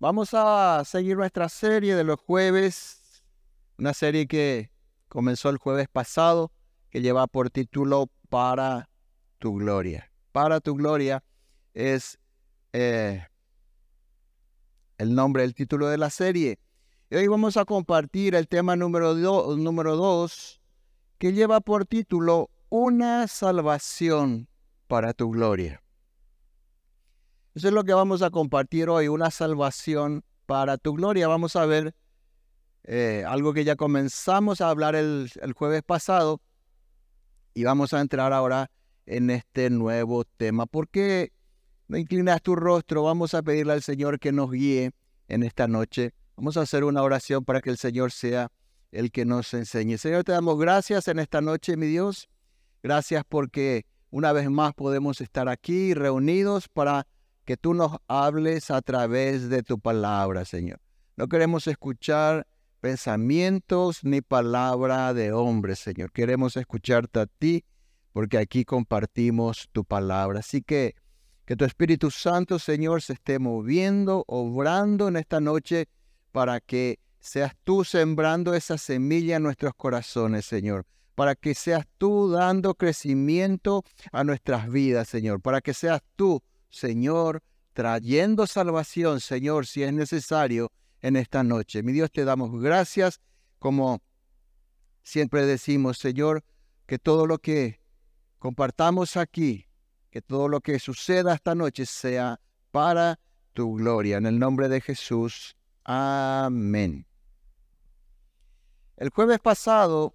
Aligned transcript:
Vamos 0.00 0.30
a 0.32 0.84
seguir 0.84 1.16
nuestra 1.16 1.48
serie 1.48 1.96
de 1.96 2.04
los 2.04 2.20
jueves, 2.20 3.24
una 3.78 3.92
serie 3.92 4.28
que 4.28 4.70
comenzó 5.08 5.50
el 5.50 5.56
jueves 5.58 5.88
pasado, 5.88 6.52
que 6.88 7.00
lleva 7.00 7.26
por 7.26 7.50
título 7.50 8.08
Para 8.28 8.88
tu 9.38 9.56
gloria. 9.56 10.08
Para 10.30 10.60
tu 10.60 10.76
gloria 10.76 11.24
es 11.74 12.16
eh, 12.72 13.26
el 14.98 15.16
nombre, 15.16 15.42
el 15.42 15.52
título 15.52 15.88
de 15.88 15.98
la 15.98 16.10
serie. 16.10 16.60
Y 17.10 17.16
hoy 17.16 17.26
vamos 17.26 17.56
a 17.56 17.64
compartir 17.64 18.36
el 18.36 18.46
tema 18.46 18.76
número 18.76 19.16
2, 19.16 19.58
número 19.58 19.96
dos, 19.96 20.60
que 21.18 21.32
lleva 21.32 21.58
por 21.60 21.86
título 21.86 22.50
Una 22.68 23.26
salvación 23.26 24.46
para 24.86 25.12
tu 25.12 25.28
gloria. 25.32 25.82
Eso 27.58 27.66
es 27.66 27.74
lo 27.74 27.82
que 27.82 27.92
vamos 27.92 28.22
a 28.22 28.30
compartir 28.30 28.88
hoy, 28.88 29.08
una 29.08 29.32
salvación 29.32 30.22
para 30.46 30.78
tu 30.78 30.94
gloria. 30.94 31.26
Vamos 31.26 31.56
a 31.56 31.66
ver 31.66 31.92
eh, 32.84 33.24
algo 33.26 33.52
que 33.52 33.64
ya 33.64 33.74
comenzamos 33.74 34.60
a 34.60 34.70
hablar 34.70 34.94
el, 34.94 35.28
el 35.42 35.54
jueves 35.54 35.82
pasado 35.82 36.40
y 37.54 37.64
vamos 37.64 37.94
a 37.94 38.00
entrar 38.00 38.32
ahora 38.32 38.70
en 39.06 39.30
este 39.30 39.70
nuevo 39.70 40.22
tema. 40.22 40.66
¿Por 40.66 40.88
qué 40.88 41.32
no 41.88 41.98
inclinas 41.98 42.42
tu 42.42 42.54
rostro? 42.54 43.02
Vamos 43.02 43.34
a 43.34 43.42
pedirle 43.42 43.72
al 43.72 43.82
Señor 43.82 44.20
que 44.20 44.30
nos 44.30 44.52
guíe 44.52 44.92
en 45.26 45.42
esta 45.42 45.66
noche. 45.66 46.14
Vamos 46.36 46.56
a 46.56 46.60
hacer 46.60 46.84
una 46.84 47.02
oración 47.02 47.44
para 47.44 47.60
que 47.60 47.70
el 47.70 47.76
Señor 47.76 48.12
sea 48.12 48.52
el 48.92 49.10
que 49.10 49.24
nos 49.24 49.52
enseñe. 49.52 49.98
Señor, 49.98 50.22
te 50.22 50.30
damos 50.30 50.60
gracias 50.60 51.08
en 51.08 51.18
esta 51.18 51.40
noche, 51.40 51.76
mi 51.76 51.88
Dios. 51.88 52.28
Gracias 52.84 53.24
porque 53.28 53.84
una 54.10 54.30
vez 54.32 54.48
más 54.48 54.74
podemos 54.74 55.20
estar 55.20 55.48
aquí 55.48 55.92
reunidos 55.92 56.68
para 56.68 57.04
que 57.48 57.56
tú 57.56 57.72
nos 57.72 57.96
hables 58.08 58.70
a 58.70 58.82
través 58.82 59.48
de 59.48 59.62
tu 59.62 59.78
palabra, 59.78 60.44
Señor. 60.44 60.82
No 61.16 61.28
queremos 61.28 61.66
escuchar 61.66 62.46
pensamientos 62.82 64.04
ni 64.04 64.20
palabra 64.20 65.14
de 65.14 65.32
hombre, 65.32 65.74
Señor. 65.74 66.12
Queremos 66.12 66.58
escucharte 66.58 67.20
a 67.20 67.24
ti 67.26 67.64
porque 68.12 68.36
aquí 68.36 68.66
compartimos 68.66 69.66
tu 69.72 69.82
palabra. 69.82 70.40
Así 70.40 70.60
que 70.60 70.94
que 71.46 71.56
tu 71.56 71.64
Espíritu 71.64 72.10
Santo, 72.10 72.58
Señor, 72.58 73.00
se 73.00 73.14
esté 73.14 73.38
moviendo, 73.38 74.24
obrando 74.26 75.08
en 75.08 75.16
esta 75.16 75.40
noche 75.40 75.88
para 76.32 76.60
que 76.60 76.98
seas 77.18 77.54
tú 77.64 77.82
sembrando 77.82 78.52
esa 78.52 78.76
semilla 78.76 79.36
en 79.36 79.44
nuestros 79.44 79.72
corazones, 79.74 80.44
Señor 80.44 80.84
para 81.18 81.34
que 81.34 81.52
seas 81.52 81.84
tú 81.98 82.30
dando 82.30 82.76
crecimiento 82.76 83.82
a 84.12 84.22
nuestras 84.22 84.70
vidas, 84.70 85.08
Señor, 85.08 85.40
para 85.40 85.60
que 85.60 85.74
seas 85.74 86.00
tú, 86.14 86.40
Señor, 86.70 87.42
trayendo 87.72 88.46
salvación, 88.46 89.20
Señor, 89.20 89.66
si 89.66 89.82
es 89.82 89.92
necesario 89.92 90.70
en 91.00 91.16
esta 91.16 91.42
noche. 91.42 91.82
Mi 91.82 91.92
Dios, 91.92 92.10
te 92.10 92.24
damos 92.24 92.60
gracias, 92.60 93.20
como 93.58 94.00
siempre 95.02 95.46
decimos, 95.46 95.98
Señor, 95.98 96.44
que 96.86 96.98
todo 96.98 97.26
lo 97.26 97.38
que 97.38 97.80
compartamos 98.38 99.16
aquí, 99.16 99.66
que 100.10 100.22
todo 100.22 100.48
lo 100.48 100.60
que 100.60 100.78
suceda 100.78 101.34
esta 101.34 101.54
noche 101.54 101.86
sea 101.86 102.40
para 102.70 103.18
tu 103.52 103.74
gloria. 103.74 104.16
En 104.18 104.26
el 104.26 104.38
nombre 104.38 104.68
de 104.68 104.80
Jesús. 104.80 105.56
Amén. 105.84 107.06
El 108.96 109.10
jueves 109.10 109.38
pasado 109.38 110.14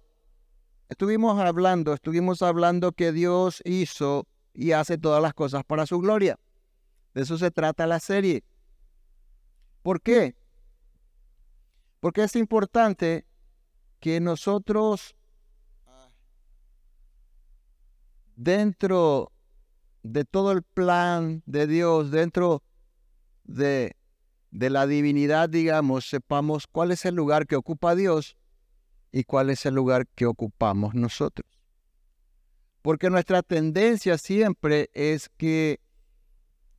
Estuvimos 0.88 1.40
hablando, 1.40 1.94
estuvimos 1.94 2.42
hablando 2.42 2.92
que 2.92 3.10
Dios 3.10 3.62
hizo 3.64 4.28
y 4.52 4.72
hace 4.72 4.98
todas 4.98 5.22
las 5.22 5.32
cosas 5.32 5.64
para 5.64 5.86
su 5.86 5.98
gloria. 5.98 6.38
De 7.14 7.22
eso 7.22 7.38
se 7.38 7.50
trata 7.50 7.86
la 7.86 8.00
serie. 8.00 8.44
¿Por 9.82 10.00
qué? 10.00 10.34
Porque 12.00 12.24
es 12.24 12.36
importante 12.36 13.24
que 14.00 14.20
nosotros, 14.20 15.14
dentro 18.36 19.32
de 20.02 20.24
todo 20.24 20.52
el 20.52 20.62
plan 20.62 21.42
de 21.46 21.66
Dios, 21.66 22.10
dentro 22.10 22.62
de, 23.44 23.96
de 24.50 24.70
la 24.70 24.86
divinidad, 24.86 25.48
digamos, 25.48 26.08
sepamos 26.08 26.66
cuál 26.66 26.90
es 26.90 27.04
el 27.04 27.14
lugar 27.14 27.46
que 27.46 27.56
ocupa 27.56 27.94
Dios 27.94 28.36
y 29.12 29.24
cuál 29.24 29.50
es 29.50 29.64
el 29.64 29.74
lugar 29.74 30.06
que 30.08 30.26
ocupamos 30.26 30.94
nosotros. 30.94 31.48
Porque 32.82 33.08
nuestra 33.08 33.42
tendencia 33.42 34.18
siempre 34.18 34.90
es 34.92 35.30
que, 35.30 35.80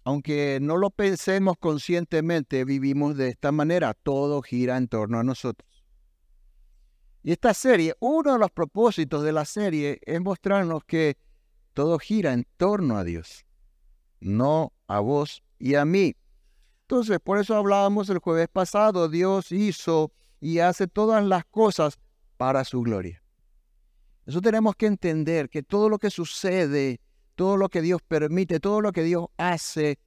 aunque 0.05 0.59
no 0.61 0.77
lo 0.77 0.91
pensemos 0.91 1.57
conscientemente, 1.57 2.63
vivimos 2.63 3.17
de 3.17 3.29
esta 3.29 3.51
manera, 3.51 3.95
todo 3.95 4.43
gira 4.43 4.77
en 4.77 4.87
torno 4.87 5.19
a 5.19 5.23
nosotros. 5.23 5.83
Y 7.23 7.31
esta 7.31 7.55
serie, 7.55 7.95
uno 7.99 8.33
de 8.33 8.39
los 8.39 8.51
propósitos 8.51 9.23
de 9.23 9.31
la 9.31 9.45
serie 9.45 9.99
es 10.03 10.21
mostrarnos 10.21 10.83
que 10.85 11.17
todo 11.73 11.97
gira 11.97 12.33
en 12.33 12.45
torno 12.55 12.99
a 12.99 13.03
Dios, 13.03 13.47
no 14.19 14.73
a 14.85 14.99
vos 14.99 15.43
y 15.57 15.73
a 15.73 15.85
mí. 15.85 16.15
Entonces, 16.81 17.19
por 17.19 17.39
eso 17.39 17.55
hablábamos 17.55 18.07
el 18.09 18.19
jueves 18.19 18.47
pasado, 18.47 19.09
Dios 19.09 19.51
hizo 19.51 20.11
y 20.39 20.59
hace 20.59 20.85
todas 20.85 21.25
las 21.25 21.45
cosas 21.45 21.97
para 22.37 22.63
su 22.63 22.83
gloria. 22.83 23.23
Eso 24.27 24.39
tenemos 24.39 24.75
que 24.75 24.85
entender 24.85 25.49
que 25.49 25.63
todo 25.63 25.89
lo 25.89 25.97
que 25.97 26.11
sucede, 26.11 26.99
todo 27.35 27.57
lo 27.57 27.69
que 27.69 27.81
Dios 27.81 28.01
permite, 28.01 28.59
todo 28.59 28.81
lo 28.81 28.91
que 28.91 29.03
Dios 29.03 29.27
hace, 29.37 29.99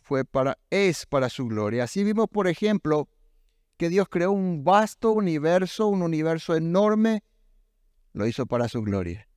fue 0.00 0.24
para, 0.24 0.58
es 0.70 1.06
para 1.06 1.30
su 1.30 1.46
gloria. 1.46 1.84
Así 1.84 2.04
vimos, 2.04 2.28
por 2.28 2.48
ejemplo, 2.48 3.08
que 3.76 3.88
Dios 3.88 4.08
creó 4.08 4.32
un 4.32 4.64
vasto 4.64 5.12
universo, 5.12 5.86
un 5.86 6.02
universo 6.02 6.54
enorme, 6.54 7.22
lo 8.12 8.26
hizo 8.26 8.46
para 8.46 8.68
su 8.68 8.82
gloria. 8.82 9.28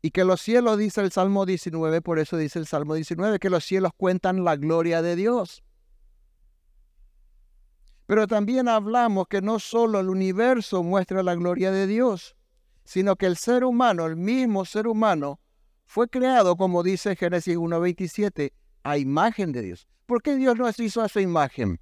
Y 0.00 0.10
que 0.10 0.24
los 0.24 0.40
cielos, 0.40 0.78
dice 0.78 1.00
el 1.00 1.12
Salmo 1.12 1.44
19, 1.44 2.02
por 2.02 2.18
eso 2.18 2.36
dice 2.36 2.58
el 2.58 2.66
Salmo 2.66 2.94
19, 2.94 3.38
que 3.38 3.50
los 3.50 3.64
cielos 3.64 3.92
cuentan 3.96 4.44
la 4.44 4.56
gloria 4.56 5.02
de 5.02 5.16
Dios. 5.16 5.62
Pero 8.06 8.26
también 8.26 8.68
hablamos 8.68 9.28
que 9.28 9.42
no 9.42 9.58
solo 9.58 10.00
el 10.00 10.08
universo 10.08 10.82
muestra 10.82 11.22
la 11.22 11.34
gloria 11.34 11.70
de 11.70 11.86
Dios, 11.86 12.37
sino 12.88 13.16
que 13.16 13.26
el 13.26 13.36
ser 13.36 13.64
humano, 13.64 14.06
el 14.06 14.16
mismo 14.16 14.64
ser 14.64 14.86
humano, 14.86 15.38
fue 15.84 16.08
creado, 16.08 16.56
como 16.56 16.82
dice 16.82 17.16
Génesis 17.16 17.54
1.27, 17.54 18.54
a 18.82 18.96
imagen 18.96 19.52
de 19.52 19.60
Dios. 19.60 19.86
¿Por 20.06 20.22
qué 20.22 20.36
Dios 20.36 20.56
nos 20.56 20.80
hizo 20.80 21.02
a 21.02 21.08
su 21.10 21.20
imagen? 21.20 21.78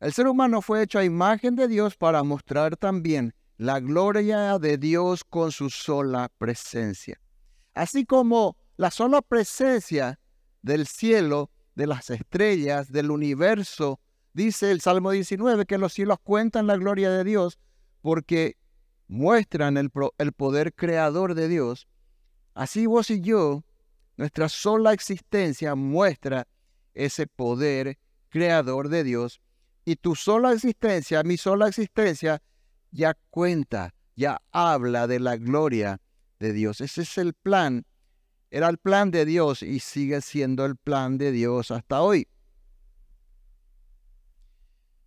El 0.00 0.12
ser 0.12 0.26
humano 0.26 0.60
fue 0.60 0.82
hecho 0.82 0.98
a 0.98 1.04
imagen 1.04 1.56
de 1.56 1.66
Dios 1.66 1.96
para 1.96 2.22
mostrar 2.22 2.76
también 2.76 3.34
la 3.56 3.80
gloria 3.80 4.58
de 4.58 4.76
Dios 4.76 5.24
con 5.24 5.50
su 5.50 5.70
sola 5.70 6.30
presencia. 6.36 7.18
Así 7.72 8.04
como 8.04 8.54
la 8.76 8.90
sola 8.90 9.22
presencia 9.22 10.20
del 10.60 10.86
cielo 10.86 11.50
de 11.74 11.86
las 11.86 12.10
estrellas, 12.10 12.92
del 12.92 13.10
universo. 13.10 13.98
Dice 14.32 14.70
el 14.70 14.80
Salmo 14.80 15.10
19 15.10 15.66
que 15.66 15.78
los 15.78 15.92
cielos 15.92 16.18
cuentan 16.22 16.66
la 16.66 16.76
gloria 16.76 17.10
de 17.10 17.24
Dios 17.24 17.58
porque 18.00 18.56
muestran 19.08 19.76
el, 19.76 19.90
el 20.18 20.32
poder 20.32 20.72
creador 20.74 21.34
de 21.34 21.48
Dios. 21.48 21.86
Así 22.54 22.86
vos 22.86 23.10
y 23.10 23.20
yo, 23.20 23.64
nuestra 24.16 24.48
sola 24.48 24.92
existencia 24.92 25.74
muestra 25.74 26.46
ese 26.94 27.26
poder 27.26 27.98
creador 28.28 28.88
de 28.88 29.04
Dios. 29.04 29.40
Y 29.84 29.96
tu 29.96 30.14
sola 30.14 30.52
existencia, 30.52 31.22
mi 31.22 31.36
sola 31.36 31.68
existencia, 31.68 32.42
ya 32.90 33.16
cuenta, 33.30 33.94
ya 34.16 34.40
habla 34.50 35.06
de 35.06 35.20
la 35.20 35.36
gloria 35.36 36.00
de 36.38 36.52
Dios. 36.52 36.80
Ese 36.80 37.02
es 37.02 37.18
el 37.18 37.34
plan 37.34 37.84
era 38.52 38.68
el 38.68 38.76
plan 38.76 39.10
de 39.10 39.24
Dios 39.24 39.62
y 39.62 39.80
sigue 39.80 40.20
siendo 40.20 40.66
el 40.66 40.76
plan 40.76 41.16
de 41.16 41.32
Dios 41.32 41.70
hasta 41.70 42.02
hoy. 42.02 42.28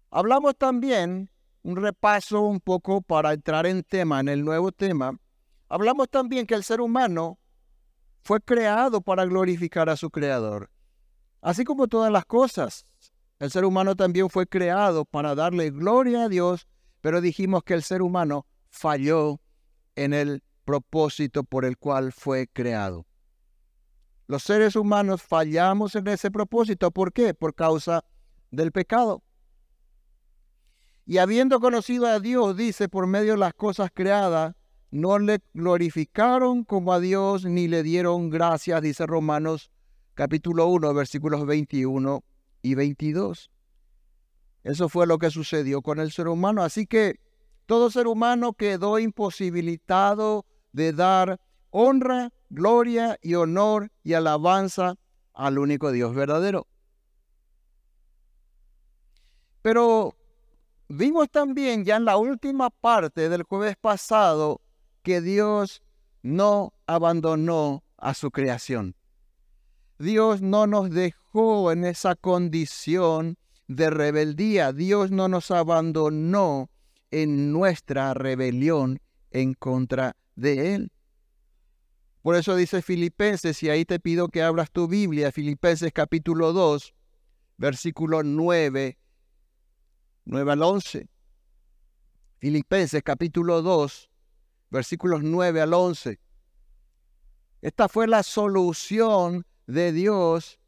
Hablamos 0.09 0.55
también, 0.57 1.29
un 1.63 1.75
repaso 1.75 2.41
un 2.41 2.59
poco 2.59 3.01
para 3.01 3.33
entrar 3.33 3.65
en 3.65 3.83
tema, 3.83 4.19
en 4.19 4.29
el 4.29 4.45
nuevo 4.45 4.71
tema. 4.71 5.19
Hablamos 5.67 6.09
también 6.09 6.45
que 6.45 6.55
el 6.55 6.63
ser 6.63 6.79
humano 6.79 7.39
fue 8.21 8.39
creado 8.41 9.01
para 9.01 9.25
glorificar 9.25 9.89
a 9.89 9.95
su 9.95 10.09
creador. 10.09 10.69
Así 11.41 11.63
como 11.63 11.87
todas 11.87 12.11
las 12.11 12.25
cosas, 12.25 12.85
el 13.39 13.51
ser 13.51 13.65
humano 13.65 13.95
también 13.95 14.29
fue 14.29 14.47
creado 14.47 15.05
para 15.05 15.35
darle 15.35 15.69
gloria 15.69 16.23
a 16.23 16.29
Dios, 16.29 16.67
pero 17.01 17.21
dijimos 17.21 17.63
que 17.63 17.73
el 17.73 17.83
ser 17.83 18.01
humano 18.01 18.47
falló 18.69 19.39
en 19.95 20.13
el 20.13 20.43
propósito 20.63 21.43
por 21.43 21.65
el 21.65 21.77
cual 21.77 22.11
fue 22.11 22.47
creado. 22.47 23.05
Los 24.27 24.43
seres 24.43 24.75
humanos 24.75 25.21
fallamos 25.21 25.95
en 25.95 26.07
ese 26.07 26.31
propósito. 26.31 26.89
¿Por 26.89 27.13
qué? 27.13 27.33
Por 27.33 27.53
causa 27.53 28.03
del 28.49 28.71
pecado. 28.71 29.21
Y 31.05 31.19
habiendo 31.19 31.59
conocido 31.59 32.07
a 32.07 32.19
Dios, 32.19 32.57
dice, 32.57 32.89
por 32.89 33.05
medio 33.05 33.33
de 33.33 33.37
las 33.37 33.53
cosas 33.53 33.91
creadas, 33.93 34.55
no 34.89 35.19
le 35.19 35.39
glorificaron 35.53 36.63
como 36.63 36.93
a 36.93 36.99
Dios 36.99 37.45
ni 37.45 37.67
le 37.67 37.83
dieron 37.83 38.29
gracias, 38.29 38.81
dice 38.81 39.05
Romanos 39.05 39.69
capítulo 40.15 40.67
1, 40.67 40.93
versículos 40.93 41.45
21 41.45 42.23
y 42.61 42.75
22. 42.75 43.51
Eso 44.63 44.89
fue 44.89 45.05
lo 45.05 45.19
que 45.19 45.29
sucedió 45.29 45.81
con 45.81 45.99
el 45.99 46.11
ser 46.11 46.27
humano. 46.27 46.63
Así 46.63 46.87
que 46.87 47.19
todo 47.67 47.91
ser 47.91 48.07
humano 48.07 48.53
quedó 48.53 48.97
imposibilitado 48.97 50.45
de 50.71 50.91
dar 50.93 51.39
honra, 51.69 52.31
gloria 52.49 53.19
y 53.21 53.35
honor 53.35 53.91
y 54.03 54.13
alabanza 54.13 54.95
al 55.33 55.59
único 55.59 55.91
Dios 55.91 56.15
verdadero. 56.15 56.67
Pero 59.61 60.15
vimos 60.87 61.29
también 61.29 61.85
ya 61.85 61.97
en 61.97 62.05
la 62.05 62.17
última 62.17 62.69
parte 62.69 63.29
del 63.29 63.43
jueves 63.43 63.75
pasado 63.79 64.61
que 65.03 65.21
Dios 65.21 65.81
no 66.21 66.73
abandonó 66.87 67.83
a 67.97 68.13
su 68.13 68.31
creación. 68.31 68.95
Dios 69.99 70.41
no 70.41 70.67
nos 70.67 70.89
dejó 70.89 71.71
en 71.71 71.85
esa 71.85 72.15
condición 72.15 73.37
de 73.67 73.89
rebeldía. 73.89 74.73
Dios 74.73 75.11
no 75.11 75.27
nos 75.27 75.51
abandonó 75.51 76.69
en 77.11 77.51
nuestra 77.51 78.13
rebelión 78.13 78.99
en 79.31 79.53
contra 79.53 80.15
de 80.35 80.75
Él. 80.75 80.91
Por 82.21 82.35
eso 82.35 82.55
dice 82.55 82.81
Filipenses, 82.81 83.61
y 83.61 83.69
ahí 83.69 83.85
te 83.85 83.99
pido 83.99 84.29
que 84.29 84.41
abras 84.41 84.71
tu 84.71 84.87
Biblia, 84.87 85.31
Filipenses 85.31 85.93
capítulo 85.93 86.53
2, 86.53 86.95
versículo 87.57 88.23
9, 88.23 88.97
9 90.25 90.51
al 90.51 90.61
11. 90.61 91.09
Filipenses 92.39 93.01
capítulo 93.03 93.61
2, 93.61 94.09
versículos 94.69 95.23
9 95.23 95.61
al 95.61 95.73
11. 95.73 96.19
Esta 97.61 97.87
fue 97.87 98.07
la 98.07 98.21
solución 98.23 99.45
de 99.65 99.91
Dios 99.91 100.59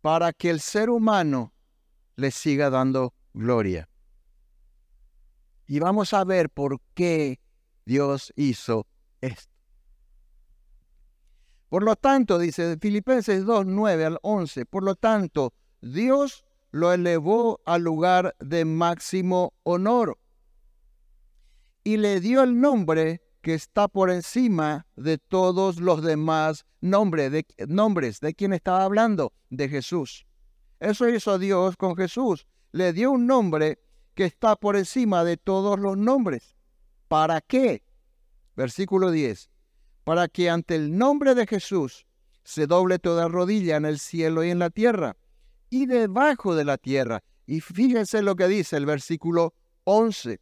para 0.00 0.32
que 0.32 0.50
el 0.50 0.60
ser 0.60 0.90
humano 0.90 1.52
le 2.16 2.30
siga 2.30 2.70
dando 2.70 3.14
gloria. 3.32 3.88
Y 5.66 5.78
vamos 5.78 6.12
a 6.12 6.24
ver 6.24 6.50
por 6.50 6.80
qué 6.94 7.40
Dios 7.84 8.32
hizo 8.36 8.86
esto. 9.20 9.52
Por 11.68 11.82
lo 11.82 11.96
tanto, 11.96 12.38
dice 12.38 12.76
Filipenses 12.80 13.44
2, 13.44 13.66
9 13.66 14.04
al 14.04 14.18
11, 14.22 14.66
por 14.66 14.84
lo 14.84 14.94
tanto, 14.94 15.52
Dios 15.80 16.44
lo 16.74 16.92
elevó 16.92 17.60
al 17.66 17.82
lugar 17.84 18.34
de 18.40 18.64
máximo 18.64 19.54
honor 19.62 20.18
y 21.84 21.98
le 21.98 22.18
dio 22.18 22.42
el 22.42 22.60
nombre 22.60 23.22
que 23.42 23.54
está 23.54 23.86
por 23.86 24.10
encima 24.10 24.84
de 24.96 25.18
todos 25.18 25.78
los 25.78 26.02
demás 26.02 26.66
nombres. 26.80 27.30
¿De, 27.30 27.46
nombres, 27.68 28.18
¿de 28.18 28.34
quién 28.34 28.52
estaba 28.52 28.82
hablando? 28.82 29.32
De 29.50 29.68
Jesús. 29.68 30.26
Eso 30.80 31.08
hizo 31.08 31.38
Dios 31.38 31.76
con 31.76 31.94
Jesús. 31.94 32.48
Le 32.72 32.92
dio 32.92 33.12
un 33.12 33.28
nombre 33.28 33.78
que 34.14 34.24
está 34.24 34.56
por 34.56 34.74
encima 34.74 35.22
de 35.22 35.36
todos 35.36 35.78
los 35.78 35.96
nombres. 35.96 36.56
¿Para 37.06 37.40
qué? 37.40 37.84
Versículo 38.56 39.12
10 39.12 39.48
para 40.02 40.26
que 40.26 40.50
ante 40.50 40.74
el 40.74 40.98
nombre 40.98 41.36
de 41.36 41.46
Jesús 41.46 42.04
se 42.42 42.66
doble 42.66 42.98
toda 42.98 43.28
rodilla 43.28 43.76
en 43.76 43.86
el 43.86 44.00
cielo 44.00 44.42
y 44.44 44.50
en 44.50 44.58
la 44.58 44.70
tierra 44.70 45.16
y 45.70 45.86
debajo 45.86 46.54
de 46.54 46.64
la 46.64 46.78
tierra. 46.78 47.22
Y 47.46 47.60
fíjense 47.60 48.22
lo 48.22 48.36
que 48.36 48.48
dice 48.48 48.76
el 48.76 48.86
versículo 48.86 49.54
11. 49.84 50.40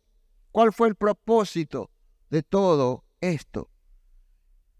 ¿Cuál 0.50 0.72
fue 0.72 0.88
el 0.88 0.94
propósito 0.94 1.90
de 2.30 2.42
todo 2.42 3.04
esto? 3.20 3.70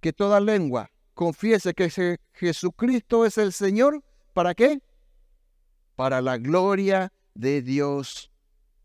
Que 0.01 0.13
toda 0.13 0.41
lengua 0.41 0.91
confiese 1.15 1.75
que 1.75 2.19
Jesucristo 2.33 3.25
es 3.25 3.39
el 3.39 3.53
Señor. 3.53 4.03
¿Para 4.33 4.55
qué? 4.55 4.83
Para 5.97 6.21
la 6.21 6.39
gloria 6.39 7.13
de 7.35 7.63
Dios 7.63 8.31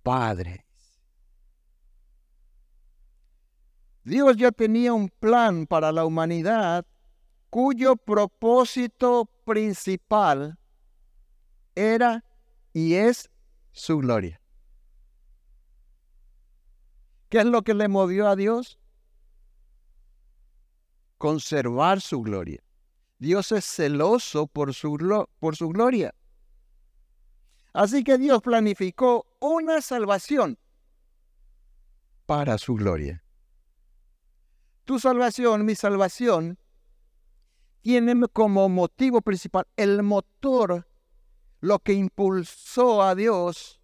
Padre. 0.04 0.65
Dios 4.04 4.38
ya 4.38 4.51
tenía 4.51 4.94
un 4.94 5.09
plan 5.09 5.68
para 5.68 5.92
la 5.92 6.06
humanidad 6.06 6.86
cuyo 7.50 7.98
propósito 7.98 9.30
principal 9.44 10.57
era 11.77 12.25
y 12.74 12.95
es 12.95 13.29
su 13.71 14.00
gloria. 14.00 14.41
¿Qué 17.29 17.39
es 17.39 17.45
lo 17.45 17.62
que 17.62 17.74
le 17.74 17.88
movió 17.88 18.27
a 18.27 18.35
Dios? 18.35 18.79
Conservar 21.18 22.01
su 22.01 22.21
gloria. 22.21 22.63
Dios 23.19 23.51
es 23.51 23.65
celoso 23.65 24.47
por 24.47 24.74
su, 24.74 25.27
por 25.39 25.56
su 25.56 25.69
gloria. 25.69 26.13
Así 27.74 28.03
que 28.03 28.18
Dios 28.18 28.41
planificó 28.41 29.27
una 29.39 29.81
salvación 29.81 30.57
para 32.25 32.57
su 32.57 32.75
gloria. 32.75 33.23
Tu 34.85 35.00
salvación, 35.00 35.65
mi 35.65 35.75
salvación, 35.75 36.57
tiene 37.81 38.27
como 38.33 38.69
motivo 38.69 39.21
principal 39.21 39.68
el 39.75 40.03
motor, 40.03 40.87
lo 41.59 41.80
que 41.80 41.94
impulsó 41.94 43.01
a 43.01 43.15
Dios 43.15 43.81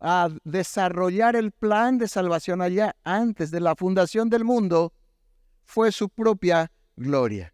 a 0.00 0.28
desarrollar 0.44 1.36
el 1.36 1.52
plan 1.52 1.98
de 1.98 2.08
salvación 2.08 2.60
allá 2.60 2.96
antes 3.02 3.50
de 3.50 3.60
la 3.60 3.74
fundación 3.74 4.28
del 4.28 4.44
mundo, 4.44 4.92
fue 5.64 5.90
su 5.90 6.08
propia 6.08 6.70
gloria. 6.96 7.52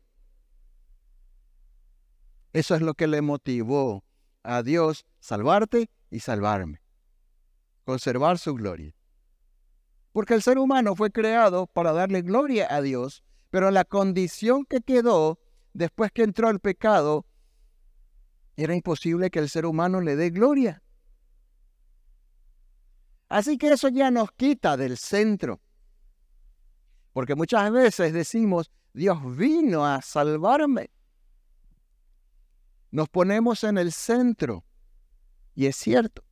Eso 2.52 2.74
es 2.74 2.82
lo 2.82 2.94
que 2.94 3.06
le 3.06 3.22
motivó 3.22 4.04
a 4.42 4.62
Dios 4.62 5.06
salvarte 5.20 5.88
y 6.10 6.20
salvarme. 6.20 6.82
Conservar 7.84 8.38
su 8.38 8.54
gloria. 8.54 8.94
Porque 10.12 10.34
el 10.34 10.42
ser 10.42 10.58
humano 10.58 10.94
fue 10.94 11.10
creado 11.10 11.66
para 11.66 11.92
darle 11.92 12.20
gloria 12.20 12.66
a 12.70 12.82
Dios, 12.82 13.24
pero 13.50 13.70
la 13.70 13.84
condición 13.84 14.66
que 14.66 14.82
quedó 14.82 15.38
después 15.72 16.12
que 16.12 16.22
entró 16.22 16.50
el 16.50 16.60
pecado, 16.60 17.24
era 18.56 18.74
imposible 18.74 19.30
que 19.30 19.38
el 19.38 19.48
ser 19.48 19.66
humano 19.66 20.00
le 20.00 20.16
dé 20.16 20.30
gloria. 20.30 20.82
Así 23.28 23.56
que 23.56 23.68
eso 23.68 23.88
ya 23.88 24.10
nos 24.10 24.30
quita 24.32 24.76
del 24.76 24.98
centro. 24.98 25.60
Porque 27.12 27.34
muchas 27.34 27.70
veces 27.72 28.12
decimos, 28.12 28.70
Dios 28.92 29.18
vino 29.36 29.86
a 29.86 30.02
salvarme. 30.02 30.90
Nos 32.90 33.08
ponemos 33.08 33.64
en 33.64 33.78
el 33.78 33.92
centro. 33.92 34.64
Y 35.54 35.66
es 35.66 35.76
cierto. 35.76 36.22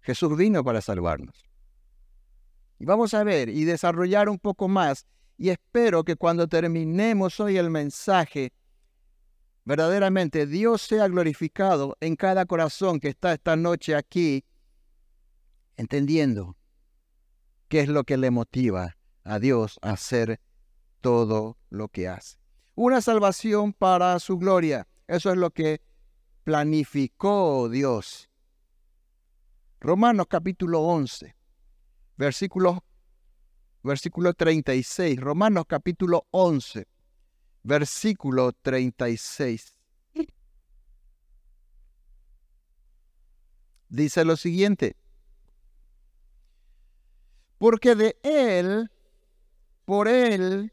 Jesús 0.00 0.34
vino 0.36 0.64
para 0.64 0.80
salvarnos. 0.80 1.44
Y 2.78 2.86
vamos 2.86 3.12
a 3.12 3.22
ver 3.22 3.50
y 3.50 3.64
desarrollar 3.64 4.30
un 4.30 4.38
poco 4.38 4.66
más. 4.66 5.06
Y 5.36 5.50
espero 5.50 6.04
que 6.04 6.16
cuando 6.16 6.48
terminemos 6.48 7.38
hoy 7.38 7.58
el 7.58 7.70
mensaje, 7.70 8.52
verdaderamente 9.64 10.46
Dios 10.46 10.82
sea 10.82 11.08
glorificado 11.08 11.96
en 12.00 12.16
cada 12.16 12.46
corazón 12.46 13.00
que 13.00 13.08
está 13.08 13.32
esta 13.32 13.56
noche 13.56 13.94
aquí, 13.94 14.44
entendiendo 15.76 16.56
qué 17.68 17.80
es 17.80 17.88
lo 17.88 18.04
que 18.04 18.16
le 18.16 18.30
motiva 18.30 18.96
a 19.24 19.38
Dios 19.38 19.78
a 19.82 19.92
hacer 19.92 20.40
todo 21.00 21.56
lo 21.68 21.88
que 21.88 22.08
hace. 22.08 22.38
Una 22.74 23.00
salvación 23.00 23.72
para 23.72 24.18
su 24.18 24.38
gloria. 24.38 24.86
Eso 25.06 25.30
es 25.30 25.36
lo 25.36 25.50
que 25.50 25.80
planificó 26.44 27.68
Dios. 27.68 28.30
Romanos 29.80 30.26
capítulo 30.28 30.80
11 30.80 31.36
versículo, 32.20 32.84
versículo 33.82 34.34
36, 34.34 35.18
Romanos 35.18 35.64
capítulo 35.66 36.26
11, 36.32 36.86
versículo 37.62 38.52
36. 38.52 39.76
Dice 43.88 44.24
lo 44.24 44.36
siguiente, 44.36 44.96
porque 47.58 47.96
de 47.96 48.16
Él, 48.22 48.88
por 49.84 50.06
Él, 50.06 50.72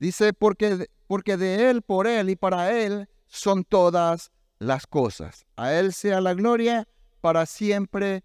dice, 0.00 0.32
porque, 0.32 0.90
porque 1.06 1.36
de 1.36 1.70
Él, 1.70 1.82
por 1.82 2.08
Él 2.08 2.30
y 2.30 2.36
para 2.36 2.72
Él 2.72 3.08
son 3.28 3.62
todas 3.62 4.32
las 4.58 4.86
cosas. 4.86 5.46
A 5.54 5.72
Él 5.72 5.92
sea 5.92 6.20
la 6.20 6.34
gloria 6.34 6.88
para 7.20 7.46
siempre. 7.46 8.24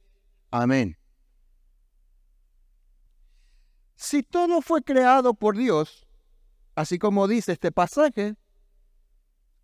Amén. 0.50 0.98
Si 3.96 4.24
todo 4.24 4.62
fue 4.62 4.82
creado 4.82 5.36
por 5.36 5.56
Dios, 5.56 6.05
así 6.75 7.00
como 7.00 7.27
dice 7.27 7.53
este 7.53 7.72
pasaje, 7.72 8.36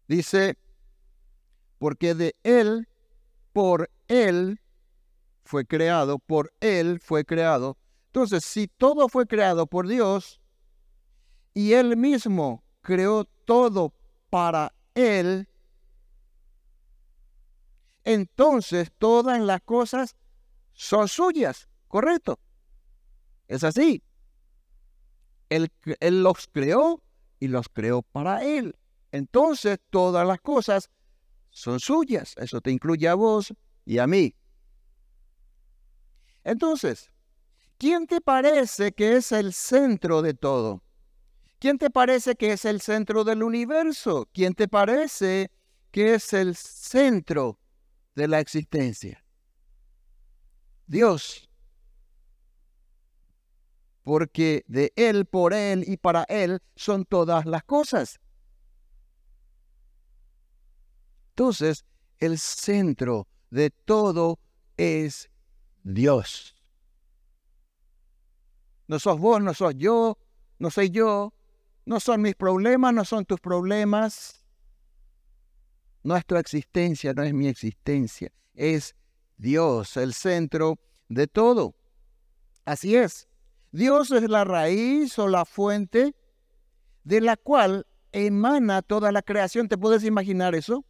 dice, 0.08 0.58
porque 1.78 2.16
de 2.16 2.36
Él, 2.44 2.88
por 3.54 3.90
Él 4.08 4.60
fue 5.44 5.66
creado, 5.66 6.20
por 6.20 6.54
Él 6.62 7.00
fue 7.00 7.26
creado. 7.26 7.78
Entonces, 8.08 8.44
si 8.44 8.68
todo 8.68 9.10
fue 9.10 9.28
creado 9.28 9.68
por 9.68 9.88
Dios, 9.88 10.42
y 11.54 11.74
Él 11.74 11.98
mismo 11.98 12.64
creó 12.82 13.26
todo 13.46 13.94
para 14.30 14.74
Él, 14.96 15.48
entonces 18.04 18.92
todas 18.98 19.40
las 19.42 19.62
cosas 19.62 20.16
son 20.74 21.08
suyas, 21.08 21.68
¿correcto? 21.88 22.40
Es 23.48 23.64
así. 23.64 24.02
Él, 25.52 25.70
los 26.24 26.48
creó 26.48 27.04
y 27.40 27.50
los 27.50 27.68
creó 27.68 28.02
para 28.02 28.44
Él. 28.44 28.78
Entonces 29.12 29.80
todas 29.90 30.26
las 30.26 30.40
cosas 30.40 30.90
son 31.50 31.80
suyas. 31.82 32.34
Eso 32.38 32.62
te 32.62 32.72
incluye 32.72 33.08
a 33.10 33.16
vos 33.16 33.54
y 33.86 33.98
a 33.98 34.08
mí. 34.08 34.34
Entonces, 36.46 37.12
¿quién 37.78 38.08
te 38.08 38.22
parece 38.22 38.94
que 38.94 39.18
es 39.18 39.34
el 39.34 39.52
centro 39.52 40.22
de 40.22 40.34
todo? 40.34 40.82
¿Quién 41.60 41.78
te 41.78 41.90
parece 41.90 42.36
que 42.36 42.54
es 42.54 42.64
el 42.64 42.80
centro 42.80 43.26
del 43.26 43.44
universo? 43.44 44.30
¿Quién 44.34 44.54
te 44.54 44.70
parece 44.70 45.52
que 45.92 46.16
es 46.16 46.32
el 46.32 46.56
centro 46.56 47.60
de 48.16 48.30
la 48.30 48.40
existencia? 48.40 49.24
Dios. 50.88 51.51
Porque 54.04 54.64
de 54.68 54.94
Él, 54.96 55.26
por 55.26 55.54
Él 55.54 55.84
y 55.88 55.98
para 55.98 56.24
Él 56.24 56.60
son 56.76 57.06
todas 57.06 57.46
las 57.46 57.64
cosas. 57.64 58.20
Entonces, 61.30 61.86
el 62.20 62.38
centro 62.40 63.28
de 63.50 63.70
todo 63.70 64.40
es 64.78 65.30
Dios. 65.84 66.56
No 68.88 69.00
sos 69.00 69.20
vos, 69.20 69.42
no 69.42 69.54
sos 69.54 69.74
yo, 69.76 70.18
no 70.60 70.70
soy 70.70 70.90
yo, 70.90 71.34
no 71.86 72.00
son 72.00 72.22
mis 72.22 72.36
problemas, 72.36 72.94
no 72.94 73.06
son 73.06 73.26
tus 73.26 73.40
problemas. 73.40 74.46
No 76.04 76.16
es 76.16 76.26
tu 76.26 76.36
existencia, 76.36 77.14
no 77.14 77.24
es 77.24 77.34
mi 77.34 77.48
existencia. 77.48 78.32
Es 78.54 78.96
Dios, 79.38 79.98
el 79.98 80.14
centro 80.14 80.80
de 81.10 81.28
todo. 81.28 81.76
Así 82.66 82.96
es. 82.96 83.28
Dios 83.72 84.12
es 84.12 84.30
la 84.30 84.44
raíz 84.44 85.18
o 85.18 85.28
la 85.28 85.46
fuente 85.46 86.14
de 87.04 87.22
la 87.22 87.38
cual 87.38 87.88
emana 88.12 88.82
toda 88.82 89.12
la 89.12 89.22
creación. 89.22 89.70
¿Te 89.70 89.78
puedes 89.78 90.04
imaginar 90.04 90.56
eso? 90.56 90.86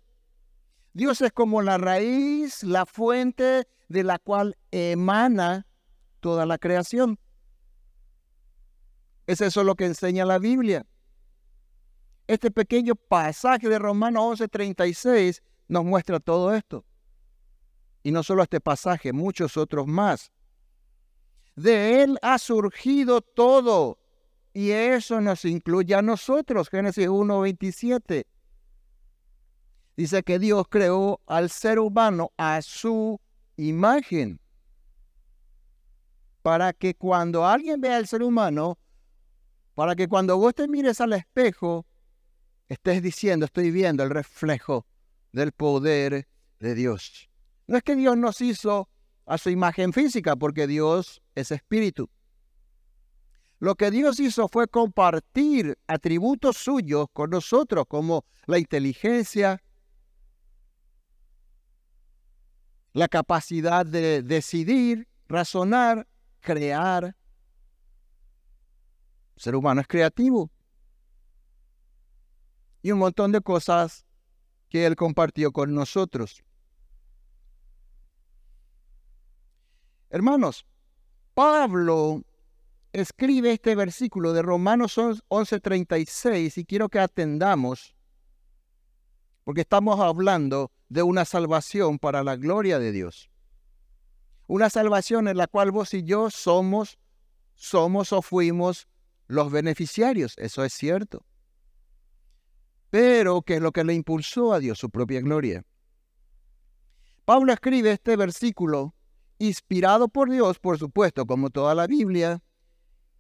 Dios 0.93 1.21
es 1.21 1.31
como 1.31 1.61
la 1.61 1.77
raíz, 1.77 2.63
la 2.63 2.85
fuente 2.85 3.67
de 3.87 4.03
la 4.03 4.19
cual 4.19 4.57
emana 4.71 5.67
toda 6.19 6.45
la 6.45 6.57
creación. 6.57 7.19
Es 9.27 9.41
eso 9.41 9.63
lo 9.63 9.75
que 9.75 9.85
enseña 9.85 10.25
la 10.25 10.39
Biblia. 10.39 10.85
Este 12.27 12.51
pequeño 12.51 12.95
pasaje 12.95 13.69
de 13.69 13.79
Romanos 13.79 14.41
11:36 14.41 15.41
nos 15.67 15.85
muestra 15.85 16.19
todo 16.19 16.53
esto. 16.53 16.83
Y 18.03 18.11
no 18.11 18.23
solo 18.23 18.43
este 18.43 18.59
pasaje, 18.59 19.13
muchos 19.13 19.55
otros 19.57 19.85
más. 19.85 20.31
De 21.55 22.03
Él 22.03 22.17
ha 22.21 22.37
surgido 22.37 23.21
todo. 23.21 23.97
Y 24.53 24.71
eso 24.71 25.21
nos 25.21 25.45
incluye 25.45 25.95
a 25.95 26.01
nosotros. 26.01 26.69
Génesis 26.69 27.07
1:27. 27.07 28.25
Dice 29.95 30.23
que 30.23 30.39
Dios 30.39 30.65
creó 30.69 31.21
al 31.27 31.49
ser 31.49 31.79
humano 31.79 32.31
a 32.37 32.61
su 32.61 33.19
imagen. 33.57 34.39
Para 36.41 36.73
que 36.73 36.95
cuando 36.95 37.45
alguien 37.45 37.79
vea 37.81 37.97
al 37.97 38.07
ser 38.07 38.23
humano, 38.23 38.79
para 39.75 39.95
que 39.95 40.07
cuando 40.07 40.37
vos 40.37 40.55
te 40.55 40.67
mires 40.67 40.99
al 41.01 41.13
espejo, 41.13 41.85
estés 42.67 43.03
diciendo, 43.03 43.45
estoy 43.45 43.69
viendo 43.69 44.03
el 44.03 44.09
reflejo 44.09 44.87
del 45.31 45.51
poder 45.51 46.27
de 46.59 46.75
Dios. 46.75 47.29
No 47.67 47.77
es 47.77 47.83
que 47.83 47.95
Dios 47.95 48.17
nos 48.17 48.41
hizo 48.41 48.89
a 49.31 49.37
su 49.37 49.49
imagen 49.49 49.93
física, 49.93 50.35
porque 50.35 50.67
Dios 50.67 51.21
es 51.35 51.51
espíritu. 51.51 52.09
Lo 53.59 53.75
que 53.75 53.89
Dios 53.89 54.19
hizo 54.19 54.49
fue 54.49 54.67
compartir 54.67 55.77
atributos 55.87 56.57
suyos 56.57 57.07
con 57.13 57.29
nosotros, 57.29 57.85
como 57.87 58.25
la 58.45 58.59
inteligencia, 58.59 59.63
la 62.91 63.07
capacidad 63.07 63.85
de 63.85 64.21
decidir, 64.21 65.07
razonar, 65.29 66.05
crear. 66.41 67.15
El 69.35 69.41
ser 69.41 69.55
humano 69.55 69.79
es 69.79 69.87
creativo. 69.87 70.51
Y 72.81 72.91
un 72.91 72.99
montón 72.99 73.31
de 73.31 73.39
cosas 73.39 74.05
que 74.67 74.85
Él 74.85 74.97
compartió 74.97 75.53
con 75.53 75.73
nosotros. 75.73 76.43
Hermanos, 80.11 80.65
Pablo 81.33 82.21
escribe 82.91 83.53
este 83.53 83.75
versículo 83.75 84.33
de 84.33 84.41
Romanos 84.41 84.97
11:36 84.97 86.57
y 86.57 86.65
quiero 86.65 86.89
que 86.89 86.99
atendamos, 86.99 87.95
porque 89.45 89.61
estamos 89.61 90.01
hablando 90.01 90.73
de 90.89 91.01
una 91.01 91.23
salvación 91.23 91.97
para 91.97 92.25
la 92.25 92.35
gloria 92.35 92.77
de 92.77 92.91
Dios. 92.91 93.31
Una 94.47 94.69
salvación 94.69 95.29
en 95.29 95.37
la 95.37 95.47
cual 95.47 95.71
vos 95.71 95.93
y 95.93 96.03
yo 96.03 96.29
somos, 96.29 96.99
somos 97.55 98.11
o 98.11 98.21
fuimos 98.21 98.89
los 99.27 99.49
beneficiarios, 99.49 100.33
eso 100.37 100.65
es 100.65 100.73
cierto. 100.73 101.25
Pero, 102.89 103.43
¿qué 103.43 103.55
es 103.55 103.61
lo 103.61 103.71
que 103.71 103.85
le 103.85 103.93
impulsó 103.93 104.51
a 104.51 104.59
Dios? 104.59 104.77
Su 104.77 104.89
propia 104.89 105.21
gloria. 105.21 105.63
Pablo 107.23 107.53
escribe 107.53 107.93
este 107.93 108.17
versículo 108.17 108.93
inspirado 109.41 110.07
por 110.07 110.29
Dios, 110.29 110.59
por 110.59 110.77
supuesto, 110.77 111.25
como 111.25 111.49
toda 111.49 111.73
la 111.73 111.87
Biblia, 111.87 112.41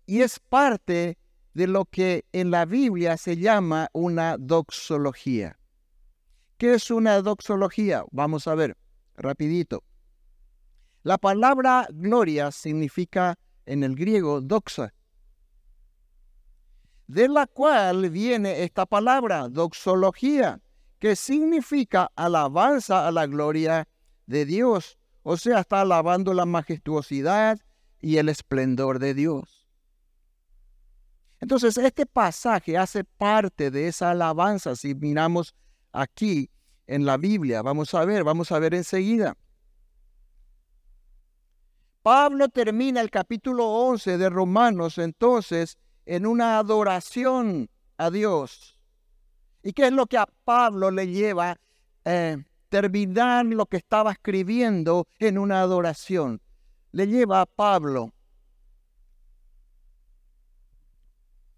y 0.05 0.21
es 0.21 0.39
parte 0.39 1.17
de 1.53 1.67
lo 1.67 1.85
que 1.85 2.25
en 2.31 2.51
la 2.51 2.65
Biblia 2.65 3.17
se 3.17 3.37
llama 3.37 3.89
una 3.93 4.37
doxología. 4.37 5.57
¿Qué 6.57 6.75
es 6.75 6.91
una 6.91 7.21
doxología? 7.21 8.03
Vamos 8.11 8.47
a 8.47 8.53
ver, 8.53 8.77
rapidito. 9.17 9.83
La 11.01 11.17
palabra 11.17 11.87
gloria 11.91 12.51
significa 12.51 13.39
en 13.65 13.83
el 13.83 13.95
griego 13.95 14.41
doxa, 14.41 14.93
de 17.07 17.27
la 17.27 17.47
cual 17.47 18.11
viene 18.11 18.61
esta 18.63 18.85
palabra, 18.85 19.49
doxología, 19.49 20.61
que 20.99 21.15
significa 21.15 22.11
alabanza 22.15 23.07
a 23.07 23.11
la 23.11 23.25
gloria 23.25 23.87
de 24.27 24.45
Dios. 24.45 24.99
O 25.23 25.37
sea, 25.37 25.59
está 25.59 25.81
alabando 25.81 26.33
la 26.33 26.45
majestuosidad 26.45 27.59
y 27.99 28.17
el 28.17 28.29
esplendor 28.29 28.99
de 28.99 29.13
Dios. 29.13 29.67
Entonces, 31.39 31.77
este 31.77 32.05
pasaje 32.05 32.77
hace 32.77 33.03
parte 33.03 33.71
de 33.71 33.87
esa 33.87 34.11
alabanza 34.11 34.75
si 34.75 34.93
miramos 34.93 35.55
aquí 35.91 36.49
en 36.87 37.05
la 37.05 37.17
Biblia. 37.17 37.61
Vamos 37.61 37.93
a 37.93 38.05
ver, 38.05 38.23
vamos 38.23 38.51
a 38.51 38.59
ver 38.59 38.73
enseguida. 38.73 39.35
Pablo 42.03 42.49
termina 42.49 43.01
el 43.01 43.11
capítulo 43.11 43.67
11 43.67 44.17
de 44.17 44.29
Romanos 44.29 44.97
entonces 44.97 45.77
en 46.05 46.25
una 46.25 46.57
adoración 46.57 47.69
a 47.97 48.09
Dios. 48.09 48.79
¿Y 49.63 49.73
qué 49.73 49.87
es 49.87 49.93
lo 49.93 50.07
que 50.07 50.17
a 50.17 50.27
Pablo 50.43 50.89
le 50.89 51.07
lleva 51.07 51.59
eh, 52.05 52.43
terminar 52.71 53.45
lo 53.45 53.65
que 53.65 53.77
estaba 53.77 54.13
escribiendo 54.13 55.05
en 55.19 55.37
una 55.37 55.61
adoración? 55.61 56.41
Le 56.93 57.05
lleva 57.05 57.41
a 57.41 57.45
Pablo 57.45 58.13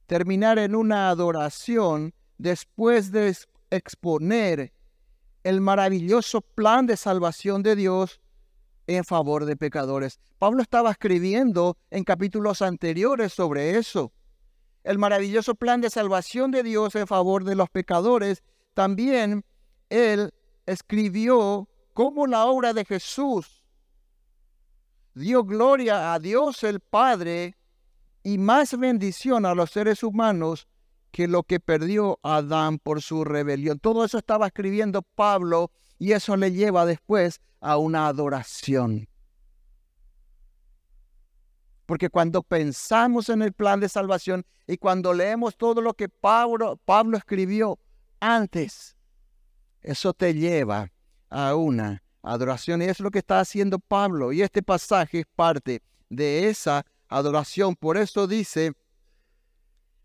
terminar 0.08 0.58
en 0.58 0.76
una 0.76 1.10
adoración 1.10 2.14
después 2.38 3.12
de 3.12 3.38
exponer 3.70 4.74
el 5.44 5.62
maravilloso 5.62 6.42
plan 6.42 6.88
de 6.88 6.98
salvación 6.98 7.62
de 7.62 7.76
Dios 7.76 8.20
en 8.88 9.04
favor 9.04 9.46
de 9.46 9.56
pecadores. 9.56 10.20
Pablo 10.40 10.64
estaba 10.64 10.92
escribiendo 10.92 11.78
en 11.92 12.04
capítulos 12.04 12.62
anteriores 12.64 13.34
sobre 13.34 13.78
eso. 13.78 14.12
El 14.84 14.98
maravilloso 14.98 15.54
plan 15.54 15.80
de 15.80 15.92
salvación 15.92 16.50
de 16.50 16.64
Dios 16.64 16.96
en 16.96 17.08
favor 17.08 17.44
de 17.44 17.56
los 17.56 17.70
pecadores. 17.70 18.44
También 18.74 19.46
él 19.90 20.34
escribió 20.66 21.70
cómo 21.94 22.28
la 22.28 22.46
obra 22.46 22.74
de 22.74 22.86
Jesús 22.86 23.64
dio 25.14 25.44
gloria 25.44 26.14
a 26.14 26.20
Dios 26.20 26.64
el 26.64 26.80
Padre 26.80 27.58
y 28.24 28.38
más 28.38 28.78
bendición 28.78 29.46
a 29.46 29.54
los 29.54 29.72
seres 29.72 30.04
humanos 30.04 30.68
que 31.12 31.28
lo 31.28 31.44
que 31.44 31.60
perdió 31.60 32.20
Adán 32.24 32.80
por 32.80 33.02
su 33.02 33.24
rebelión. 33.24 33.80
Todo 33.80 34.04
eso 34.04 34.18
estaba 34.18 34.48
escribiendo 34.48 35.04
Pablo 35.04 35.72
y 36.00 36.14
eso 36.14 36.36
le 36.36 36.52
lleva 36.52 36.86
después 36.86 37.40
a 37.60 37.78
una 37.78 38.08
adoración. 38.08 39.08
Porque 41.86 42.10
cuando 42.10 42.42
pensamos 42.42 43.30
en 43.30 43.42
el 43.42 43.54
plan 43.54 43.80
de 43.80 43.90
salvación 43.90 44.46
y 44.66 44.78
cuando 44.78 45.14
leemos 45.14 45.56
todo 45.56 45.82
lo 45.82 45.94
que 45.94 46.10
Pablo, 46.10 46.80
Pablo 46.86 47.18
escribió 47.18 47.78
antes, 48.20 48.93
eso 49.84 50.14
te 50.14 50.34
lleva 50.34 50.92
a 51.30 51.56
una 51.56 52.02
adoración. 52.22 52.82
Y 52.82 52.86
es 52.86 53.00
lo 53.00 53.12
que 53.12 53.20
está 53.20 53.40
haciendo 53.40 53.80
Pablo. 53.80 54.32
Y 54.32 54.42
este 54.42 54.64
pasaje 54.64 55.20
es 55.20 55.26
parte 55.36 55.82
de 56.10 56.50
esa 56.50 56.86
adoración. 57.08 57.76
Por 57.76 57.98
eso 57.98 58.28
dice, 58.28 58.74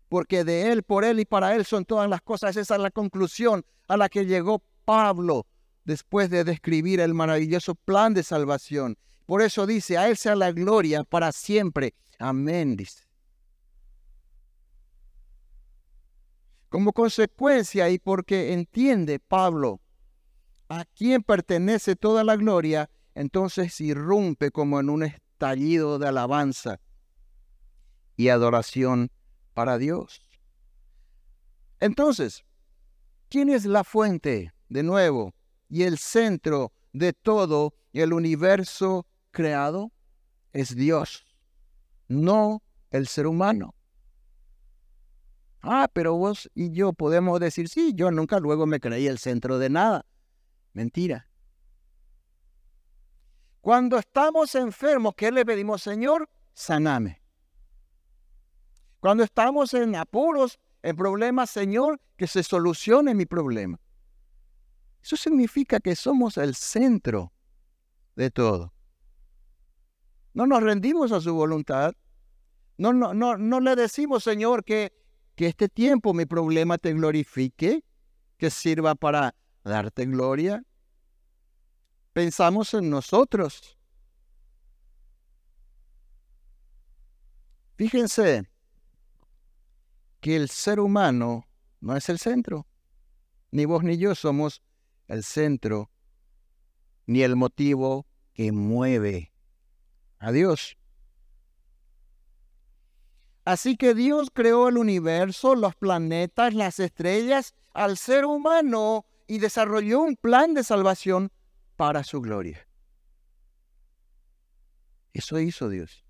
porque 0.09 0.43
de 0.43 0.71
Él, 0.71 0.83
por 0.83 1.05
Él 1.05 1.19
y 1.19 1.25
para 1.25 1.55
Él 1.55 1.65
son 1.65 1.85
todas 1.85 2.09
las 2.09 2.21
cosas. 2.21 2.55
Esa 2.57 2.75
es 2.75 2.81
la 2.81 2.91
conclusión 2.91 3.65
a 3.87 3.97
la 3.97 4.09
que 4.09 4.25
llegó 4.25 4.61
Pablo 4.85 5.45
después 5.85 6.29
de 6.29 6.43
describir 6.43 6.99
el 6.99 7.13
maravilloso 7.13 7.73
plan 7.75 8.13
de 8.13 8.23
salvación. 8.23 8.97
Por 9.25 9.41
eso 9.41 9.65
dice, 9.65 9.97
a 9.97 10.09
Él 10.09 10.17
sea 10.17 10.35
la 10.35 10.51
gloria 10.51 11.03
para 11.03 11.31
siempre. 11.31 11.93
Amén, 12.19 12.75
dice. 12.75 13.08
Como 16.69 16.93
consecuencia 16.93 17.89
y 17.89 17.97
porque 17.97 18.53
entiende 18.53 19.19
Pablo 19.19 19.81
a 20.69 20.85
quién 20.85 21.23
pertenece 21.23 21.95
toda 21.95 22.23
la 22.23 22.35
gloria, 22.35 22.91
entonces 23.15 23.81
irrumpe 23.81 24.51
como 24.51 24.79
en 24.79 24.89
un 24.91 25.03
estallido 25.03 25.97
de 25.97 26.07
alabanza 26.07 26.79
y 28.15 28.29
adoración 28.29 29.11
para 29.55 29.79
Dios. 29.79 30.21
Entonces, 31.79 32.45
¿quién 33.29 33.49
es 33.49 33.65
la 33.65 33.83
fuente, 33.83 34.53
de 34.67 34.83
nuevo, 34.83 35.33
y 35.69 35.83
el 35.83 35.97
centro 35.97 36.71
de 36.93 37.13
todo 37.13 37.73
el 37.93 38.13
universo 38.13 39.07
creado? 39.31 39.91
Es 40.53 40.75
Dios, 40.75 41.25
no 42.07 42.61
el 42.91 43.07
ser 43.07 43.25
humano. 43.25 43.73
Ah, 45.61 45.89
pero 45.91 46.15
vos 46.15 46.49
y 46.55 46.71
yo 46.71 46.93
podemos 46.93 47.39
decir, 47.39 47.67
sí, 47.67 47.93
yo 47.93 48.11
nunca 48.11 48.39
luego 48.39 48.65
me 48.65 48.79
creí 48.79 49.07
el 49.07 49.17
centro 49.17 49.59
de 49.59 49.69
nada. 49.69 50.05
Mentira. 50.73 51.29
Cuando 53.61 53.97
estamos 53.97 54.55
enfermos, 54.55 55.13
¿qué 55.15 55.31
le 55.31 55.45
pedimos, 55.45 55.81
Señor? 55.81 56.29
Saname. 56.53 57.21
Cuando 58.99 59.23
estamos 59.23 59.73
en 59.73 59.95
apuros, 59.95 60.59
en 60.81 60.95
problemas, 60.95 61.49
Señor, 61.49 61.99
que 62.15 62.27
se 62.27 62.43
solucione 62.43 63.13
mi 63.13 63.25
problema. 63.25 63.79
Eso 65.01 65.17
significa 65.17 65.79
que 65.79 65.95
somos 65.95 66.37
el 66.37 66.55
centro 66.55 67.33
de 68.15 68.31
todo. 68.31 68.73
No 70.33 70.45
nos 70.45 70.61
rendimos 70.61 71.11
a 71.11 71.21
su 71.21 71.33
voluntad. 71.33 71.93
No, 72.77 72.93
no, 72.93 73.13
no, 73.13 73.37
no 73.37 73.59
le 73.59 73.75
decimos, 73.75 74.23
Señor, 74.23 74.63
que, 74.63 74.93
que 75.39 75.47
este 75.47 75.69
tiempo 75.69 76.13
mi 76.13 76.25
problema 76.25 76.77
te 76.77 76.93
glorifique, 76.93 77.85
que 78.35 78.49
sirva 78.49 78.93
para 78.93 79.35
darte 79.63 80.05
gloria. 80.05 80.65
Pensamos 82.11 82.73
en 82.73 82.89
nosotros. 82.89 83.77
Fíjense 87.77 88.49
que 90.19 90.35
el 90.35 90.49
ser 90.49 90.81
humano 90.81 91.47
no 91.79 91.95
es 91.95 92.09
el 92.09 92.19
centro. 92.19 92.67
Ni 93.51 93.63
vos 93.63 93.81
ni 93.81 93.97
yo 93.97 94.15
somos 94.15 94.61
el 95.07 95.23
centro, 95.23 95.89
ni 97.05 97.21
el 97.21 97.37
motivo 97.37 98.05
que 98.33 98.51
mueve 98.51 99.31
a 100.17 100.33
Dios. 100.33 100.77
Así 103.45 103.77
que 103.77 103.93
Dios 103.93 104.29
creó 104.33 104.67
el 104.67 104.77
universo, 104.77 105.55
los 105.55 105.75
planetas, 105.75 106.53
las 106.53 106.79
estrellas, 106.79 107.55
al 107.73 107.97
ser 107.97 108.25
humano 108.25 109.05
y 109.27 109.39
desarrolló 109.39 110.01
un 110.01 110.15
plan 110.15 110.53
de 110.53 110.63
salvación 110.63 111.31
para 111.75 112.03
su 112.03 112.21
gloria. 112.21 112.67
Eso 115.13 115.39
hizo 115.39 115.69
Dios. 115.69 116.03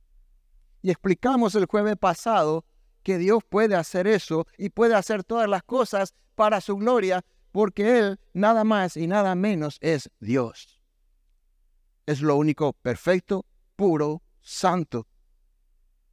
Y 0.81 0.91
explicamos 0.91 1.55
el 1.55 1.65
jueves 1.65 1.97
pasado 1.97 2.65
que 3.03 3.17
Dios 3.17 3.43
puede 3.47 3.75
hacer 3.75 4.07
eso 4.07 4.47
y 4.57 4.69
puede 4.69 4.95
hacer 4.95 5.23
todas 5.23 5.49
las 5.49 5.63
cosas 5.63 6.15
para 6.35 6.61
su 6.61 6.77
gloria, 6.77 7.23
porque 7.51 7.99
Él 7.99 8.19
nada 8.33 8.63
más 8.63 8.97
y 8.97 9.07
nada 9.07 9.35
menos 9.35 9.77
es 9.81 10.09
Dios. 10.19 10.79
Es 12.05 12.21
lo 12.21 12.35
único 12.35 12.73
perfecto, 12.73 13.45
puro, 13.75 14.21
santo 14.41 15.07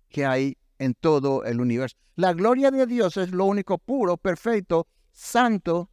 que 0.09 0.27
hay 0.27 0.57
en 0.79 0.95
todo 0.95 1.45
el 1.45 1.61
universo. 1.61 1.97
La 2.17 2.33
gloria 2.33 2.71
de 2.71 2.87
Dios 2.87 3.17
es 3.17 3.31
lo 3.33 3.45
único 3.45 3.79
puro, 3.79 4.17
perfecto, 4.17 4.87
santo 5.13 5.91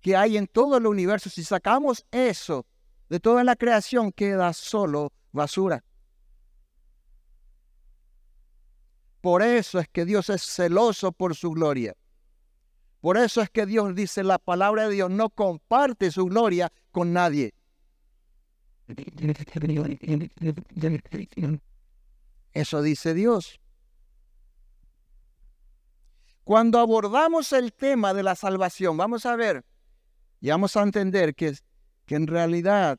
que 0.00 0.16
hay 0.16 0.36
en 0.36 0.46
todo 0.46 0.76
el 0.76 0.86
universo, 0.86 1.28
si 1.28 1.42
sacamos 1.42 2.06
eso 2.10 2.66
de 3.08 3.20
toda 3.20 3.42
la 3.44 3.56
creación, 3.56 4.12
queda 4.12 4.52
solo 4.52 5.12
basura. 5.32 5.84
Por 9.20 9.42
eso 9.42 9.80
es 9.80 9.88
que 9.88 10.04
Dios 10.04 10.30
es 10.30 10.42
celoso 10.42 11.12
por 11.12 11.34
su 11.34 11.50
gloria. 11.50 11.96
Por 13.00 13.16
eso 13.16 13.40
es 13.42 13.50
que 13.50 13.66
Dios 13.66 13.94
dice, 13.94 14.22
la 14.24 14.38
palabra 14.38 14.88
de 14.88 14.94
Dios 14.94 15.10
no 15.10 15.30
comparte 15.30 16.10
su 16.10 16.26
gloria 16.26 16.72
con 16.90 17.12
nadie. 17.12 17.54
Eso 22.52 22.82
dice 22.82 23.14
Dios. 23.14 23.60
Cuando 26.48 26.78
abordamos 26.78 27.52
el 27.52 27.74
tema 27.74 28.14
de 28.14 28.22
la 28.22 28.34
salvación, 28.34 28.96
vamos 28.96 29.26
a 29.26 29.36
ver 29.36 29.66
y 30.40 30.48
vamos 30.48 30.78
a 30.78 30.82
entender 30.82 31.34
que, 31.34 31.52
que 32.06 32.14
en 32.14 32.26
realidad 32.26 32.98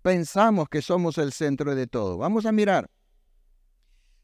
pensamos 0.00 0.70
que 0.70 0.80
somos 0.80 1.18
el 1.18 1.34
centro 1.34 1.74
de 1.74 1.86
todo. 1.86 2.16
Vamos 2.16 2.46
a 2.46 2.52
mirar. 2.52 2.88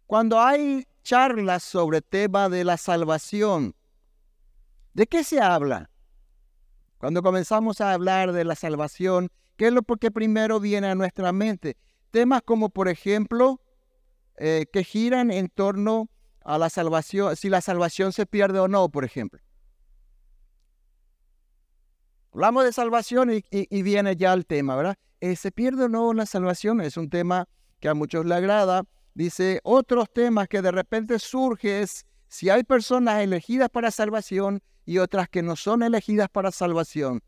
Cuando 0.06 0.40
hay 0.40 0.86
charlas 1.02 1.62
sobre 1.62 2.00
tema 2.00 2.48
de 2.48 2.64
la 2.64 2.78
salvación, 2.78 3.74
¿de 4.94 5.06
qué 5.06 5.22
se 5.22 5.42
habla? 5.42 5.90
Cuando 6.96 7.22
comenzamos 7.22 7.82
a 7.82 7.92
hablar 7.92 8.32
de 8.32 8.44
la 8.44 8.54
salvación, 8.54 9.28
¿qué 9.58 9.66
es 9.66 9.74
lo 9.74 9.82
que 9.82 10.10
primero 10.10 10.58
viene 10.58 10.86
a 10.86 10.94
nuestra 10.94 11.32
mente? 11.32 11.76
Temas 12.10 12.40
como, 12.46 12.70
por 12.70 12.88
ejemplo, 12.88 13.60
eh, 14.38 14.64
que 14.72 14.84
giran 14.84 15.30
en 15.30 15.50
torno 15.50 16.08
a 16.44 16.58
la 16.58 16.70
salvación, 16.70 17.34
si 17.36 17.48
la 17.48 17.60
salvación 17.60 18.12
se 18.12 18.26
pierde 18.26 18.58
o 18.58 18.68
no, 18.68 18.88
por 18.90 19.04
ejemplo. 19.04 19.40
Hablamos 22.32 22.64
de 22.64 22.72
salvación 22.72 23.30
y, 23.32 23.82
viene 23.82 24.16
ya 24.16 24.32
el 24.32 24.44
tema, 24.44 24.76
¿verdad? 24.76 24.96
Eh, 25.20 25.36
¿Se 25.36 25.52
pierde 25.52 25.84
o 25.84 25.88
no 25.88 26.12
la 26.12 26.26
salvación? 26.26 26.80
Es 26.80 26.96
un 26.96 27.08
tema 27.08 27.48
que 27.80 27.88
a 27.88 27.94
muchos 27.94 28.26
le 28.26 28.34
agrada. 28.34 28.82
Dice, 29.14 29.60
otros 29.62 30.12
temas 30.12 30.48
que 30.48 30.60
de 30.60 30.72
repente 30.72 31.18
surge 31.18 31.80
es 31.80 32.04
si 32.28 32.50
hay 32.50 32.64
personas 32.64 33.22
elegidas 33.22 33.70
para 33.70 33.92
salvación 33.92 34.60
y 34.84 34.98
otras 34.98 35.28
que 35.28 35.42
no 35.42 35.54
son 35.54 35.82
elegidas 35.84 36.28
para 36.28 36.50
salvación. 36.50 37.22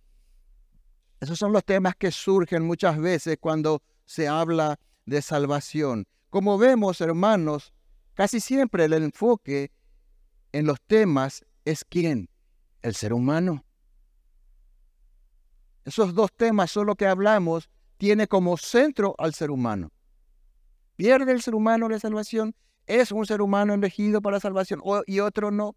Esos 1.21 1.39
son 1.39 1.53
los 1.53 1.65
temas 1.65 1.95
que 1.97 2.11
surgen 2.11 2.67
muchas 2.67 2.99
veces 2.99 3.39
cuando 3.41 3.83
se 4.05 4.27
habla 4.29 4.79
de 5.07 5.23
salvación. 5.23 6.07
Como 6.29 6.59
vemos, 6.59 7.01
hermanos, 7.01 7.73
casi 8.17 8.41
siempre 8.41 8.87
el 8.87 8.95
enfoque 8.95 9.71
en 10.51 10.67
los 10.67 10.81
temas 10.81 11.45
es 11.65 11.85
quién? 11.85 12.29
El 12.83 12.95
ser 12.95 13.13
humano. 13.13 13.65
Esos 15.85 16.15
dos 16.15 16.33
temas 16.33 16.71
son 16.71 16.87
lo 16.87 16.97
que 16.97 17.07
hablamos, 17.07 17.69
tiene 17.99 18.27
como 18.27 18.57
centro 18.57 19.15
al 19.19 19.35
ser 19.35 19.51
humano. 19.51 19.93
¿Pierde 20.97 21.31
el 21.31 21.43
ser 21.43 21.55
humano 21.55 21.89
la 21.89 22.01
salvación? 22.01 22.57
¿Es 22.87 23.13
un 23.13 23.27
ser 23.27 23.43
humano 23.43 23.75
elegido 23.75 24.23
para 24.23 24.41
salvación 24.41 24.81
y 25.07 25.21
otro 25.21 25.51
no? 25.51 25.77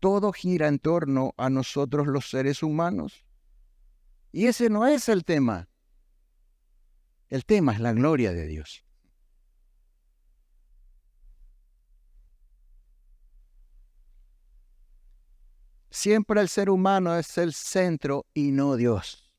Todo 0.00 0.32
gira 0.32 0.68
en 0.68 0.78
torno 0.78 1.34
a 1.36 1.50
nosotros 1.50 2.06
los 2.06 2.30
seres 2.30 2.62
humanos. 2.62 3.26
Y 4.32 4.46
ese 4.46 4.70
no 4.70 4.86
es 4.86 5.08
el 5.08 5.24
tema. 5.24 5.68
El 7.32 7.46
tema 7.46 7.72
es 7.72 7.80
la 7.80 7.94
gloria 7.94 8.30
de 8.34 8.46
Dios. 8.46 8.84
Siempre 15.88 16.42
el 16.42 16.50
ser 16.50 16.68
humano 16.68 17.16
es 17.16 17.38
el 17.38 17.54
centro 17.54 18.26
y 18.34 18.50
no 18.50 18.76
Dios. 18.76 19.32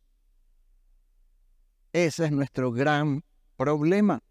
Ese 1.91 2.25
es 2.25 2.31
nuestro 2.31 2.71
gran 2.71 3.23
problema. 3.57 4.23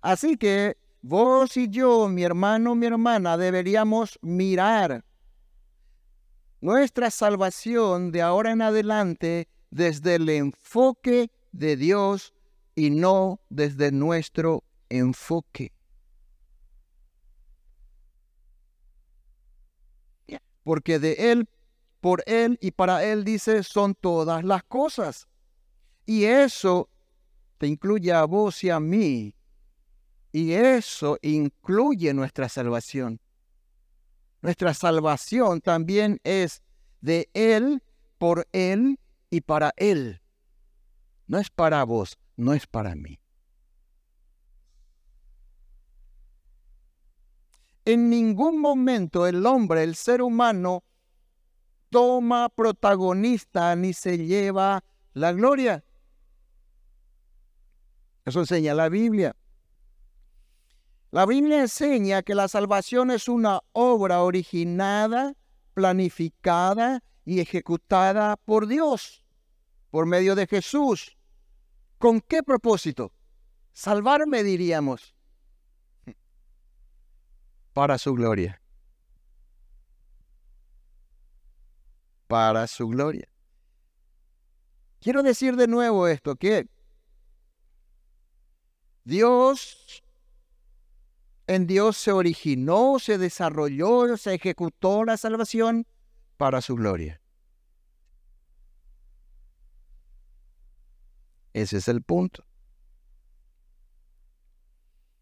Así 0.00 0.36
que 0.36 0.76
vos 1.02 1.56
y 1.56 1.68
yo, 1.68 2.06
mi 2.06 2.22
hermano, 2.22 2.76
mi 2.76 2.86
hermana, 2.86 3.36
deberíamos 3.36 4.20
mirar 4.22 5.04
nuestra 6.60 7.10
salvación 7.10 8.12
de 8.12 8.22
ahora 8.22 8.52
en 8.52 8.62
adelante 8.62 9.48
desde 9.70 10.14
el 10.14 10.28
enfoque 10.28 11.32
de 11.54 11.76
Dios 11.76 12.34
y 12.74 12.90
no 12.90 13.40
desde 13.48 13.92
nuestro 13.92 14.64
enfoque. 14.88 15.72
Porque 20.64 20.98
de 20.98 21.30
Él, 21.30 21.48
por 22.00 22.22
Él 22.26 22.58
y 22.60 22.70
para 22.70 23.04
Él, 23.04 23.22
dice, 23.22 23.62
son 23.62 23.94
todas 23.94 24.42
las 24.44 24.64
cosas. 24.64 25.28
Y 26.06 26.24
eso 26.24 26.88
te 27.58 27.66
incluye 27.66 28.12
a 28.12 28.24
vos 28.24 28.64
y 28.64 28.70
a 28.70 28.80
mí. 28.80 29.34
Y 30.32 30.52
eso 30.52 31.18
incluye 31.20 32.14
nuestra 32.14 32.48
salvación. 32.48 33.20
Nuestra 34.40 34.72
salvación 34.74 35.60
también 35.60 36.18
es 36.24 36.62
de 37.02 37.28
Él, 37.34 37.82
por 38.18 38.48
Él 38.52 38.98
y 39.28 39.42
para 39.42 39.74
Él. 39.76 40.23
No 41.26 41.38
es 41.38 41.50
para 41.50 41.84
vos, 41.84 42.18
no 42.36 42.52
es 42.52 42.66
para 42.66 42.94
mí. 42.94 43.18
En 47.86 48.08
ningún 48.08 48.60
momento 48.60 49.26
el 49.26 49.44
hombre, 49.44 49.82
el 49.82 49.94
ser 49.94 50.22
humano, 50.22 50.84
toma 51.90 52.48
protagonista 52.48 53.76
ni 53.76 53.92
se 53.92 54.18
lleva 54.18 54.82
la 55.12 55.32
gloria. 55.32 55.84
Eso 58.24 58.40
enseña 58.40 58.74
la 58.74 58.88
Biblia. 58.88 59.36
La 61.10 61.26
Biblia 61.26 61.60
enseña 61.60 62.22
que 62.22 62.34
la 62.34 62.48
salvación 62.48 63.10
es 63.10 63.28
una 63.28 63.60
obra 63.72 64.22
originada, 64.22 65.34
planificada 65.74 67.04
y 67.24 67.40
ejecutada 67.40 68.36
por 68.36 68.66
Dios, 68.66 69.23
por 69.94 70.06
medio 70.06 70.34
de 70.34 70.48
Jesús. 70.48 71.16
¿Con 71.98 72.20
qué 72.20 72.42
propósito? 72.42 73.12
Salvarme, 73.72 74.42
diríamos, 74.42 75.14
para 77.72 77.96
su 77.96 78.12
gloria. 78.12 78.60
Para 82.26 82.66
su 82.66 82.88
gloria. 82.88 83.28
Quiero 84.98 85.22
decir 85.22 85.54
de 85.54 85.68
nuevo 85.68 86.08
esto, 86.08 86.34
que 86.34 86.66
Dios, 89.04 90.02
en 91.46 91.68
Dios 91.68 91.96
se 91.98 92.10
originó, 92.10 92.98
se 92.98 93.16
desarrolló, 93.16 94.16
se 94.16 94.34
ejecutó 94.34 95.04
la 95.04 95.16
salvación 95.16 95.86
para 96.36 96.60
su 96.62 96.74
gloria. 96.74 97.20
Ese 101.54 101.78
es 101.78 101.88
el 101.88 102.02
punto. 102.02 102.44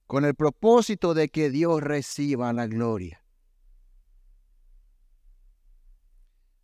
Con 0.07 0.25
el 0.25 0.35
propósito 0.35 1.15
de 1.15 1.29
que 1.29 1.51
Dios 1.51 1.81
reciba 1.83 2.53
la 2.53 2.67
gloria. 2.67 3.23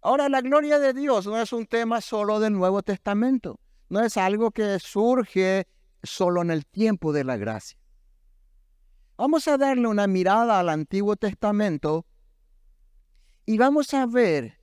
Ahora, 0.01 0.29
la 0.31 0.41
gloria 0.41 0.79
de 0.79 0.95
Dios 0.95 1.27
no 1.27 1.39
es 1.39 1.53
un 1.53 1.67
tema 1.67 2.01
solo 2.01 2.41
del 2.41 2.55
Nuevo 2.55 2.83
Testamento. 2.83 3.61
No 3.91 4.01
es 4.01 4.17
algo 4.17 4.53
que 4.53 4.79
surge 4.79 5.67
solo 6.03 6.41
en 6.41 6.51
el 6.51 6.65
tiempo 6.65 7.13
de 7.13 7.25
la 7.25 7.37
gracia. 7.37 7.79
Vamos 9.19 9.49
a 9.49 9.59
darle 9.59 9.87
una 9.87 10.07
mirada 10.07 10.61
al 10.61 10.71
Antiguo 10.71 11.17
Testamento 11.17 12.07
y 13.45 13.59
vamos 13.59 13.93
a 13.93 14.07
ver 14.07 14.59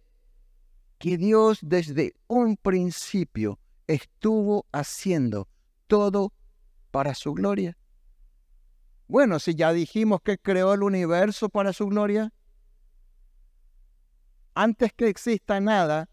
que 0.97 1.17
Dios 1.17 1.59
desde 1.61 2.15
un 2.27 2.55
principio 2.57 3.59
estuvo 3.87 4.65
haciendo 4.71 5.47
todo 5.87 6.33
para 6.91 7.13
su 7.13 7.33
gloria. 7.33 7.77
Bueno, 9.07 9.39
si 9.39 9.53
ya 9.53 9.71
dijimos 9.71 10.21
que 10.21 10.37
creó 10.37 10.73
el 10.73 10.83
universo 10.83 11.49
para 11.49 11.73
su 11.73 11.87
gloria, 11.87 12.33
antes 14.55 14.93
que 14.93 15.09
exista 15.09 15.59
nada, 15.59 16.09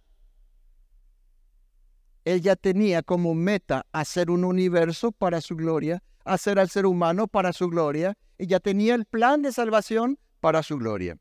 él 2.24 2.40
ya 2.40 2.56
tenía 2.56 3.02
como 3.02 3.34
meta 3.34 3.86
hacer 3.92 4.30
un 4.30 4.44
universo 4.44 5.10
para 5.12 5.40
su 5.40 5.56
gloria, 5.56 6.02
hacer 6.24 6.58
al 6.58 6.68
ser 6.68 6.86
humano 6.86 7.26
para 7.26 7.52
su 7.52 7.68
gloria, 7.68 8.16
y 8.38 8.46
ya 8.46 8.60
tenía 8.60 8.94
el 8.94 9.06
plan 9.06 9.42
de 9.42 9.52
salvación 9.52 10.18
para 10.40 10.62
su 10.62 10.76
gloria. 10.76 11.18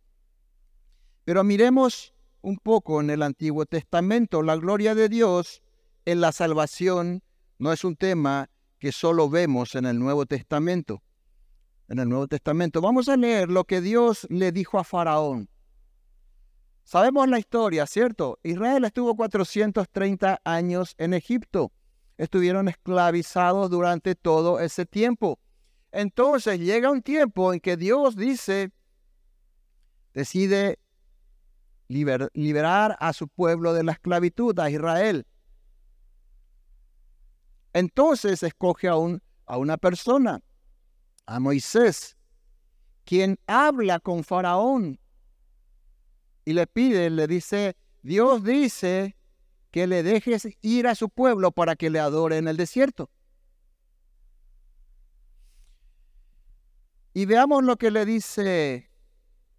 Pero 1.23 1.43
miremos 1.43 2.13
un 2.41 2.57
poco 2.57 2.99
en 3.01 3.09
el 3.09 3.21
Antiguo 3.21 3.65
Testamento. 3.65 4.41
La 4.41 4.55
gloria 4.55 4.95
de 4.95 5.07
Dios 5.07 5.61
en 6.05 6.21
la 6.21 6.31
salvación 6.31 7.23
no 7.57 7.71
es 7.71 7.83
un 7.83 7.95
tema 7.95 8.49
que 8.79 8.91
solo 8.91 9.29
vemos 9.29 9.75
en 9.75 9.85
el 9.85 9.99
Nuevo 9.99 10.25
Testamento. 10.25 11.03
En 11.87 11.99
el 11.99 12.09
Nuevo 12.09 12.27
Testamento 12.27 12.81
vamos 12.81 13.09
a 13.09 13.17
leer 13.17 13.49
lo 13.49 13.65
que 13.65 13.81
Dios 13.81 14.25
le 14.29 14.51
dijo 14.51 14.79
a 14.79 14.83
Faraón. 14.83 15.49
Sabemos 16.83 17.27
la 17.27 17.37
historia, 17.37 17.85
¿cierto? 17.85 18.39
Israel 18.43 18.85
estuvo 18.85 19.15
430 19.15 20.41
años 20.43 20.95
en 20.97 21.13
Egipto. 21.13 21.71
Estuvieron 22.17 22.67
esclavizados 22.67 23.69
durante 23.69 24.15
todo 24.15 24.59
ese 24.59 24.85
tiempo. 24.85 25.39
Entonces 25.91 26.59
llega 26.59 26.89
un 26.89 27.01
tiempo 27.01 27.53
en 27.53 27.59
que 27.59 27.77
Dios 27.77 28.15
dice, 28.15 28.71
decide 30.13 30.79
liberar 31.87 32.97
a 32.99 33.13
su 33.13 33.27
pueblo 33.27 33.73
de 33.73 33.83
la 33.83 33.91
esclavitud, 33.91 34.57
a 34.59 34.69
Israel. 34.69 35.25
Entonces 37.73 38.43
escoge 38.43 38.87
a, 38.87 38.93
a 38.93 39.57
una 39.57 39.77
persona, 39.77 40.41
a 41.25 41.39
Moisés, 41.39 42.17
quien 43.05 43.39
habla 43.47 43.99
con 43.99 44.23
Faraón 44.23 44.99
y 46.45 46.53
le 46.53 46.67
pide, 46.67 47.09
le 47.09 47.27
dice, 47.27 47.75
Dios 48.01 48.43
dice 48.43 49.15
que 49.71 49.87
le 49.87 50.03
dejes 50.03 50.47
ir 50.61 50.87
a 50.87 50.95
su 50.95 51.09
pueblo 51.09 51.51
para 51.51 51.75
que 51.75 51.89
le 51.89 51.99
adore 51.99 52.37
en 52.37 52.47
el 52.47 52.57
desierto. 52.57 53.09
Y 57.13 57.25
veamos 57.25 57.63
lo 57.63 57.77
que 57.77 57.91
le 57.91 58.05
dice 58.05 58.89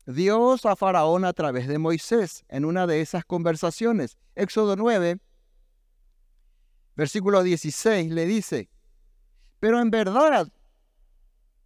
Dios 0.06 0.66
a 0.66 0.74
Faraón 0.74 1.24
a 1.24 1.32
través 1.32 1.68
de 1.68 1.78
Moisés 1.78 2.44
en 2.48 2.64
una 2.64 2.86
de 2.86 3.00
esas 3.00 3.24
conversaciones. 3.24 4.16
Éxodo 4.34 4.76
9, 4.76 5.18
versículo 6.96 7.42
16, 7.42 8.10
le 8.10 8.26
dice, 8.26 8.70
pero 9.60 9.80
en 9.80 9.90
verdad, 9.90 10.52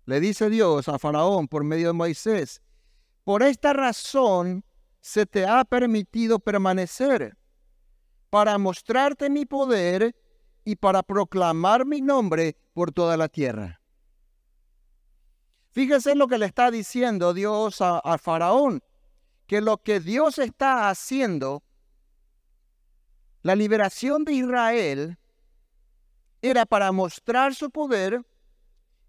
le 0.04 0.20
dice 0.20 0.50
Dios 0.50 0.88
a 0.88 0.98
Faraón 0.98 1.48
por 1.48 1.64
medio 1.64 1.88
de 1.88 1.92
Moisés, 1.92 2.62
por 3.24 3.42
esta 3.42 3.72
razón 3.72 4.64
se 5.00 5.26
te 5.26 5.46
ha 5.46 5.64
permitido 5.64 6.38
permanecer 6.38 7.36
para 8.30 8.58
mostrarte 8.58 9.30
mi 9.30 9.46
poder 9.46 10.14
y 10.64 10.76
para 10.76 11.02
proclamar 11.02 11.86
mi 11.86 12.00
nombre 12.00 12.56
por 12.72 12.92
toda 12.92 13.16
la 13.16 13.28
tierra. 13.28 13.80
Fíjese 15.70 16.14
lo 16.14 16.26
que 16.26 16.38
le 16.38 16.46
está 16.46 16.70
diciendo 16.70 17.34
Dios 17.34 17.80
a, 17.80 17.98
a, 17.98 18.18
Faraón, 18.18 18.82
que 19.46 19.60
lo 19.60 19.78
que 19.78 20.00
Dios 20.00 20.38
está 20.38 20.88
haciendo, 20.88 21.62
la 23.46 23.54
liberación 23.54 24.24
de 24.24 24.32
Israel, 24.32 25.18
era 26.42 26.66
para 26.66 26.90
mostrar 26.90 27.54
su 27.54 27.70
poder 27.70 28.26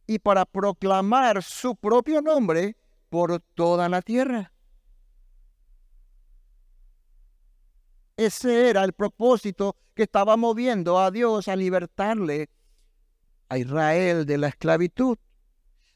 y 0.06 0.20
para 0.20 0.46
proclamar 0.46 1.42
su 1.42 1.76
propio 1.76 2.22
nombre 2.22 2.78
por 3.10 3.40
toda 3.56 3.90
la 3.90 4.04
tierra. 4.04 4.54
Ese 8.16 8.70
era 8.70 8.84
el 8.84 8.94
propósito 8.94 9.76
que 9.96 10.04
estaba 10.04 10.38
moviendo 10.38 11.00
a 11.00 11.10
Dios 11.10 11.48
a 11.48 11.56
libertarle 11.56 12.52
a 13.50 13.58
Israel 13.58 14.28
de 14.28 14.38
la 14.38 14.50
esclavitud. 14.50 15.18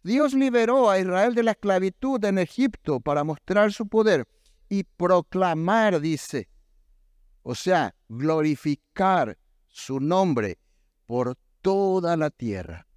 Dios 0.02 0.34
liberó 0.34 0.90
a 0.90 0.98
Israel 0.98 1.36
de 1.36 1.44
la 1.44 1.52
esclavitud 1.52 2.26
en 2.26 2.40
Egipto 2.40 3.02
para 3.02 3.24
mostrar 3.24 3.72
su 3.72 3.88
poder 3.88 4.28
y 4.68 4.84
proclamar, 4.84 6.02
dice, 6.02 6.50
o 7.44 7.56
sea, 7.56 7.96
glorificar 8.08 9.38
su 9.68 10.00
nombre 10.00 10.60
por 11.06 11.38
toda 11.62 12.18
la 12.18 12.30
tierra. 12.30 12.88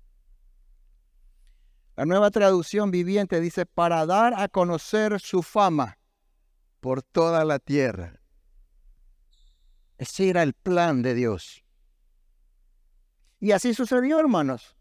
La 1.97 2.05
nueva 2.07 2.31
traducción 2.31 2.91
viviente 2.91 3.41
dice, 3.41 3.67
para 3.67 4.05
dar 4.05 4.35
a 4.37 4.49
conocer 4.49 5.21
su 5.21 5.43
fama 5.43 5.99
por 6.81 7.03
toda 7.03 7.45
la 7.45 7.59
tierra. 7.59 8.21
Ese 9.97 10.29
era 10.29 10.43
el 10.43 10.55
plan 10.55 11.03
de 11.03 11.15
Dios. 11.15 11.65
Y 13.39 13.53
así 13.53 13.75
sucedió, 13.75 14.19
hermanos. 14.19 14.77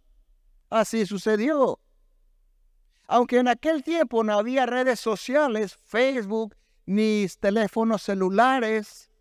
Así 0.69 1.06
sucedió. 1.06 1.80
Aunque 3.08 3.38
en 3.38 3.47
aquel 3.47 3.84
tiempo 3.84 4.23
no 4.23 4.34
había 4.34 4.65
redes 4.65 4.99
sociales, 4.99 5.78
Facebook, 5.84 6.56
ni 6.86 7.28
teléfonos 7.39 8.02
celulares, 8.02 9.12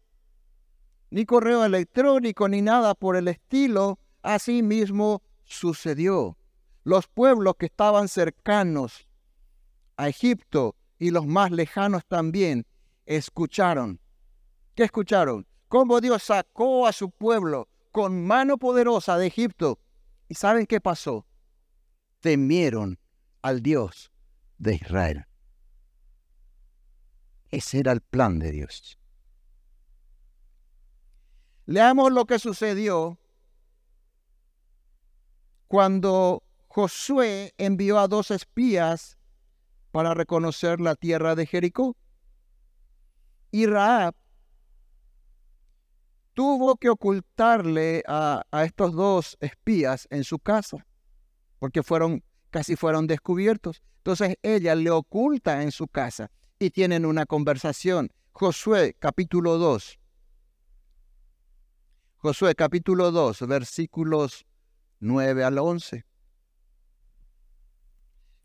ni 1.12 1.26
correo 1.26 1.62
electrónico, 1.62 2.48
ni 2.48 2.62
nada 2.62 2.94
por 2.94 3.16
el 3.16 3.28
estilo. 3.28 3.98
Así 4.22 4.62
mismo 4.62 5.22
sucedió. 5.44 6.38
Los 6.84 7.06
pueblos 7.06 7.56
que 7.58 7.66
estaban 7.66 8.08
cercanos 8.08 9.06
a 9.98 10.08
Egipto 10.08 10.74
y 10.98 11.10
los 11.10 11.26
más 11.26 11.50
lejanos 11.50 12.06
también 12.06 12.66
escucharon. 13.04 14.00
¿Qué 14.74 14.84
escucharon? 14.84 15.46
Cómo 15.68 16.00
Dios 16.00 16.22
sacó 16.22 16.86
a 16.86 16.92
su 16.92 17.10
pueblo 17.10 17.68
con 17.90 18.24
mano 18.24 18.56
poderosa 18.56 19.18
de 19.18 19.26
Egipto. 19.26 19.78
¿Y 20.28 20.34
saben 20.34 20.64
qué 20.64 20.80
pasó? 20.80 21.26
Temieron 22.20 22.98
al 23.42 23.62
Dios 23.62 24.10
de 24.56 24.76
Israel. 24.76 25.26
Ese 27.50 27.80
era 27.80 27.92
el 27.92 28.00
plan 28.00 28.38
de 28.38 28.50
Dios. 28.50 28.98
Leamos 31.72 32.12
lo 32.12 32.26
que 32.26 32.38
sucedió 32.38 33.18
cuando 35.68 36.42
Josué 36.68 37.54
envió 37.56 37.98
a 37.98 38.08
dos 38.08 38.30
espías 38.30 39.16
para 39.90 40.12
reconocer 40.12 40.82
la 40.82 40.96
tierra 40.96 41.34
de 41.34 41.46
Jericó. 41.46 41.96
Y 43.50 43.64
Raab 43.64 44.14
tuvo 46.34 46.76
que 46.76 46.90
ocultarle 46.90 48.02
a, 48.06 48.44
estos 48.66 48.92
dos 48.92 49.38
espías 49.40 50.06
en 50.10 50.24
su 50.24 50.38
casa, 50.38 50.86
porque 51.58 51.82
fueron, 51.82 52.22
casi 52.50 52.76
fueron 52.76 53.06
descubiertos. 53.06 53.82
Entonces 53.96 54.36
ella 54.42 54.74
le 54.74 54.90
oculta 54.90 55.62
en 55.62 55.72
su 55.72 55.88
casa 55.88 56.30
y 56.58 56.68
tienen 56.68 57.06
una 57.06 57.24
conversación. 57.24 58.12
Josué 58.32 58.94
capítulo 58.98 59.56
2. 59.56 60.01
Josué 62.22 62.54
capítulo 62.54 63.10
2, 63.10 63.48
versículos 63.48 64.46
9 65.00 65.42
al 65.42 65.58
11. 65.58 66.04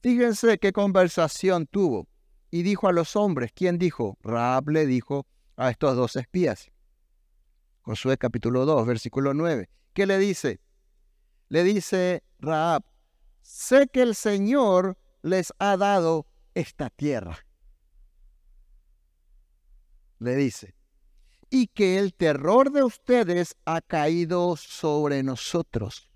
Fíjense 0.01 0.57
qué 0.57 0.73
conversación 0.73 1.67
tuvo. 1.67 2.07
Y 2.49 2.63
dijo 2.63 2.87
a 2.87 2.91
los 2.91 3.15
hombres, 3.15 3.51
¿quién 3.53 3.77
dijo? 3.77 4.17
Raab 4.23 4.69
le 4.69 4.87
dijo 4.87 5.27
a 5.57 5.69
estos 5.69 5.95
dos 5.95 6.15
espías. 6.15 6.71
Josué 7.81 8.17
capítulo 8.17 8.65
2, 8.65 8.87
versículo 8.87 9.35
9. 9.35 9.69
¿Qué 9.93 10.07
le 10.07 10.17
dice? 10.17 10.59
Le 11.49 11.63
dice 11.63 12.23
Raab, 12.39 12.83
sé 13.43 13.89
que 13.93 14.01
el 14.01 14.15
Señor 14.15 14.97
les 15.21 15.53
ha 15.59 15.77
dado 15.77 16.25
esta 16.55 16.89
tierra. 16.89 17.45
Le 20.17 20.35
dice, 20.35 20.73
y 21.49 21.67
que 21.67 21.97
el 21.97 22.13
terror 22.13 22.71
de 22.71 22.83
ustedes 22.83 23.55
ha 23.65 23.81
caído 23.81 24.55
sobre 24.57 25.23
nosotros. 25.23 26.09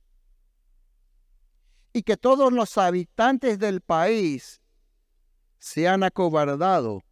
Y 1.93 2.03
que 2.03 2.17
todos 2.17 2.51
los 2.51 2.77
habitantes 2.77 3.59
del 3.59 3.81
país 3.81 4.61
se 5.59 5.87
han 5.87 6.03
acobardado 6.03 7.03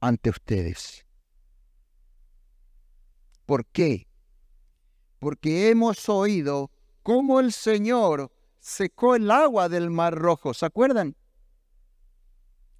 ante 0.00 0.30
ustedes. 0.30 1.06
¿Por 3.46 3.64
qué? 3.66 4.08
Porque 5.18 5.70
hemos 5.70 6.08
oído 6.08 6.70
cómo 7.02 7.40
el 7.40 7.52
Señor 7.52 8.32
secó 8.58 9.14
el 9.14 9.30
agua 9.30 9.68
del 9.68 9.90
Mar 9.90 10.14
Rojo. 10.14 10.52
¿Se 10.52 10.66
acuerdan? 10.66 11.16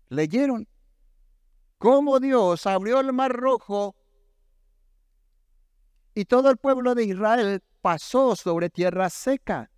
¿Leyeron? 0.09 0.69
Cómo 1.79 2.19
Dios 2.21 2.67
abrió 2.67 3.01
el 3.01 3.12
Mar 3.12 3.33
Rojo 3.33 3.95
y 6.16 6.24
todo 6.24 6.48
el 6.48 6.57
pueblo 6.57 6.94
de 6.94 7.05
Israel 7.05 7.62
pasó 7.83 8.35
sobre 8.37 8.70
tierra 8.70 9.11
seca. 9.11 9.70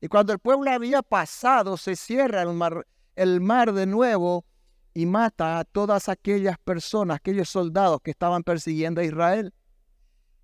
Y 0.00 0.08
cuando 0.08 0.32
el 0.32 0.40
pueblo 0.40 0.68
había 0.68 1.02
pasado, 1.02 1.76
se 1.76 1.94
cierra 1.94 2.42
el 2.42 2.52
mar, 2.52 2.84
el 3.14 3.40
mar 3.40 3.72
de 3.72 3.86
nuevo 3.86 4.44
y 4.92 5.06
mata 5.06 5.60
a 5.60 5.64
todas 5.64 6.08
aquellas 6.08 6.58
personas, 6.58 7.18
aquellos 7.18 7.48
soldados 7.48 8.00
que 8.02 8.10
estaban 8.10 8.42
persiguiendo 8.42 9.00
a 9.00 9.04
Israel. 9.04 9.54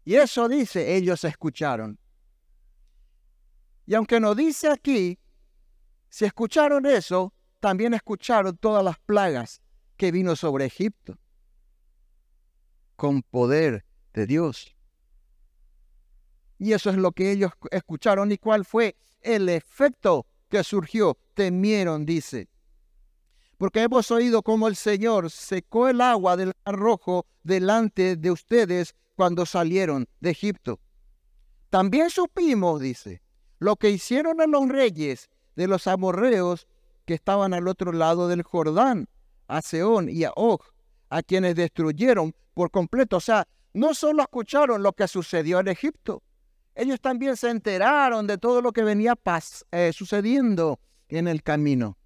Y 0.04 0.14
eso 0.14 0.48
dice, 0.48 0.94
ellos 0.94 1.24
escucharon. 1.24 1.98
Y 3.86 3.94
aunque 3.96 4.20
no 4.20 4.36
dice 4.36 4.70
aquí, 4.70 5.18
si 6.10 6.26
escucharon 6.26 6.86
eso, 6.86 7.34
también 7.58 7.92
escucharon 7.92 8.56
todas 8.56 8.84
las 8.84 9.00
plagas 9.00 9.62
que 9.96 10.12
vino 10.12 10.36
sobre 10.36 10.66
Egipto 10.66 11.18
con 12.94 13.22
poder 13.22 13.84
de 14.12 14.24
Dios. 14.24 14.77
Y 16.58 16.72
eso 16.72 16.90
es 16.90 16.96
lo 16.96 17.12
que 17.12 17.30
ellos 17.30 17.52
escucharon. 17.70 18.32
¿Y 18.32 18.38
cuál 18.38 18.64
fue 18.64 18.96
el 19.22 19.48
efecto 19.48 20.26
que 20.48 20.64
surgió? 20.64 21.16
Temieron, 21.34 22.04
dice. 22.04 22.48
Porque 23.56 23.82
hemos 23.82 24.10
oído 24.10 24.42
cómo 24.42 24.68
el 24.68 24.76
Señor 24.76 25.30
secó 25.30 25.88
el 25.88 26.00
agua 26.00 26.36
del 26.36 26.52
mar 26.64 26.76
rojo 26.76 27.26
delante 27.42 28.16
de 28.16 28.30
ustedes 28.30 28.94
cuando 29.16 29.46
salieron 29.46 30.08
de 30.20 30.30
Egipto. 30.30 30.80
También 31.70 32.08
supimos, 32.08 32.80
dice, 32.80 33.20
lo 33.58 33.76
que 33.76 33.90
hicieron 33.90 34.40
a 34.40 34.46
los 34.46 34.68
reyes 34.68 35.28
de 35.56 35.66
los 35.66 35.86
amorreos 35.86 36.66
que 37.04 37.14
estaban 37.14 37.52
al 37.52 37.66
otro 37.66 37.92
lado 37.92 38.28
del 38.28 38.42
Jordán, 38.42 39.08
a 39.48 39.60
Seón 39.60 40.08
y 40.08 40.24
a 40.24 40.30
Og, 40.36 40.60
a 41.08 41.22
quienes 41.22 41.56
destruyeron 41.56 42.34
por 42.54 42.70
completo. 42.70 43.16
O 43.16 43.20
sea, 43.20 43.48
no 43.72 43.94
solo 43.94 44.22
escucharon 44.22 44.82
lo 44.82 44.92
que 44.92 45.08
sucedió 45.08 45.58
en 45.58 45.68
Egipto, 45.68 46.22
ellos 46.78 47.00
también 47.00 47.36
se 47.36 47.50
enteraron 47.50 48.28
de 48.28 48.38
todo 48.38 48.62
lo 48.62 48.72
que 48.72 48.84
venía 48.84 49.18
eh, 49.72 49.92
sucediendo 49.92 50.78
en 51.08 51.26
el 51.26 51.42
camino. 51.42 51.98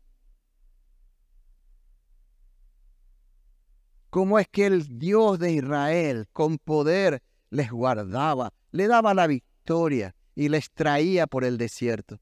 Cómo 4.09 4.39
es 4.39 4.49
que 4.49 4.65
el 4.65 4.99
Dios 4.99 5.39
de 5.39 5.53
Israel 5.53 6.27
con 6.33 6.57
poder 6.57 7.23
les 7.51 7.71
guardaba, 7.71 8.55
le 8.71 8.87
daba 8.87 9.13
la 9.13 9.27
victoria 9.27 10.15
y 10.35 10.49
les 10.49 10.71
traía 10.71 11.27
por 11.27 11.45
el 11.45 11.59
desierto. 11.59 12.19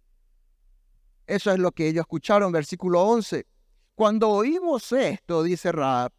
Eso 1.29 1.53
es 1.53 1.59
lo 1.61 1.71
que 1.71 1.87
ellos 1.87 2.01
escucharon, 2.01 2.51
versículo 2.51 3.03
11. 3.03 3.47
Cuando 3.95 4.29
oímos 4.29 4.91
esto, 4.91 5.45
dice 5.45 5.71
Raab, 5.71 6.11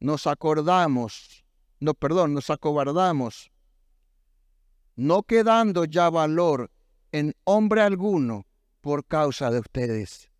nos 0.00 0.26
acordamos, 0.26 1.46
no, 1.80 1.94
perdón, 1.94 2.34
nos 2.34 2.50
acobardamos 2.50 3.51
no 4.96 5.22
quedando 5.22 5.84
ya 5.84 6.10
valor 6.10 6.70
en 7.12 7.34
hombre 7.44 7.82
alguno 7.82 8.46
por 8.80 9.06
causa 9.06 9.50
de 9.50 9.60
ustedes. 9.60 10.30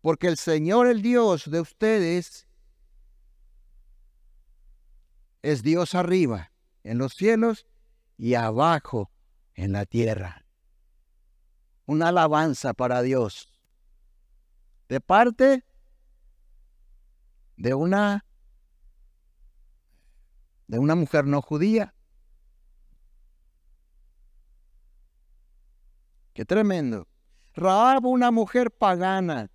Porque 0.00 0.28
el 0.28 0.36
Señor, 0.36 0.86
el 0.86 1.02
Dios 1.02 1.50
de 1.50 1.60
ustedes, 1.60 2.46
es 5.42 5.62
Dios 5.62 5.94
arriba 5.94 6.52
en 6.84 6.98
los 6.98 7.14
cielos 7.14 7.66
y 8.16 8.34
abajo 8.34 9.10
en 9.54 9.72
la 9.72 9.84
tierra. 9.84 10.44
Una 11.86 12.08
alabanza 12.08 12.74
para 12.74 13.02
Dios. 13.02 13.52
De 14.88 15.00
parte 15.00 15.64
de 17.56 17.74
una 17.74 18.24
de 20.68 20.78
una 20.78 20.94
mujer 20.94 21.26
no 21.26 21.42
judía 21.42 21.95
Qué 26.36 26.44
tremendo. 26.44 27.08
Raab, 27.54 28.04
una 28.04 28.30
mujer 28.30 28.70
pagana, 28.70 29.50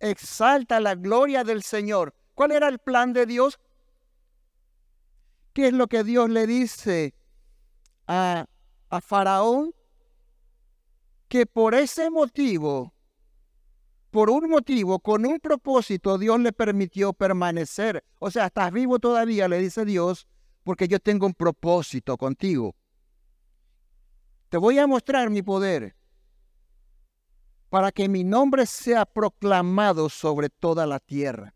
exalta 0.00 0.80
la 0.80 0.94
gloria 0.94 1.44
del 1.44 1.62
Señor. 1.62 2.14
¿Cuál 2.32 2.52
era 2.52 2.68
el 2.68 2.78
plan 2.78 3.12
de 3.12 3.26
Dios? 3.26 3.60
¿Qué 5.52 5.66
es 5.66 5.74
lo 5.74 5.88
que 5.88 6.04
Dios 6.04 6.30
le 6.30 6.46
dice 6.46 7.14
a, 8.06 8.46
a 8.88 9.00
Faraón? 9.02 9.74
Que 11.28 11.44
por 11.44 11.74
ese 11.74 12.08
motivo, 12.08 12.94
por 14.10 14.30
un 14.30 14.48
motivo, 14.48 15.00
con 15.00 15.26
un 15.26 15.38
propósito, 15.38 16.16
Dios 16.16 16.40
le 16.40 16.54
permitió 16.54 17.12
permanecer. 17.12 18.02
O 18.20 18.30
sea, 18.30 18.46
estás 18.46 18.72
vivo 18.72 18.98
todavía, 18.98 19.48
le 19.48 19.58
dice 19.58 19.84
Dios, 19.84 20.26
porque 20.64 20.88
yo 20.88 20.98
tengo 20.98 21.26
un 21.26 21.34
propósito 21.34 22.16
contigo. 22.16 22.74
Te 24.48 24.56
voy 24.56 24.78
a 24.78 24.86
mostrar 24.86 25.28
mi 25.30 25.42
poder 25.42 25.94
para 27.68 27.92
que 27.92 28.08
mi 28.08 28.24
nombre 28.24 28.64
sea 28.64 29.04
proclamado 29.04 30.08
sobre 30.08 30.48
toda 30.48 30.86
la 30.86 31.00
tierra. 31.00 31.54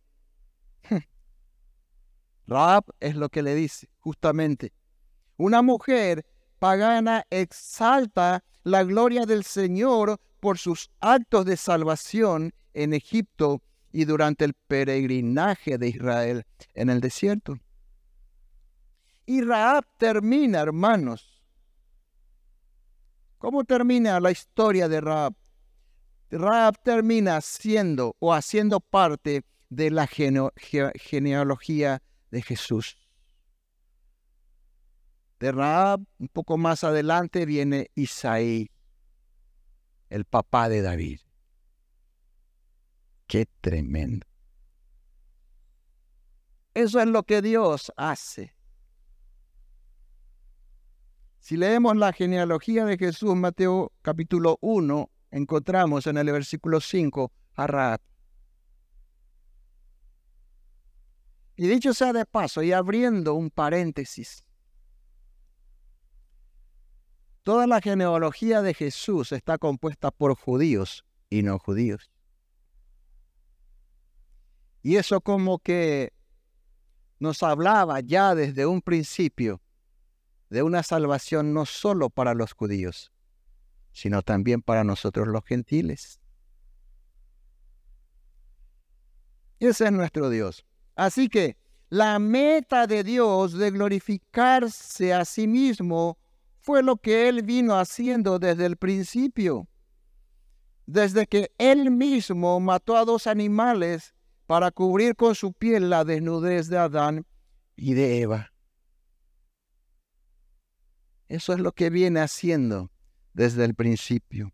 Raab 2.46 2.84
es 3.00 3.16
lo 3.16 3.30
que 3.30 3.42
le 3.42 3.54
dice, 3.54 3.88
justamente. 3.98 4.72
Una 5.38 5.62
mujer 5.62 6.26
pagana 6.58 7.24
exalta 7.30 8.44
la 8.62 8.84
gloria 8.84 9.24
del 9.24 9.44
Señor 9.44 10.20
por 10.38 10.58
sus 10.58 10.90
actos 11.00 11.46
de 11.46 11.56
salvación 11.56 12.52
en 12.74 12.92
Egipto 12.92 13.62
y 13.90 14.04
durante 14.04 14.44
el 14.44 14.54
peregrinaje 14.54 15.78
de 15.78 15.88
Israel 15.88 16.44
en 16.74 16.90
el 16.90 17.00
desierto. 17.00 17.58
Y 19.24 19.40
Raab 19.42 19.84
termina, 19.98 20.60
hermanos. 20.60 21.31
¿Cómo 23.42 23.64
termina 23.64 24.20
la 24.20 24.30
historia 24.30 24.88
de 24.88 25.00
Raab? 25.00 25.34
Raab 26.30 26.80
termina 26.84 27.40
siendo 27.40 28.14
o 28.20 28.32
haciendo 28.32 28.78
parte 28.78 29.44
de 29.68 29.90
la 29.90 30.06
genealogía 30.06 32.00
de 32.30 32.40
Jesús. 32.40 32.96
De 35.40 35.50
Raab, 35.50 36.04
un 36.20 36.28
poco 36.28 36.56
más 36.56 36.84
adelante, 36.84 37.44
viene 37.44 37.90
Isaí, 37.96 38.70
el 40.08 40.24
papá 40.24 40.68
de 40.68 40.82
David. 40.82 41.18
Qué 43.26 43.48
tremendo. 43.60 44.24
Eso 46.74 47.00
es 47.00 47.08
lo 47.08 47.24
que 47.24 47.42
Dios 47.42 47.92
hace. 47.96 48.54
Si 51.42 51.56
leemos 51.56 51.96
la 51.96 52.12
genealogía 52.12 52.84
de 52.84 52.96
Jesús, 52.96 53.34
Mateo 53.34 53.90
capítulo 54.00 54.58
1, 54.60 55.10
encontramos 55.32 56.06
en 56.06 56.16
el 56.16 56.30
versículo 56.30 56.80
5 56.80 57.32
a 57.54 57.66
Raab. 57.66 58.00
Y 61.56 61.66
dicho 61.66 61.94
sea 61.94 62.12
de 62.12 62.26
paso, 62.26 62.62
y 62.62 62.70
abriendo 62.70 63.34
un 63.34 63.50
paréntesis, 63.50 64.44
toda 67.42 67.66
la 67.66 67.80
genealogía 67.80 68.62
de 68.62 68.72
Jesús 68.72 69.32
está 69.32 69.58
compuesta 69.58 70.12
por 70.12 70.36
judíos 70.36 71.04
y 71.28 71.42
no 71.42 71.58
judíos. 71.58 72.08
Y 74.80 74.94
eso 74.94 75.20
como 75.20 75.58
que 75.58 76.12
nos 77.18 77.42
hablaba 77.42 77.98
ya 77.98 78.36
desde 78.36 78.64
un 78.64 78.80
principio 78.80 79.60
de 80.52 80.62
una 80.62 80.82
salvación 80.82 81.54
no 81.54 81.64
solo 81.64 82.10
para 82.10 82.34
los 82.34 82.52
judíos, 82.52 83.10
sino 83.90 84.20
también 84.20 84.60
para 84.60 84.84
nosotros 84.84 85.26
los 85.26 85.42
gentiles. 85.46 86.20
Ese 89.58 89.86
es 89.86 89.92
nuestro 89.92 90.28
Dios. 90.28 90.66
Así 90.94 91.30
que 91.30 91.56
la 91.88 92.18
meta 92.18 92.86
de 92.86 93.02
Dios 93.02 93.54
de 93.54 93.70
glorificarse 93.70 95.14
a 95.14 95.24
sí 95.24 95.46
mismo 95.48 96.18
fue 96.60 96.82
lo 96.82 96.98
que 96.98 97.30
Él 97.30 97.42
vino 97.42 97.74
haciendo 97.78 98.38
desde 98.38 98.66
el 98.66 98.76
principio. 98.76 99.66
Desde 100.84 101.26
que 101.26 101.50
Él 101.56 101.90
mismo 101.90 102.60
mató 102.60 102.98
a 102.98 103.06
dos 103.06 103.26
animales 103.26 104.14
para 104.46 104.70
cubrir 104.70 105.16
con 105.16 105.34
su 105.34 105.54
piel 105.54 105.88
la 105.88 106.04
desnudez 106.04 106.68
de 106.68 106.76
Adán 106.76 107.24
y 107.74 107.94
de 107.94 108.20
Eva. 108.20 108.51
Eso 111.32 111.54
es 111.54 111.60
lo 111.60 111.72
que 111.72 111.88
viene 111.88 112.20
haciendo 112.20 112.90
desde 113.32 113.64
el 113.64 113.74
principio. 113.74 114.52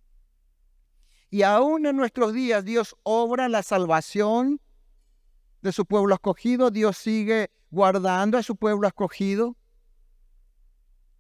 Y 1.29 1.43
aún 1.43 1.87
en 1.87 1.97
nuestros 1.97 2.33
días 2.33 2.65
Dios 2.65 2.95
obra 3.03 3.49
la 3.49 3.65
salvación 3.65 4.61
de 5.61 5.73
su 5.73 5.87
pueblo 5.87 6.15
escogido. 6.15 6.71
Dios 6.71 6.97
sigue 6.97 7.51
guardando 7.73 8.39
a 8.39 8.45
su 8.45 8.55
pueblo 8.55 8.87
escogido. 8.87 9.57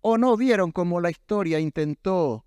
¿O 0.01 0.17
no 0.17 0.37
vieron 0.37 0.71
cómo 0.71 1.01
la 1.01 1.11
historia 1.11 1.59
intentó 1.59 2.45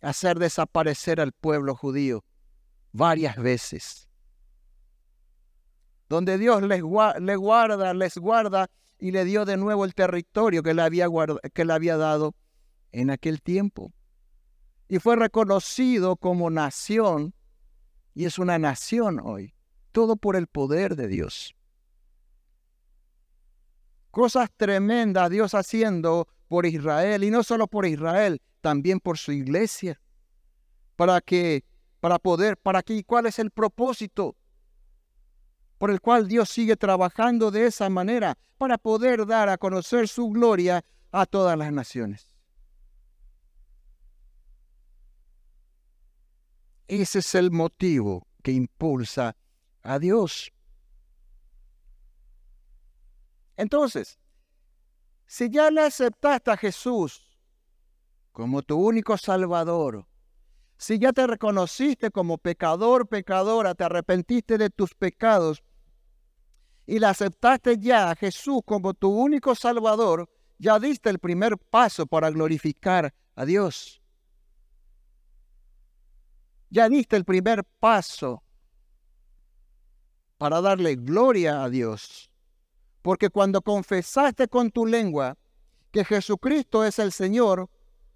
hacer 0.00 0.38
desaparecer 0.38 1.20
al 1.20 1.32
pueblo 1.32 1.74
judío 1.74 2.24
varias 2.92 3.36
veces? 3.38 4.08
Donde 6.08 6.38
Dios 6.38 6.62
les, 6.62 6.80
guarda, 6.80 7.92
les 7.92 8.16
guarda 8.16 8.70
y 8.98 9.12
le 9.12 9.24
dio 9.24 9.44
de 9.44 9.56
nuevo 9.56 9.84
el 9.84 9.94
territorio 9.94 10.62
que 10.62 10.74
le 10.74 10.82
había, 10.82 11.06
que 11.54 11.64
le 11.64 11.72
había 11.72 11.96
dado 11.96 12.34
en 12.92 13.10
aquel 13.10 13.40
tiempo. 13.40 13.92
Y 14.88 14.98
fue 14.98 15.16
reconocido 15.16 16.16
como 16.16 16.50
nación, 16.50 17.34
y 18.14 18.24
es 18.24 18.38
una 18.38 18.58
nación 18.58 19.20
hoy, 19.22 19.54
todo 19.92 20.16
por 20.16 20.34
el 20.34 20.46
poder 20.46 20.96
de 20.96 21.08
Dios. 21.08 21.54
Cosas 24.10 24.50
tremendas 24.56 25.30
Dios 25.30 25.54
haciendo 25.54 26.26
por 26.48 26.66
Israel, 26.66 27.22
y 27.22 27.30
no 27.30 27.42
solo 27.44 27.68
por 27.68 27.86
Israel, 27.86 28.40
también 28.60 28.98
por 28.98 29.18
su 29.18 29.32
iglesia. 29.32 30.00
Para 30.96 31.20
que, 31.20 31.64
para 32.00 32.18
poder, 32.18 32.56
para 32.56 32.82
que, 32.82 33.04
¿cuál 33.04 33.26
es 33.26 33.38
el 33.38 33.50
propósito? 33.50 34.34
Por 35.78 35.90
el 35.90 36.00
cual 36.00 36.28
Dios 36.28 36.50
sigue 36.50 36.76
trabajando 36.76 37.50
de 37.50 37.66
esa 37.66 37.88
manera 37.88 38.36
para 38.58 38.76
poder 38.76 39.26
dar 39.26 39.48
a 39.48 39.56
conocer 39.56 40.08
su 40.08 40.28
gloria 40.28 40.84
a 41.12 41.24
todas 41.24 41.56
las 41.56 41.72
naciones. 41.72 42.28
Ese 46.88 47.20
es 47.20 47.34
el 47.34 47.50
motivo 47.50 48.26
que 48.42 48.50
impulsa 48.52 49.36
a 49.82 49.98
Dios. 49.98 50.52
Entonces, 53.56 54.18
si 55.26 55.50
ya 55.50 55.70
le 55.70 55.82
aceptaste 55.82 56.50
a 56.50 56.56
Jesús 56.56 57.38
como 58.32 58.62
tu 58.62 58.76
único 58.78 59.16
Salvador, 59.18 60.06
si 60.78 60.98
ya 60.98 61.12
te 61.12 61.26
reconociste 61.26 62.10
como 62.10 62.38
pecador, 62.38 63.08
pecadora, 63.08 63.74
te 63.74 63.84
arrepentiste 63.84 64.58
de 64.58 64.70
tus 64.70 64.94
pecados 64.94 65.62
y 66.88 66.98
le 66.98 67.06
aceptaste 67.06 67.78
ya 67.78 68.10
a 68.10 68.16
Jesús 68.16 68.62
como 68.64 68.94
tu 68.94 69.10
único 69.10 69.54
Salvador, 69.54 70.28
ya 70.58 70.80
diste 70.80 71.08
el 71.08 71.20
primer 71.20 71.56
paso 71.56 72.04
para 72.06 72.30
glorificar 72.30 73.14
a 73.36 73.44
Dios 73.44 73.98
ya 76.70 76.88
diste 76.88 77.16
el 77.16 77.24
primer 77.24 77.64
paso 77.64 78.42
para 80.36 80.60
darle 80.60 80.96
gloria 80.96 81.64
a 81.64 81.68
Dios. 81.68 82.30
Porque 83.02 83.30
cuando 83.30 83.62
confesaste 83.62 84.48
con 84.48 84.70
tu 84.70 84.86
lengua 84.86 85.36
que 85.90 86.04
Jesucristo 86.04 86.84
es 86.84 86.98
el 86.98 87.12
Señor, 87.12 87.70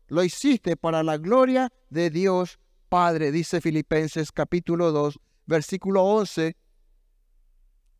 lo 0.08 0.22
hiciste 0.22 0.76
para 0.76 1.02
la 1.02 1.16
gloria 1.16 1.72
de 1.88 2.10
Dios 2.10 2.58
Padre, 2.88 3.32
dice 3.32 3.62
Filipenses 3.62 4.30
capítulo 4.30 4.92
2, 4.92 5.18
versículo 5.46 6.04
11, 6.04 6.56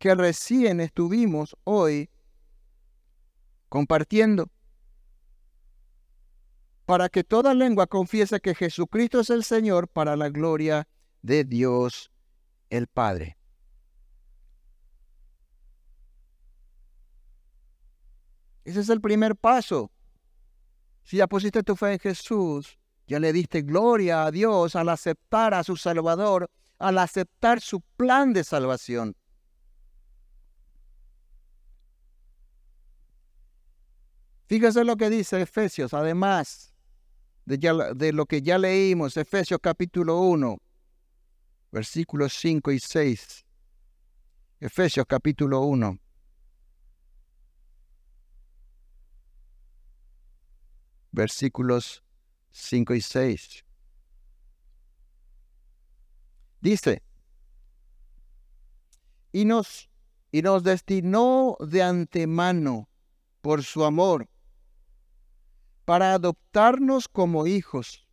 que 0.03 0.17
recién 0.17 0.81
estuvimos 0.81 1.57
hoy 1.62 2.11
compartiendo 3.69 4.51
para 6.87 7.09
que 7.09 7.23
toda 7.23 7.55
lengua 7.55 7.87
confiese 7.87 8.41
que 8.41 8.57
Jesucristo 8.57 9.21
es 9.21 9.31
el 9.31 9.45
Señor 9.45 9.87
para 9.87 10.17
la 10.17 10.29
gloria 10.29 10.88
de 11.23 11.45
Dios 11.45 12.11
el 12.69 12.88
Padre. 12.88 13.38
Ese 18.65 18.81
es 18.81 18.88
el 18.88 19.01
primer 19.01 19.37
paso. 19.37 19.93
Si 21.05 21.19
ya 21.19 21.29
pusiste 21.29 21.62
tu 21.62 21.77
fe 21.77 21.93
en 21.93 21.99
Jesús, 22.01 22.77
ya 23.07 23.21
le 23.21 23.33
diste 23.33 23.62
gloria 23.62 24.25
a 24.25 24.33
Dios 24.33 24.75
al 24.75 24.88
aceptar 24.88 25.55
a 25.55 25.62
su 25.62 25.77
Salvador, 25.77 26.51
al 26.81 26.99
aceptar 26.99 27.61
su 27.61 27.81
plan 27.97 28.33
de 28.33 28.43
salvación. 28.43 29.15
Fíjese 34.53 34.85
lo 34.85 34.99
que 34.99 35.09
dice 35.09 35.41
Efesios, 35.41 35.95
además 35.95 36.75
de, 37.47 38.12
lo 38.12 38.27
que 38.27 38.43
ya 38.43 38.59
leímos, 38.59 39.17
Efesios 39.17 39.59
capítulo 39.62 40.21
1, 40.21 40.59
versículos 41.71 42.35
5 42.35 42.71
y 42.73 42.79
6. 42.79 43.47
Efesios 44.61 45.07
capítulo 45.09 45.62
1. 45.62 45.99
Versículos 51.13 52.05
5 52.50 52.94
y 52.94 53.00
6. 53.00 53.65
Dice, 56.61 57.03
y 59.33 59.46
nos, 59.46 59.88
y 60.31 60.42
nos 60.42 60.63
destinó 60.63 61.57
de 61.59 61.83
antemano 61.83 62.90
por 63.40 63.63
su 63.63 63.87
amor 63.87 64.29
para 65.85 66.15
adoptarnos 66.15 67.09
como 67.09 67.47
hijos, 67.47 68.07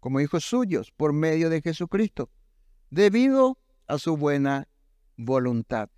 como 0.00 0.20
hijos 0.20 0.44
suyos, 0.44 0.90
por 0.90 1.12
medio 1.12 1.50
de 1.50 1.60
Jesucristo, 1.60 2.30
debido 2.90 3.58
a 3.86 3.98
su 3.98 4.16
buena 4.16 4.68
voluntad. 5.16 5.90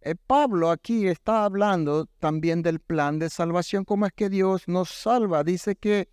Eh, 0.00 0.14
Pablo 0.14 0.70
aquí 0.70 1.06
está 1.06 1.44
hablando 1.44 2.06
también 2.18 2.62
del 2.62 2.80
plan 2.80 3.18
de 3.18 3.30
salvación, 3.30 3.84
cómo 3.84 4.06
es 4.06 4.12
que 4.12 4.28
Dios 4.28 4.66
nos 4.66 4.90
salva. 4.90 5.44
Dice 5.44 5.76
que 5.76 6.08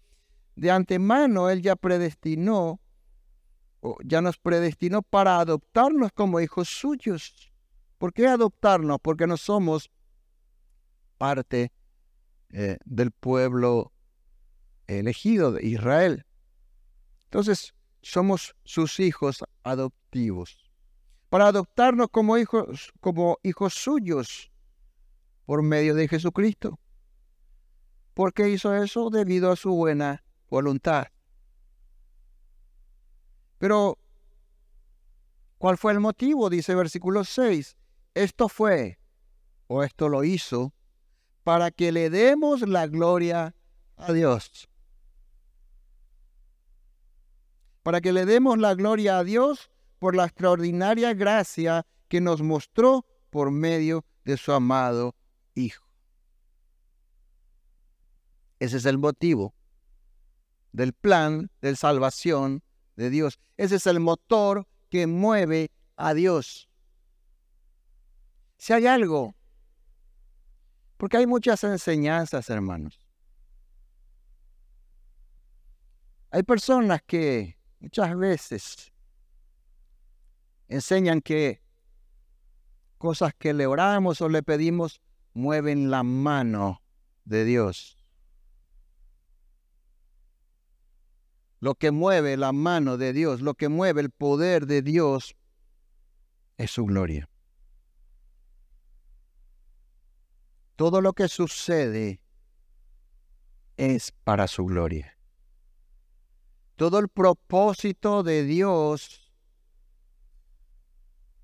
de 0.55 0.71
antemano 0.71 1.49
Él 1.49 1.61
ya 1.61 1.75
predestinó 1.75 2.79
ya 4.03 4.21
nos 4.21 4.37
predestinó 4.37 5.01
para 5.01 5.39
adoptarnos 5.39 6.11
como 6.11 6.39
hijos 6.39 6.69
suyos. 6.69 7.51
¿Por 7.97 8.13
qué 8.13 8.27
adoptarnos? 8.27 8.99
Porque 9.01 9.27
no 9.27 9.37
somos 9.37 9.89
parte 11.17 11.71
eh, 12.51 12.77
del 12.85 13.11
pueblo 13.11 13.93
elegido 14.87 15.51
de 15.51 15.65
Israel. 15.65 16.25
Entonces, 17.25 17.75
somos 18.01 18.55
sus 18.63 18.99
hijos 18.99 19.43
adoptivos. 19.63 20.57
Para 21.29 21.47
adoptarnos 21.47 22.07
como 22.09 22.37
hijos, 22.37 22.91
como 22.99 23.37
hijos 23.43 23.75
suyos 23.75 24.51
por 25.45 25.61
medio 25.61 25.93
de 25.93 26.07
Jesucristo. 26.07 26.79
¿Por 28.15 28.33
qué 28.33 28.49
hizo 28.49 28.75
eso? 28.75 29.09
Debido 29.09 29.51
a 29.51 29.55
su 29.55 29.71
buena 29.71 30.23
voluntad. 30.49 31.07
Pero, 33.59 33.99
¿cuál 35.57 35.77
fue 35.77 35.91
el 35.91 35.99
motivo? 35.99 36.49
Dice 36.49 36.73
versículo 36.73 37.23
6. 37.23 37.77
Esto 38.15 38.49
fue, 38.49 38.99
o 39.67 39.83
esto 39.83 40.09
lo 40.09 40.23
hizo, 40.23 40.73
para 41.49 41.71
que 41.71 41.91
le 41.91 42.11
demos 42.11 42.61
la 42.61 42.85
gloria 42.85 43.55
a 43.97 44.13
Dios. 44.13 44.69
Para 47.81 48.01
que 48.01 48.13
le 48.13 48.27
demos 48.27 48.59
la 48.59 48.75
gloria 48.75 49.17
a 49.17 49.23
Dios 49.23 49.71
por 49.97 50.15
la 50.15 50.25
extraordinaria 50.25 51.15
gracia 51.15 51.87
que 52.07 52.21
nos 52.21 52.43
mostró 52.43 53.03
por 53.31 53.49
medio 53.49 54.05
de 54.25 54.37
su 54.37 54.51
amado 54.51 55.15
Hijo. 55.55 55.83
Ese 58.59 58.77
es 58.77 58.85
el 58.85 58.99
motivo 58.99 59.55
del 60.71 60.93
plan 60.93 61.49
de 61.61 61.75
salvación 61.75 62.61
de 62.95 63.09
Dios. 63.09 63.39
Ese 63.57 63.77
es 63.77 63.87
el 63.87 63.99
motor 63.99 64.67
que 64.91 65.07
mueve 65.07 65.71
a 65.95 66.13
Dios. 66.13 66.69
Si 68.59 68.71
hay 68.71 68.85
algo, 68.85 69.33
porque 70.99 71.15
hay 71.15 71.25
muchas 71.25 71.63
enseñanzas, 71.63 72.49
hermanos. 72.49 72.99
Hay 76.29 76.43
personas 76.43 77.01
que 77.07 77.57
muchas 77.79 78.17
veces 78.17 78.91
enseñan 80.67 81.21
que 81.21 81.63
cosas 82.97 83.33
que 83.33 83.53
le 83.53 83.65
oramos 83.65 84.19
o 84.19 84.27
le 84.27 84.43
pedimos 84.43 84.99
mueven 85.33 85.89
la 85.89 86.03
mano 86.03 86.81
de 87.23 87.45
Dios. 87.45 87.97
Lo 91.61 91.75
que 91.75 91.91
mueve 91.91 92.35
la 92.35 92.51
mano 92.51 92.97
de 92.97 93.13
Dios, 93.13 93.39
lo 93.39 93.53
que 93.53 93.69
mueve 93.69 94.01
el 94.01 94.09
poder 94.09 94.65
de 94.65 94.81
Dios 94.81 95.33
es 96.57 96.71
su 96.71 96.85
gloria. 96.85 97.29
Todo 100.79 101.01
lo 101.01 101.11
que 101.11 101.27
sucede 101.27 102.21
es 103.75 104.13
para 104.23 104.47
su 104.47 104.63
gloria. 104.63 105.17
Todo 106.77 106.99
el 106.99 107.09
propósito 107.09 108.23
de 108.23 108.45
Dios 108.45 109.29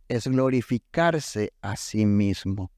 es 0.08 0.26
glorificarse 0.26 1.52
a 1.60 1.76
sí 1.76 2.06
mismo. 2.06 2.72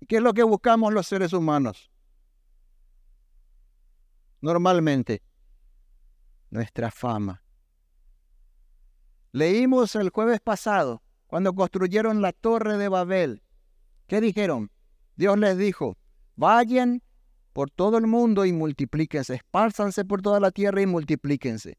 ¿Y 0.00 0.06
qué 0.06 0.16
es 0.16 0.22
lo 0.22 0.34
que 0.34 0.42
buscamos 0.42 0.92
los 0.92 1.06
seres 1.06 1.32
humanos? 1.32 1.92
normalmente 4.40 5.22
nuestra 6.50 6.90
fama. 6.90 7.44
Leímos 9.30 9.94
el 9.94 10.10
jueves 10.10 10.40
pasado, 10.40 11.04
cuando 11.28 11.54
construyeron 11.54 12.20
la 12.20 12.32
torre 12.32 12.76
de 12.78 12.88
Babel. 12.88 13.42
¿Qué 14.08 14.20
dijeron? 14.20 14.72
Dios 15.14 15.38
les 15.38 15.56
dijo, 15.56 15.96
vayan 16.34 17.02
por 17.52 17.70
todo 17.70 17.98
el 17.98 18.06
mundo 18.06 18.46
y 18.46 18.52
multiplíquense, 18.52 19.34
espárzanse 19.34 20.04
por 20.04 20.22
toda 20.22 20.40
la 20.40 20.50
tierra 20.50 20.80
y 20.80 20.86
multiplíquense. 20.86 21.78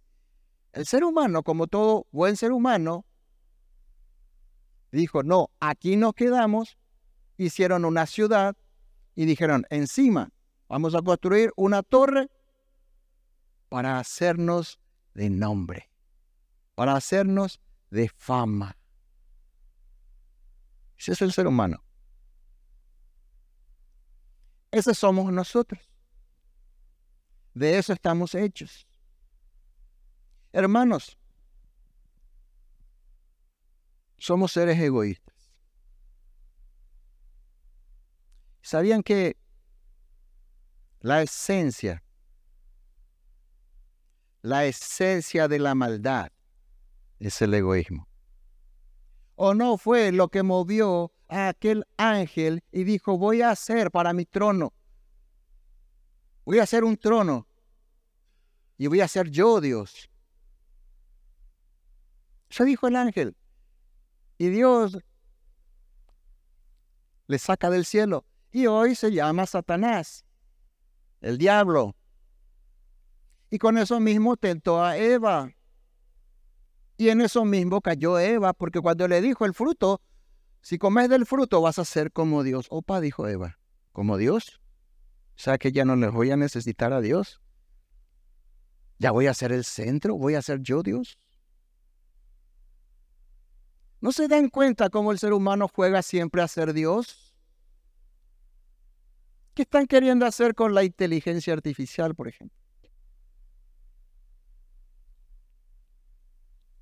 El 0.71 0.85
ser 0.85 1.03
humano, 1.03 1.41
como 1.41 1.65
todo 1.67 2.05
buen 2.11 2.37
ser 2.37 2.51
humano, 2.51 3.05
dijo, 4.91 5.23
no, 5.23 5.49
aquí 5.59 5.95
nos 5.95 6.13
quedamos, 6.13 6.77
hicieron 7.37 7.85
una 7.85 8.05
ciudad 8.05 8.55
y 9.15 9.25
dijeron, 9.25 9.65
encima, 9.71 10.29
vamos 10.67 10.93
a 10.93 11.01
construir 11.01 11.51
una 11.55 11.81
torre 11.81 12.29
para 13.67 13.97
hacernos 13.97 14.79
de 15.15 15.31
nombre, 15.31 15.89
para 16.75 16.95
hacernos 16.95 17.59
de 17.89 18.09
fama. 18.09 18.78
Ese 20.99 21.13
es 21.13 21.21
el 21.21 21.31
ser 21.33 21.47
humano. 21.47 21.83
Ese 24.71 24.93
somos 24.93 25.31
nosotros. 25.31 25.81
De 27.53 27.77
eso 27.77 27.93
estamos 27.93 28.35
hechos. 28.35 28.87
Hermanos, 30.51 31.17
somos 34.17 34.51
seres 34.51 34.77
egoístas. 34.79 35.35
¿Sabían 38.61 39.01
que 39.01 39.37
la 40.99 41.21
esencia 41.21 42.03
la 44.41 44.65
esencia 44.65 45.47
de 45.47 45.59
la 45.59 45.75
maldad 45.75 46.31
es 47.19 47.41
el 47.41 47.53
egoísmo. 47.53 48.08
¿O 49.41 49.53
no 49.53 49.77
fue 49.77 50.11
lo 50.11 50.27
que 50.27 50.43
movió 50.43 51.13
a 51.29 51.47
aquel 51.47 51.87
ángel 51.95 52.61
y 52.73 52.83
dijo, 52.83 53.17
voy 53.17 53.41
a 53.41 53.51
hacer 53.51 53.89
para 53.89 54.11
mi 54.11 54.25
trono, 54.25 54.73
voy 56.43 56.59
a 56.59 56.63
hacer 56.63 56.83
un 56.83 56.97
trono 56.97 57.47
y 58.77 58.87
voy 58.87 58.99
a 58.99 59.07
ser 59.07 59.29
yo 59.29 59.61
Dios? 59.61 60.09
Eso 62.49 62.65
dijo 62.65 62.89
el 62.89 62.97
ángel. 62.97 63.37
Y 64.37 64.49
Dios 64.49 64.97
le 67.27 67.39
saca 67.39 67.69
del 67.69 67.85
cielo. 67.85 68.25
Y 68.51 68.65
hoy 68.65 68.93
se 68.93 69.09
llama 69.09 69.45
Satanás, 69.45 70.25
el 71.21 71.37
diablo, 71.37 71.95
y 73.49 73.57
con 73.57 73.77
eso 73.77 74.01
mismo 74.01 74.35
tentó 74.35 74.83
a 74.83 74.97
Eva. 74.97 75.49
Y 76.99 77.07
en 77.07 77.21
eso 77.21 77.45
mismo 77.45 77.79
cayó 77.79 78.19
Eva, 78.19 78.51
porque 78.51 78.81
cuando 78.81 79.07
le 79.07 79.21
dijo 79.21 79.45
el 79.45 79.53
fruto, 79.53 80.01
si 80.59 80.77
comes 80.77 81.07
del 81.07 81.25
fruto 81.25 81.61
vas 81.61 81.79
a 81.79 81.85
ser 81.85 82.11
como 82.11 82.43
Dios. 82.43 82.67
Opa, 82.69 82.99
dijo 82.99 83.25
Eva, 83.25 83.57
¿como 83.93 84.17
Dios? 84.17 84.59
O 85.29 85.39
sea 85.39 85.57
que 85.57 85.71
ya 85.71 85.85
no 85.85 85.95
les 85.95 86.11
voy 86.11 86.29
a 86.31 86.35
necesitar 86.35 86.91
a 86.91 86.99
Dios. 86.99 87.39
Ya 88.97 89.11
voy 89.11 89.27
a 89.27 89.33
ser 89.33 89.53
el 89.53 89.63
centro, 89.63 90.17
voy 90.17 90.35
a 90.35 90.41
ser 90.41 90.59
yo 90.59 90.83
Dios. 90.83 91.17
¿No 94.01 94.11
se 94.11 94.27
dan 94.27 94.49
cuenta 94.49 94.89
cómo 94.89 95.13
el 95.13 95.19
ser 95.19 95.31
humano 95.31 95.69
juega 95.73 96.01
siempre 96.01 96.41
a 96.41 96.49
ser 96.49 96.73
Dios? 96.73 97.33
¿Qué 99.53 99.61
están 99.61 99.87
queriendo 99.87 100.25
hacer 100.25 100.53
con 100.53 100.75
la 100.75 100.83
inteligencia 100.83 101.53
artificial, 101.53 102.13
por 102.13 102.27
ejemplo? 102.27 102.58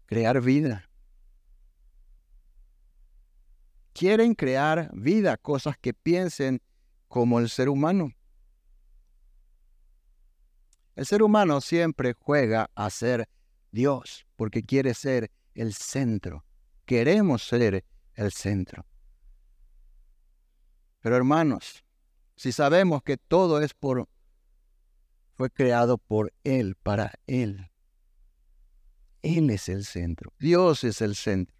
Crear 0.07 0.41
vida. 0.41 0.89
Quieren 3.93 4.33
crear 4.33 4.89
vida, 4.93 5.37
cosas 5.37 5.77
que 5.77 5.93
piensen 5.93 6.61
como 7.07 7.39
el 7.39 7.49
ser 7.49 7.69
humano. 7.69 8.11
El 10.95 11.05
ser 11.05 11.21
humano 11.21 11.61
siempre 11.61 12.13
juega 12.13 12.71
a 12.73 12.89
ser 12.89 13.29
Dios 13.71 14.25
porque 14.35 14.63
quiere 14.63 14.95
ser 14.95 15.29
el 15.53 15.73
centro. 15.73 16.43
Queremos 16.85 17.43
ser 17.43 17.85
el 18.15 18.31
centro. 18.31 18.85
Pero 21.01 21.15
hermanos, 21.15 21.83
si 22.35 22.51
sabemos 22.51 23.03
que 23.03 23.17
todo 23.17 23.61
es 23.61 23.73
por 23.73 24.07
fue 25.35 25.51
creado 25.51 25.99
por 25.99 26.33
él, 26.43 26.75
para 26.81 27.13
él. 27.27 27.66
Él 29.35 29.49
es 29.49 29.67
el 29.67 29.83
centro. 29.83 30.31
Dios 30.39 30.83
es 30.83 31.01
el 31.01 31.15
centro. 31.15 31.55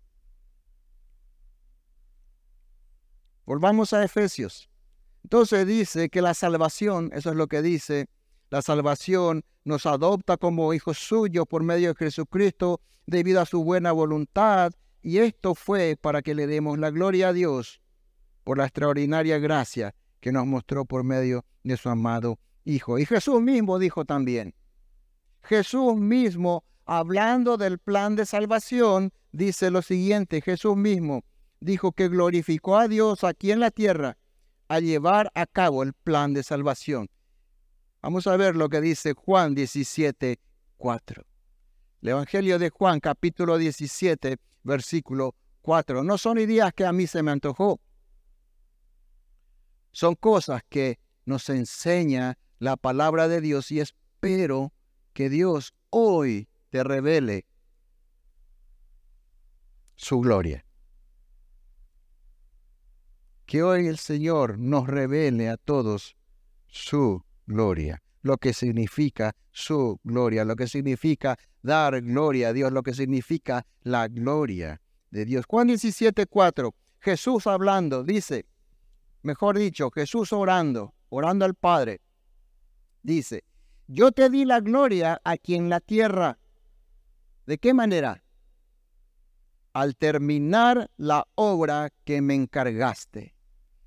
Volvamos 3.45 3.93
a 3.93 4.03
Efesios. 4.03 4.69
Entonces 5.23 5.67
dice 5.67 6.09
que 6.09 6.21
la 6.21 6.33
salvación, 6.33 7.09
eso 7.13 7.31
es 7.31 7.35
lo 7.35 7.47
que 7.47 7.61
dice, 7.61 8.07
la 8.49 8.61
salvación 8.61 9.43
nos 9.65 9.85
adopta 9.85 10.37
como 10.37 10.73
hijos 10.73 10.97
suyos 10.97 11.45
por 11.47 11.63
medio 11.63 11.89
de 11.89 11.95
Jesucristo 11.95 12.79
debido 13.05 13.41
a 13.41 13.45
su 13.45 13.63
buena 13.63 13.91
voluntad. 13.91 14.71
Y 15.01 15.17
esto 15.17 15.53
fue 15.53 15.97
para 15.99 16.21
que 16.21 16.35
le 16.35 16.47
demos 16.47 16.79
la 16.79 16.89
gloria 16.89 17.29
a 17.29 17.33
Dios 17.33 17.81
por 18.43 18.57
la 18.57 18.65
extraordinaria 18.65 19.39
gracia 19.39 19.93
que 20.21 20.31
nos 20.31 20.45
mostró 20.45 20.85
por 20.85 21.03
medio 21.03 21.43
de 21.63 21.75
su 21.75 21.89
amado 21.89 22.39
Hijo. 22.63 22.99
Y 22.99 23.05
Jesús 23.05 23.41
mismo 23.41 23.79
dijo 23.79 24.03
también, 24.03 24.53
Jesús 25.43 25.95
mismo, 25.95 26.65
hablando 26.87 27.57
del 27.57 27.77
plan 27.77 28.15
de 28.15 28.25
salvación, 28.25 29.11
dice 29.31 29.69
lo 29.69 29.81
siguiente, 29.81 30.41
Jesús 30.41 30.75
mismo 30.75 31.23
dijo 31.59 31.91
que 31.91 32.07
glorificó 32.07 32.77
a 32.77 32.87
Dios 32.87 33.23
aquí 33.23 33.51
en 33.51 33.59
la 33.59 33.71
tierra 33.71 34.17
a 34.69 34.79
llevar 34.79 35.31
a 35.35 35.45
cabo 35.45 35.83
el 35.83 35.93
plan 35.93 36.33
de 36.33 36.43
salvación. 36.43 37.09
Vamos 38.01 38.25
a 38.27 38.37
ver 38.37 38.55
lo 38.55 38.69
que 38.69 38.79
dice 38.79 39.13
Juan 39.13 39.53
17, 39.53 40.39
4. 40.77 41.23
El 42.01 42.09
Evangelio 42.09 42.57
de 42.57 42.69
Juan, 42.69 42.99
capítulo 42.99 43.57
17, 43.57 44.37
versículo 44.63 45.35
4. 45.61 46.03
No 46.03 46.17
son 46.17 46.39
ideas 46.39 46.71
que 46.73 46.85
a 46.85 46.93
mí 46.93 47.07
se 47.07 47.21
me 47.21 47.31
antojó. 47.31 47.81
Son 49.91 50.15
cosas 50.15 50.61
que 50.69 50.99
nos 51.25 51.49
enseña 51.49 52.37
la 52.59 52.77
palabra 52.77 53.27
de 53.27 53.41
Dios 53.41 53.71
y 53.71 53.79
espero 53.81 54.71
que 55.13 55.29
Dios 55.29 55.73
hoy 55.89 56.47
te 56.69 56.83
revele 56.83 57.45
su 59.95 60.19
gloria. 60.19 60.63
Que 63.45 63.63
hoy 63.63 63.87
el 63.87 63.97
Señor 63.97 64.59
nos 64.59 64.87
revele 64.87 65.49
a 65.49 65.57
todos 65.57 66.17
su 66.67 67.23
gloria, 67.45 68.01
lo 68.21 68.37
que 68.37 68.53
significa 68.53 69.35
su 69.51 69.99
gloria, 70.03 70.43
lo 70.43 70.55
que 70.55 70.67
significa 70.67 71.37
dar 71.61 72.01
gloria 72.01 72.49
a 72.49 72.53
Dios, 72.53 72.71
lo 72.71 72.83
que 72.83 72.93
significa 72.93 73.65
la 73.81 74.07
gloria 74.07 74.81
de 75.11 75.25
Dios. 75.25 75.45
Juan 75.47 75.67
17, 75.67 76.27
4, 76.27 76.75
Jesús 76.99 77.47
hablando, 77.47 78.03
dice, 78.03 78.45
mejor 79.23 79.57
dicho, 79.57 79.89
Jesús 79.91 80.33
orando, 80.33 80.93
orando 81.09 81.45
al 81.45 81.55
Padre, 81.55 82.01
dice, 83.01 83.43
yo 83.87 84.11
te 84.11 84.29
di 84.29 84.43
la 84.43 84.59
gloria 84.59 85.21
aquí 85.23 85.55
en 85.55 85.69
la 85.69 85.79
tierra. 85.79 86.37
¿De 87.47 87.57
qué 87.57 87.73
manera? 87.73 88.23
Al 89.71 89.95
terminar 89.95 90.91
la 90.97 91.25
obra 91.35 91.89
que 92.03 92.21
me 92.21 92.35
encargaste. 92.35 93.33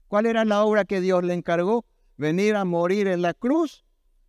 ¿Cuál 0.09 0.25
era 0.27 0.47
la 0.47 0.65
obra 0.65 0.87
que 0.87 1.03
Dios 1.03 1.23
le 1.23 1.35
encargó? 1.35 1.85
Venir 2.17 2.57
a 2.57 2.65
morir 2.65 3.07
en 3.07 3.21
la 3.21 3.35
cruz 3.35 3.85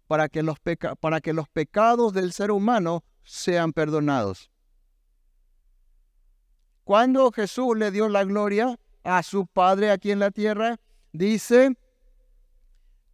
para 0.08 0.28
que 0.28 0.44
los, 0.44 0.58
para 1.00 1.22
que 1.22 1.32
los 1.32 1.48
pecados 1.48 2.14
del 2.14 2.34
ser 2.34 2.52
humano 2.52 3.06
sean 3.24 3.72
perdonados. 3.72 4.52
Cuando 6.84 7.32
Jesús 7.32 7.78
le 7.78 7.90
dio 7.90 8.10
la 8.10 8.26
gloria 8.26 8.78
a 9.04 9.24
su 9.24 9.48
Padre 9.48 9.92
aquí 9.92 10.12
en 10.12 10.20
la 10.20 10.32
tierra, 10.32 10.78
dice, 11.14 11.78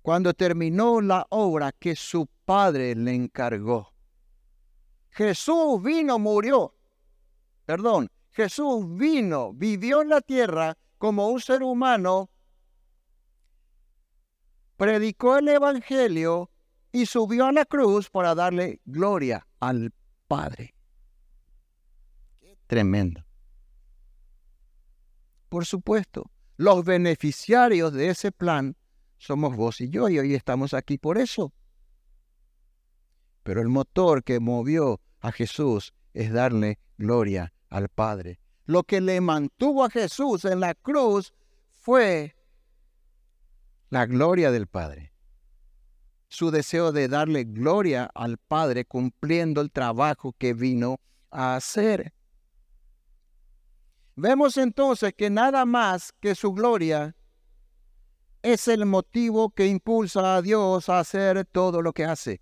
cuando 0.01 0.33
terminó 0.33 0.99
la 0.99 1.27
obra 1.29 1.71
que 1.73 1.95
su 1.95 2.27
Padre 2.43 2.95
le 2.95 3.13
encargó. 3.13 3.96
Jesús 5.17 5.81
vino, 5.81 6.19
murió. 6.19 6.75
Perdón, 7.65 8.07
Jesús 8.29 8.85
vino, 8.87 9.51
vivió 9.51 10.03
en 10.03 10.09
la 10.09 10.21
tierra 10.21 10.77
como 10.99 11.29
un 11.29 11.41
ser 11.41 11.63
humano, 11.63 12.29
predicó 14.75 15.39
el 15.39 15.47
Evangelio 15.47 16.51
y 16.91 17.07
subió 17.07 17.47
a 17.47 17.51
la 17.51 17.65
cruz 17.65 18.11
para 18.11 18.35
darle 18.35 18.79
gloria 18.85 19.47
al 19.59 19.91
Padre. 20.27 20.75
tremendo. 22.67 23.25
Por 25.49 25.65
supuesto, 25.65 26.29
los 26.57 26.85
beneficiarios 26.85 27.91
de 27.91 28.09
ese 28.09 28.31
plan 28.31 28.75
somos 29.17 29.55
vos 29.55 29.81
y 29.81 29.89
yo, 29.89 30.09
y 30.09 30.19
hoy 30.19 30.35
estamos 30.35 30.75
aquí 30.75 30.99
por 30.99 31.17
eso. 31.17 31.53
Pero 33.41 33.61
el 33.61 33.69
motor 33.69 34.23
que 34.23 34.39
movió 34.39 35.01
a 35.27 35.31
Jesús 35.31 35.93
es 36.13 36.31
darle 36.31 36.79
gloria 36.97 37.53
al 37.69 37.89
Padre. 37.89 38.39
Lo 38.65 38.83
que 38.83 39.01
le 39.01 39.19
mantuvo 39.21 39.83
a 39.83 39.89
Jesús 39.89 40.45
en 40.45 40.59
la 40.61 40.73
cruz 40.73 41.33
fue 41.73 42.35
la 43.89 44.05
gloria 44.05 44.51
del 44.51 44.67
Padre. 44.67 45.13
Su 46.29 46.51
deseo 46.51 46.91
de 46.91 47.07
darle 47.07 47.43
gloria 47.43 48.09
al 48.13 48.37
Padre 48.37 48.85
cumpliendo 48.85 49.61
el 49.61 49.71
trabajo 49.71 50.33
que 50.37 50.53
vino 50.53 50.99
a 51.29 51.55
hacer. 51.55 52.13
Vemos 54.15 54.57
entonces 54.57 55.13
que 55.13 55.29
nada 55.29 55.65
más 55.65 56.13
que 56.19 56.35
su 56.35 56.53
gloria 56.53 57.15
es 58.41 58.67
el 58.67 58.85
motivo 58.85 59.49
que 59.49 59.67
impulsa 59.67 60.37
a 60.37 60.41
Dios 60.41 60.89
a 60.89 60.99
hacer 60.99 61.45
todo 61.45 61.81
lo 61.81 61.93
que 61.93 62.05
hace. 62.05 62.41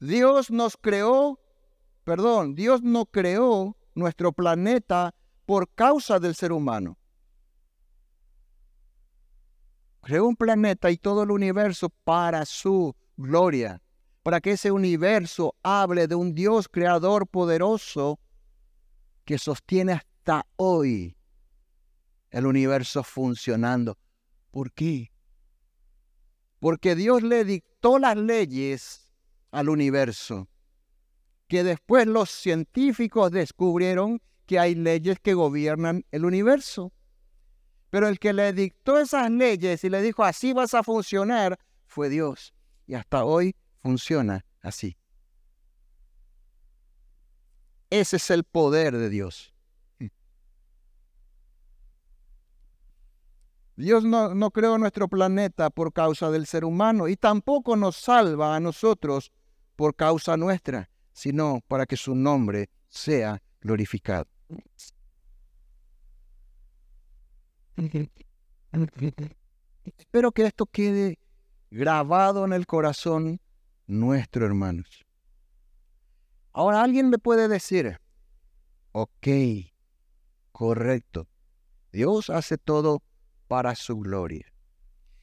Dios 0.00 0.50
nos 0.50 0.76
creó, 0.76 1.40
perdón, 2.04 2.54
Dios 2.54 2.82
no 2.82 3.06
creó 3.06 3.76
nuestro 3.94 4.32
planeta 4.32 5.14
por 5.46 5.68
causa 5.70 6.18
del 6.18 6.34
ser 6.34 6.52
humano. 6.52 6.98
Creó 10.02 10.26
un 10.26 10.36
planeta 10.36 10.90
y 10.90 10.98
todo 10.98 11.22
el 11.22 11.30
universo 11.30 11.88
para 11.88 12.44
su 12.44 12.94
gloria, 13.16 13.80
para 14.22 14.40
que 14.40 14.52
ese 14.52 14.70
universo 14.70 15.54
hable 15.62 16.06
de 16.08 16.14
un 16.14 16.34
Dios 16.34 16.68
creador 16.68 17.26
poderoso 17.26 18.18
que 19.24 19.38
sostiene 19.38 19.92
hasta 19.92 20.46
hoy 20.56 21.16
el 22.30 22.46
universo 22.46 23.02
funcionando. 23.02 23.96
¿Por 24.50 24.72
qué? 24.72 25.10
Porque 26.58 26.94
Dios 26.94 27.22
le 27.22 27.44
dictó 27.44 27.98
las 27.98 28.16
leyes 28.16 29.03
al 29.54 29.68
universo, 29.68 30.48
que 31.46 31.62
después 31.62 32.06
los 32.06 32.28
científicos 32.30 33.30
descubrieron 33.30 34.20
que 34.46 34.58
hay 34.58 34.74
leyes 34.74 35.18
que 35.20 35.34
gobiernan 35.34 36.04
el 36.10 36.24
universo. 36.24 36.92
Pero 37.90 38.08
el 38.08 38.18
que 38.18 38.32
le 38.32 38.52
dictó 38.52 38.98
esas 38.98 39.30
leyes 39.30 39.84
y 39.84 39.90
le 39.90 40.02
dijo 40.02 40.24
así 40.24 40.52
vas 40.52 40.74
a 40.74 40.82
funcionar 40.82 41.58
fue 41.86 42.08
Dios. 42.08 42.52
Y 42.86 42.94
hasta 42.94 43.24
hoy 43.24 43.54
funciona 43.80 44.44
así. 44.60 44.96
Ese 47.90 48.16
es 48.16 48.30
el 48.30 48.42
poder 48.42 48.98
de 48.98 49.08
Dios. 49.08 49.54
Dios 53.76 54.04
no, 54.04 54.34
no, 54.34 54.50
creó 54.50 54.78
nuestro 54.78 55.08
planeta 55.08 55.68
por 55.70 55.92
causa 55.92 56.30
del 56.30 56.46
ser 56.46 56.64
humano 56.64 57.08
y 57.08 57.16
tampoco 57.16 57.76
nos 57.76 57.96
salva 57.96 58.54
a 58.54 58.60
nosotros 58.60 59.32
por 59.76 59.94
causa 59.94 60.36
nuestra, 60.36 60.90
sino 61.12 61.60
para 61.68 61.86
que 61.86 61.96
su 61.96 62.14
nombre 62.14 62.70
sea 62.88 63.42
glorificado. 63.60 64.26
Espero 69.96 70.32
que 70.32 70.46
esto 70.46 70.66
quede 70.66 71.18
grabado 71.70 72.44
en 72.44 72.52
el 72.52 72.66
corazón 72.66 73.40
nuestro, 73.86 74.46
hermanos. 74.46 75.04
Ahora 76.52 76.82
alguien 76.82 77.10
me 77.10 77.18
puede 77.18 77.48
decir, 77.48 77.98
ok, 78.92 79.26
correcto, 80.52 81.26
Dios 81.92 82.30
hace 82.30 82.58
todo 82.58 83.02
para 83.48 83.74
su 83.74 83.98
gloria. 83.98 84.46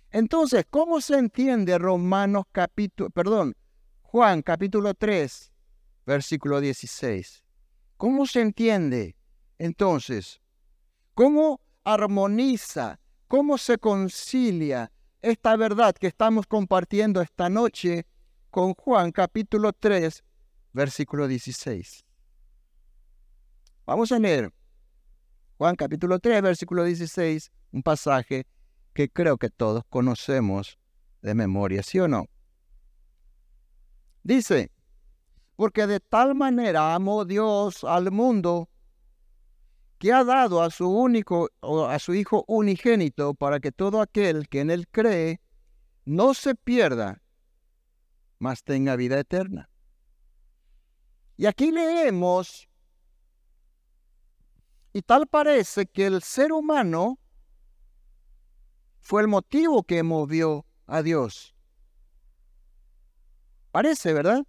Entonces, 0.09 0.65
¿cómo 0.69 0.99
se 0.99 1.17
entiende 1.17 1.77
Romanos 1.77 2.45
capítulo, 2.51 3.09
perdón, 3.11 3.55
Juan 4.12 4.41
capítulo 4.41 4.93
3, 4.93 5.53
versículo 6.05 6.59
16? 6.59 7.45
¿Cómo 7.95 8.26
se 8.26 8.41
entiende 8.41 9.16
entonces? 9.57 10.41
¿Cómo 11.14 11.62
armoniza? 11.86 12.99
¿Cómo 13.30 13.57
se 13.57 13.78
concilia 13.78 14.91
esta 15.22 15.55
verdad 15.55 15.95
que 15.95 16.07
estamos 16.07 16.45
compartiendo 16.45 17.22
esta 17.22 17.47
noche 17.47 18.05
con 18.49 18.74
Juan 18.74 19.14
capítulo 19.14 19.72
3, 19.72 20.26
versículo 20.74 21.30
16? 21.30 22.03
Vamos 23.86 24.12
a 24.12 24.20
leer 24.20 24.51
Juan 25.57 25.78
capítulo 25.78 26.20
3, 26.20 26.41
versículo 26.41 26.84
16, 26.84 27.49
un 27.72 27.82
pasaje 27.82 28.45
que 28.93 29.07
creo 29.07 29.38
que 29.38 29.49
todos 29.49 29.86
conocemos 29.88 30.78
de 31.22 31.34
memoria, 31.34 31.82
¿sí 31.82 31.97
o 32.01 32.09
no? 32.09 32.26
Dice, 34.24 34.72
porque 35.55 35.88
de 35.88 35.99
tal 35.99 36.36
manera 36.36 36.93
amó 36.93 37.26
Dios 37.26 37.84
al 37.84 38.11
mundo 38.11 38.69
que 39.97 40.11
ha 40.11 40.24
dado 40.24 40.63
a 40.63 40.72
su 40.72 40.89
único 40.89 41.49
o 41.59 41.86
a 41.86 41.99
su 41.99 42.13
hijo 42.15 42.43
unigénito 42.47 43.34
para 43.36 43.59
que 43.59 43.72
todo 43.72 44.01
aquel 44.01 44.47
que 44.49 44.61
en 44.61 44.72
él 44.72 44.88
cree 44.88 45.39
no 46.05 46.34
se 46.34 46.55
pierda, 46.55 47.22
mas 48.39 48.63
tenga 48.63 48.95
vida 48.95 49.19
eterna. 49.19 49.69
Y 51.38 51.45
aquí 51.45 51.72
leemos 51.72 52.67
y 54.93 55.01
tal 55.03 55.28
parece 55.28 55.86
que 55.86 56.05
el 56.05 56.22
ser 56.22 56.51
humano 56.51 57.19
fue 58.99 59.22
el 59.22 59.28
motivo 59.28 59.84
que 59.84 60.03
movió 60.03 60.65
a 60.86 61.01
Dios. 61.01 61.55
Parece, 63.72 64.13
¿verdad? 64.13 64.43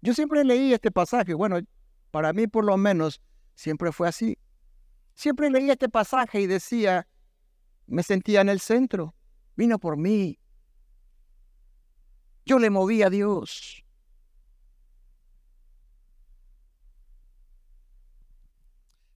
Yo 0.00 0.14
siempre 0.14 0.44
leí 0.44 0.72
este 0.72 0.90
pasaje, 0.90 1.32
bueno, 1.32 1.60
para 2.10 2.32
mí 2.32 2.46
por 2.48 2.64
lo 2.64 2.76
menos 2.76 3.20
siempre 3.54 3.92
fue 3.92 4.08
así. 4.08 4.36
Siempre 5.14 5.50
leí 5.50 5.70
este 5.70 5.88
pasaje 5.88 6.40
y 6.40 6.46
decía, 6.46 7.06
me 7.86 8.02
sentía 8.02 8.40
en 8.40 8.48
el 8.48 8.60
centro, 8.60 9.14
vino 9.54 9.78
por 9.78 9.96
mí. 9.96 10.38
Yo 12.44 12.58
le 12.58 12.70
moví 12.70 13.02
a 13.02 13.10
Dios. 13.10 13.84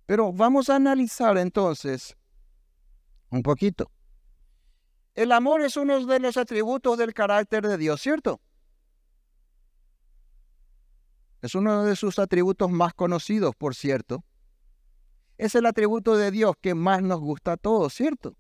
Pero 0.06 0.32
vamos 0.32 0.70
a 0.70 0.76
analizar 0.76 1.36
entonces 1.36 2.16
un 3.30 3.42
poquito. 3.42 3.90
El 5.14 5.32
amor 5.32 5.62
es 5.62 5.76
uno 5.76 6.06
de 6.06 6.20
los 6.20 6.36
atributos 6.36 6.96
del 6.96 7.12
carácter 7.12 7.66
de 7.66 7.76
Dios, 7.76 8.00
¿cierto? 8.00 8.40
Es 11.42 11.54
uno 11.54 11.84
de 11.84 11.96
sus 11.96 12.18
atributos 12.18 12.70
más 12.70 12.94
conocidos, 12.94 13.54
por 13.56 13.74
cierto. 13.74 14.24
Es 15.38 15.54
el 15.54 15.66
atributo 15.66 16.16
de 16.16 16.30
Dios 16.30 16.54
que 16.60 16.74
más 16.74 17.02
nos 17.02 17.20
gusta 17.20 17.52
a 17.52 17.56
todos, 17.56 17.92
¿cierto? 17.92 18.36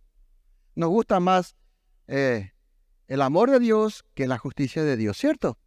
Nos 0.74 0.88
gusta 0.88 1.20
más 1.20 1.54
eh, 2.08 2.52
el 3.06 3.22
amor 3.22 3.50
de 3.50 3.60
Dios 3.60 4.04
que 4.14 4.26
la 4.26 4.38
justicia 4.38 4.82
de 4.82 4.96
Dios, 4.96 5.16
¿cierto? 5.18 5.58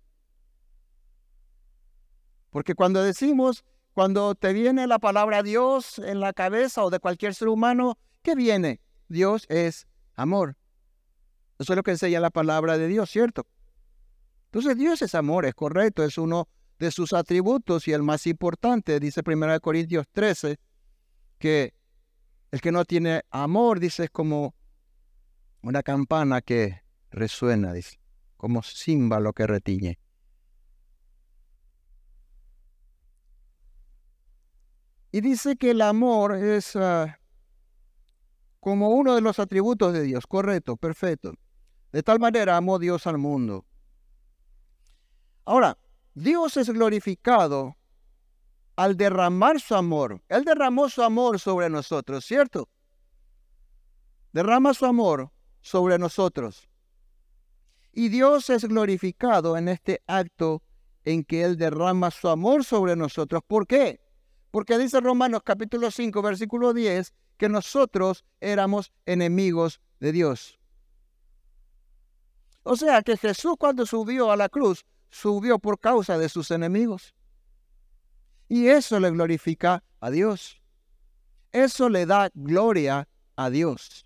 Porque 2.50 2.74
cuando 2.74 3.04
decimos, 3.04 3.64
cuando 3.94 4.34
te 4.34 4.54
viene 4.54 4.88
la 4.88 5.00
palabra 5.00 5.44
Dios 5.44 6.00
en 6.00 6.20
la 6.20 6.34
cabeza 6.34 6.84
o 6.84 6.90
de 6.90 7.00
cualquier 7.00 7.36
ser 7.36 7.48
humano, 7.48 7.98
¿qué 8.24 8.36
viene? 8.36 8.82
Dios 9.08 9.46
es 9.50 9.88
amor. 10.16 10.58
Eso 11.60 11.74
es 11.74 11.78
lo 11.78 11.84
que 11.84 11.92
enseña 11.92 12.20
la 12.20 12.30
palabra 12.30 12.78
de 12.78 12.88
Dios, 12.88 13.10
¿cierto? 13.10 13.46
Entonces 14.46 14.78
Dios 14.78 15.02
es 15.02 15.14
amor, 15.14 15.46
es 15.46 15.54
correcto, 15.54 16.04
es 16.04 16.18
uno 16.18 16.48
de 16.80 16.92
sus 16.92 17.14
atributos 17.14 17.88
y 17.88 17.92
el 17.92 18.04
más 18.04 18.26
importante, 18.26 19.00
dice 19.00 19.22
1 19.26 19.60
Corintios 19.60 20.08
13, 20.12 20.58
que 21.38 21.74
el 22.52 22.62
que 22.62 22.72
no 22.72 22.86
tiene 22.86 23.24
amor, 23.30 23.80
dice, 23.80 24.06
es 24.06 24.10
como 24.10 24.56
una 25.62 25.84
campana 25.84 26.42
que 26.42 26.82
resuena, 27.12 27.74
dice, 27.74 28.00
como 28.38 28.64
címbalo 28.64 29.34
que 29.34 29.46
retiñe. 29.46 30.00
Y 35.12 35.22
dice 35.22 35.58
que 35.58 35.72
el 35.72 35.82
amor 35.82 36.36
es 36.36 36.76
ah, 36.76 37.20
como 38.60 38.90
uno 38.90 39.16
de 39.16 39.22
los 39.22 39.40
atributos 39.40 39.92
de 39.92 40.04
Dios, 40.04 40.28
correcto, 40.28 40.78
perfecto. 40.78 41.34
De 41.92 42.04
tal 42.04 42.20
manera 42.20 42.56
amó 42.56 42.78
Dios 42.78 43.08
al 43.08 43.18
mundo. 43.18 43.66
Ahora, 45.46 45.78
Dios 46.20 46.58
es 46.58 46.70
glorificado 46.70 47.78
al 48.76 48.98
derramar 48.98 49.62
su 49.62 49.74
amor. 49.74 50.22
Él 50.28 50.44
derramó 50.44 50.90
su 50.90 51.02
amor 51.02 51.40
sobre 51.40 51.70
nosotros, 51.70 52.26
¿cierto? 52.26 52.68
Derrama 54.34 54.74
su 54.74 54.86
amor 54.86 55.32
sobre 55.62 55.98
nosotros. 55.98 56.68
Y 57.94 58.10
Dios 58.10 58.50
es 58.50 58.66
glorificado 58.66 59.56
en 59.56 59.70
este 59.70 60.04
acto 60.08 60.62
en 61.06 61.24
que 61.24 61.44
Él 61.44 61.58
derrama 61.58 62.12
su 62.12 62.28
amor 62.28 62.66
sobre 62.66 62.98
nosotros. 62.98 63.42
¿Por 63.48 63.66
qué? 63.66 64.02
Porque 64.52 64.78
dice 64.78 65.00
Romanos 65.00 65.42
capítulo 65.46 65.90
5, 65.90 66.22
versículo 66.22 66.74
10, 66.74 67.14
que 67.38 67.48
nosotros 67.48 68.26
éramos 68.42 68.92
enemigos 69.06 69.80
de 70.02 70.12
Dios. 70.12 70.60
O 72.64 72.76
sea 72.76 73.04
que 73.04 73.16
Jesús 73.16 73.56
cuando 73.58 73.86
subió 73.86 74.32
a 74.32 74.36
la 74.36 74.50
cruz, 74.50 74.86
subió 75.10 75.60
por 75.60 75.80
causa 75.80 76.18
de 76.18 76.30
sus 76.30 76.52
enemigos. 76.52 77.14
Y 78.48 78.68
eso 78.68 79.00
le 79.00 79.12
glorifica 79.12 79.84
a 80.00 80.10
Dios. 80.10 80.62
Eso 81.52 81.90
le 81.90 82.06
da 82.06 82.30
gloria 82.34 83.08
a 83.36 83.50
Dios. 83.50 84.06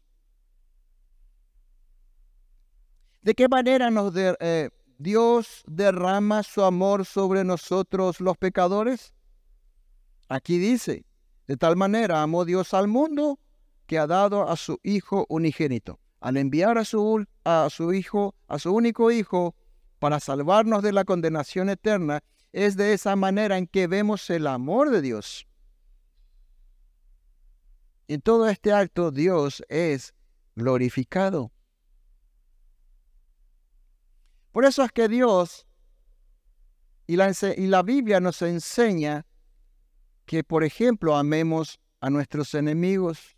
¿De 3.21 3.33
qué 3.33 3.47
manera 3.47 3.89
nos 3.89 4.13
eh, 4.15 4.69
Dios 4.97 5.63
derrama 5.65 6.43
su 6.43 6.63
amor 6.63 7.05
sobre 7.05 7.43
nosotros 7.43 8.19
los 8.19 8.37
pecadores? 8.37 9.13
Aquí 10.27 10.57
dice, 10.57 11.05
de 11.47 11.57
tal 11.57 11.75
manera 11.77 12.21
amó 12.21 12.43
Dios 12.43 12.73
al 12.73 12.87
mundo 12.87 13.39
que 13.87 13.97
ha 13.97 14.07
dado 14.07 14.49
a 14.49 14.55
su 14.57 14.79
Hijo 14.83 15.25
unigénito. 15.29 15.99
Al 16.19 16.37
enviar 16.37 16.77
a 16.77 16.85
su, 16.85 17.25
a 17.43 17.67
su 17.69 17.93
Hijo, 17.93 18.35
a 18.47 18.59
su 18.59 18.73
único 18.73 19.11
Hijo, 19.11 19.55
para 20.03 20.19
salvarnos 20.19 20.83
de 20.83 20.91
la 20.91 21.05
condenación 21.05 21.69
eterna, 21.69 22.25
es 22.51 22.75
de 22.75 22.91
esa 22.91 23.15
manera 23.15 23.57
en 23.57 23.67
que 23.67 23.87
vemos 23.87 24.29
el 24.29 24.47
amor 24.47 24.89
de 24.89 25.01
Dios. 25.01 25.47
En 28.09 28.19
todo 28.19 28.49
este 28.49 28.73
acto 28.73 29.11
Dios 29.11 29.63
es 29.69 30.13
glorificado. 30.57 31.53
Por 34.51 34.65
eso 34.65 34.83
es 34.83 34.91
que 34.91 35.07
Dios 35.07 35.65
y 37.07 37.15
la, 37.15 37.31
y 37.55 37.67
la 37.67 37.81
Biblia 37.81 38.19
nos 38.19 38.41
enseña 38.41 39.25
que, 40.25 40.43
por 40.43 40.65
ejemplo, 40.65 41.15
amemos 41.15 41.79
a 42.01 42.09
nuestros 42.09 42.53
enemigos, 42.55 43.37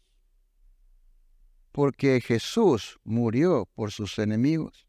porque 1.72 2.20
Jesús 2.22 3.00
murió 3.04 3.70
por 3.76 3.92
sus 3.92 4.18
enemigos. 4.18 4.88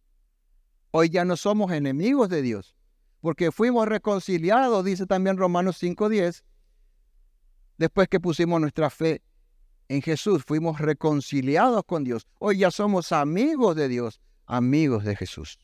Hoy 0.98 1.10
ya 1.10 1.26
no 1.26 1.36
somos 1.36 1.72
enemigos 1.72 2.30
de 2.30 2.40
Dios, 2.40 2.74
porque 3.20 3.52
fuimos 3.52 3.86
reconciliados, 3.86 4.82
dice 4.82 5.04
también 5.04 5.36
Romanos 5.36 5.82
5.10, 5.82 6.42
después 7.76 8.08
que 8.08 8.18
pusimos 8.18 8.62
nuestra 8.62 8.88
fe 8.88 9.22
en 9.88 10.00
Jesús, 10.00 10.42
fuimos 10.42 10.80
reconciliados 10.80 11.84
con 11.84 12.02
Dios. 12.02 12.26
Hoy 12.38 12.56
ya 12.56 12.70
somos 12.70 13.12
amigos 13.12 13.76
de 13.76 13.88
Dios, 13.88 14.22
amigos 14.46 15.04
de 15.04 15.16
Jesús. 15.16 15.58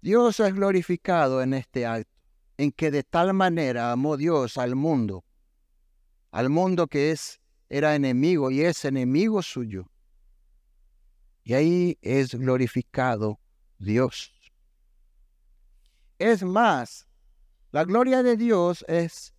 Dios 0.00 0.40
es 0.40 0.54
glorificado 0.54 1.42
en 1.42 1.52
este 1.52 1.84
acto, 1.84 2.10
en 2.56 2.72
que 2.72 2.90
de 2.90 3.02
tal 3.02 3.34
manera 3.34 3.92
amó 3.92 4.16
Dios 4.16 4.56
al 4.56 4.74
mundo, 4.74 5.22
al 6.30 6.48
mundo 6.48 6.86
que 6.86 7.10
es, 7.10 7.42
era 7.68 7.94
enemigo 7.94 8.50
y 8.50 8.62
es 8.62 8.84
enemigo 8.84 9.42
suyo. 9.42 9.90
Y 11.42 11.54
ahí 11.54 11.98
es 12.02 12.34
glorificado 12.34 13.38
Dios. 13.78 14.32
Es 16.18 16.42
más, 16.42 17.06
la 17.70 17.84
gloria 17.84 18.22
de 18.22 18.36
Dios 18.36 18.84
es 18.88 19.34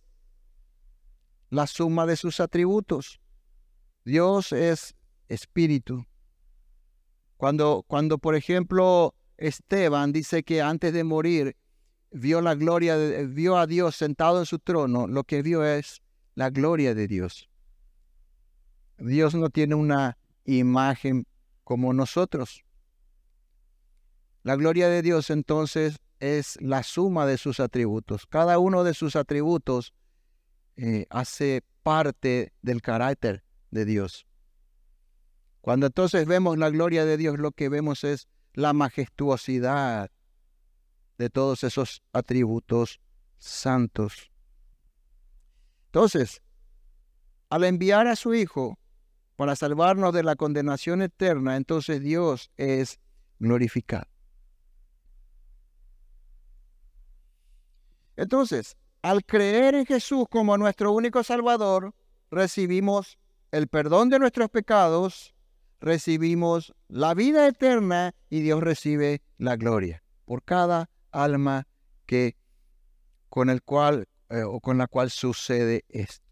la 1.50 1.66
suma 1.66 2.06
de 2.06 2.16
sus 2.16 2.38
atributos. 2.40 3.20
Dios 4.04 4.52
es 4.52 4.94
espíritu. 5.28 6.06
Cuando, 7.36 7.84
cuando 7.88 8.18
por 8.18 8.34
ejemplo, 8.34 9.14
Esteban 9.36 10.12
dice 10.12 10.42
que 10.42 10.62
antes 10.62 10.92
de 10.92 11.04
morir 11.04 11.56
vio 12.10 12.40
la 12.40 12.54
gloria, 12.54 12.96
de, 12.96 13.26
vio 13.26 13.56
a 13.58 13.66
Dios 13.66 13.96
sentado 13.96 14.38
en 14.38 14.46
su 14.46 14.58
trono. 14.58 15.06
Lo 15.06 15.24
que 15.24 15.42
vio 15.42 15.64
es 15.64 16.02
la 16.34 16.50
gloria 16.50 16.94
de 16.94 17.08
Dios. 17.08 17.48
Dios 18.98 19.34
no 19.34 19.50
tiene 19.50 19.74
una 19.74 20.18
imagen 20.44 21.26
como 21.64 21.92
nosotros. 21.92 22.64
La 24.42 24.56
gloria 24.56 24.88
de 24.88 25.02
Dios 25.02 25.30
entonces 25.30 25.98
es 26.20 26.56
la 26.60 26.82
suma 26.82 27.26
de 27.26 27.36
sus 27.36 27.60
atributos. 27.60 28.26
Cada 28.26 28.58
uno 28.58 28.84
de 28.84 28.94
sus 28.94 29.16
atributos 29.16 29.92
eh, 30.76 31.06
hace 31.10 31.64
parte 31.82 32.52
del 32.62 32.82
carácter 32.82 33.44
de 33.70 33.84
Dios. 33.84 34.26
Cuando 35.60 35.86
entonces 35.86 36.26
vemos 36.26 36.58
la 36.58 36.70
gloria 36.70 37.04
de 37.04 37.16
Dios, 37.16 37.38
lo 37.38 37.50
que 37.50 37.68
vemos 37.68 38.04
es 38.04 38.28
la 38.54 38.72
majestuosidad 38.72 40.10
de 41.18 41.30
todos 41.30 41.64
esos 41.64 42.02
atributos 42.12 43.00
santos. 43.38 44.30
Entonces, 45.86 46.42
al 47.48 47.64
enviar 47.64 48.06
a 48.06 48.16
su 48.16 48.34
Hijo 48.34 48.78
para 49.36 49.56
salvarnos 49.56 50.12
de 50.12 50.22
la 50.22 50.36
condenación 50.36 51.02
eterna, 51.02 51.56
entonces 51.56 52.00
Dios 52.00 52.50
es 52.56 52.98
glorificado. 53.38 54.06
Entonces, 58.16 58.76
al 59.02 59.24
creer 59.24 59.74
en 59.74 59.86
Jesús 59.86 60.24
como 60.30 60.56
nuestro 60.56 60.92
único 60.92 61.22
Salvador, 61.22 61.94
recibimos 62.30 63.18
el 63.52 63.68
perdón 63.68 64.08
de 64.08 64.18
nuestros 64.18 64.50
pecados 64.50 65.36
recibimos 65.80 66.74
la 66.88 67.14
vida 67.14 67.46
eterna 67.46 68.14
y 68.28 68.40
Dios 68.40 68.62
recibe 68.62 69.22
la 69.38 69.56
gloria 69.56 70.02
por 70.24 70.42
cada 70.42 70.90
alma 71.12 71.66
que 72.06 72.36
con 73.28 73.50
el 73.50 73.62
cual 73.62 74.08
eh, 74.30 74.42
o 74.42 74.60
con 74.60 74.78
la 74.78 74.86
cual 74.86 75.10
sucede 75.10 75.84
esto. 75.88 76.24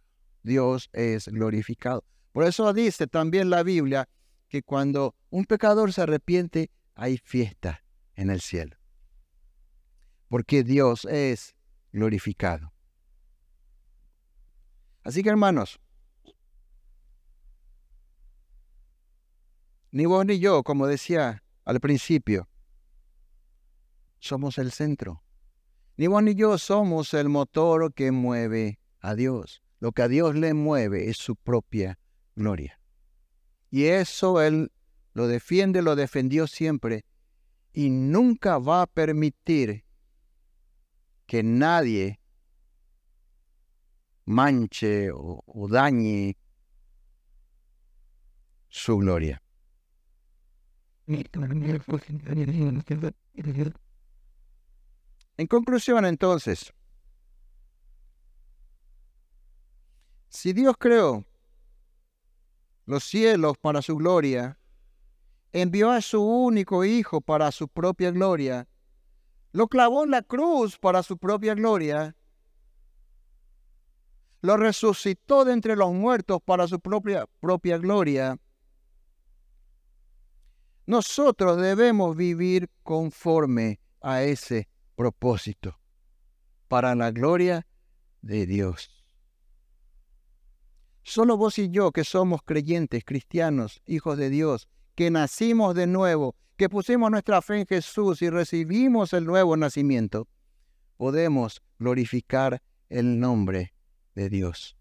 Dios 0.43 0.91
es 0.93 1.29
glorificado. 1.29 2.05
Por 2.35 2.43
eso 2.43 2.73
dice 2.73 3.07
también 3.07 3.49
la 3.49 3.63
Biblia 3.63 4.09
que 4.49 4.65
cuando 4.65 5.15
un 5.31 5.45
pecador 5.45 5.93
se 5.93 6.03
arrepiente, 6.03 6.69
hay 6.97 7.17
fiesta 7.17 7.85
en 8.17 8.29
el 8.29 8.41
cielo. 8.41 8.77
Porque 10.27 10.65
Dios 10.65 11.05
es 11.05 11.55
glorificado. 11.93 12.73
Así 15.05 15.23
que 15.23 15.29
hermanos, 15.29 15.79
ni 19.93 20.05
vos 20.07 20.27
ni 20.27 20.41
yo, 20.41 20.65
como 20.65 20.89
decía 20.89 21.45
al 21.65 21.79
principio, 21.79 22.49
somos 24.19 24.59
el 24.59 24.73
centro. 24.73 25.23
Ni 25.97 26.09
vos 26.09 26.21
ni 26.25 26.35
yo 26.35 26.59
somos 26.59 27.15
el 27.15 27.29
motor 27.29 27.95
que 27.95 28.11
mueve 28.11 28.81
a 28.99 29.15
Dios. 29.15 29.63
Lo 29.79 29.93
que 29.93 30.03
a 30.03 30.09
Dios 30.09 30.35
le 30.35 30.53
mueve 30.53 31.09
es 31.11 31.17
su 31.19 31.37
propia 31.37 31.97
gloria. 32.35 32.79
Y 33.71 33.85
eso 33.87 34.41
Él 34.41 34.71
lo 35.13 35.27
defiende, 35.27 35.83
lo 35.83 35.97
defendió 35.97 36.47
siempre 36.47 37.05
y 37.73 37.91
nunca 37.91 38.59
va 38.59 38.83
a 38.83 38.87
permitir 38.87 39.85
que 41.27 41.43
nadie 41.43 42.21
manche 44.25 45.11
o, 45.13 45.43
dañe 45.69 46.37
su 48.69 48.99
gloria. 48.99 49.43
En 55.37 55.47
conclusión, 55.49 56.07
entonces, 56.07 56.73
si 60.29 60.53
Dios 60.53 60.77
creó 60.79 61.25
los 62.87 63.05
cielos 63.05 63.57
para 63.59 63.83
su 63.83 63.97
gloria, 63.97 64.59
envió 65.53 65.91
a 65.91 66.01
su 66.01 66.23
único 66.23 66.85
Hijo 66.85 67.21
para 67.21 67.51
su 67.53 67.69
propia 67.69 68.11
gloria, 68.11 68.69
lo 69.53 69.69
clavó 69.69 70.05
en 70.05 70.11
la 70.11 70.23
cruz 70.23 70.79
para 70.79 71.03
su 71.03 71.17
propia 71.17 71.55
gloria, 71.55 72.17
lo 74.41 74.57
resucitó 74.57 75.45
de 75.45 75.53
entre 75.53 75.77
los 75.77 75.93
muertos 75.93 76.41
para 76.45 76.67
su 76.67 76.81
propia, 76.81 77.27
propia 77.41 77.79
gloria, 77.79 78.39
nosotros 80.87 81.61
debemos 81.61 82.15
vivir 82.15 82.69
conforme 82.83 83.81
a 84.03 84.23
ese 84.23 84.69
propósito, 84.97 85.79
para 86.69 86.95
la 86.95 87.11
gloria 87.11 87.67
de 88.21 88.45
Dios. 88.45 89.04
Solo 91.05 91.37
vos 91.37 91.59
y 91.59 91.69
yo 91.69 91.93
que 91.93 92.03
somos 92.03 92.41
creyentes, 92.43 93.05
cristianos, 93.05 93.83
hijos 93.85 94.17
de 94.17 94.31
Dios, 94.31 94.69
que 94.95 95.11
nacimos 95.11 95.75
de 95.75 95.87
nuevo, 95.87 96.35
que 96.57 96.71
pusimos 96.71 97.11
nuestra 97.11 97.43
fe 97.43 97.61
en 97.61 97.67
Jesús 97.67 98.23
y 98.23 98.31
recibimos 98.31 99.13
el 99.13 99.27
nuevo 99.27 99.55
nacimiento, 99.59 100.27
podemos 100.97 101.63
glorificar 101.79 102.63
el 102.89 103.21
nombre 103.21 103.75
de 104.15 104.31
Dios. 104.31 104.79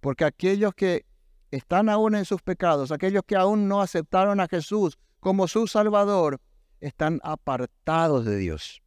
Porque 0.00 0.26
aquellos 0.26 0.74
que 0.74 1.06
están 1.50 1.88
aún 1.88 2.14
en 2.14 2.26
sus 2.26 2.42
pecados, 2.42 2.92
aquellos 2.92 3.22
que 3.26 3.36
aún 3.36 3.68
no 3.68 3.80
aceptaron 3.80 4.38
a 4.38 4.48
Jesús 4.48 4.98
como 5.18 5.48
su 5.48 5.66
Salvador, 5.66 6.42
están 6.80 7.20
apartados 7.22 8.26
de 8.26 8.36
Dios. 8.36 8.82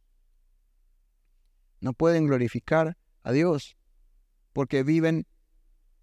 No 1.80 1.92
pueden 1.92 2.26
glorificar 2.26 2.96
a 3.24 3.32
Dios 3.32 3.76
porque 4.52 4.82
viven 4.82 5.26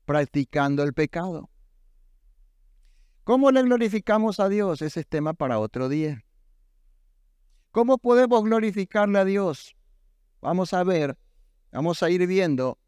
practicando 0.05 0.83
el 0.83 0.93
pecado. 0.93 1.49
¿Cómo 3.23 3.51
le 3.51 3.61
glorificamos 3.63 4.39
a 4.39 4.47
Dios? 4.47 4.81
Ese 4.81 5.01
es 5.01 5.07
tema 5.07 5.33
para 5.33 5.59
otro 5.59 5.89
día. 5.89 6.23
¿Cómo 7.71 7.97
podemos 7.97 8.43
glorificarle 8.43 9.19
a 9.19 9.25
Dios? 9.25 9.75
Vamos 10.41 10.73
a 10.73 10.83
ver 10.83 11.17
vamos 11.71 12.01
a 12.01 12.09
ir 12.09 12.25
viendo 12.25 12.79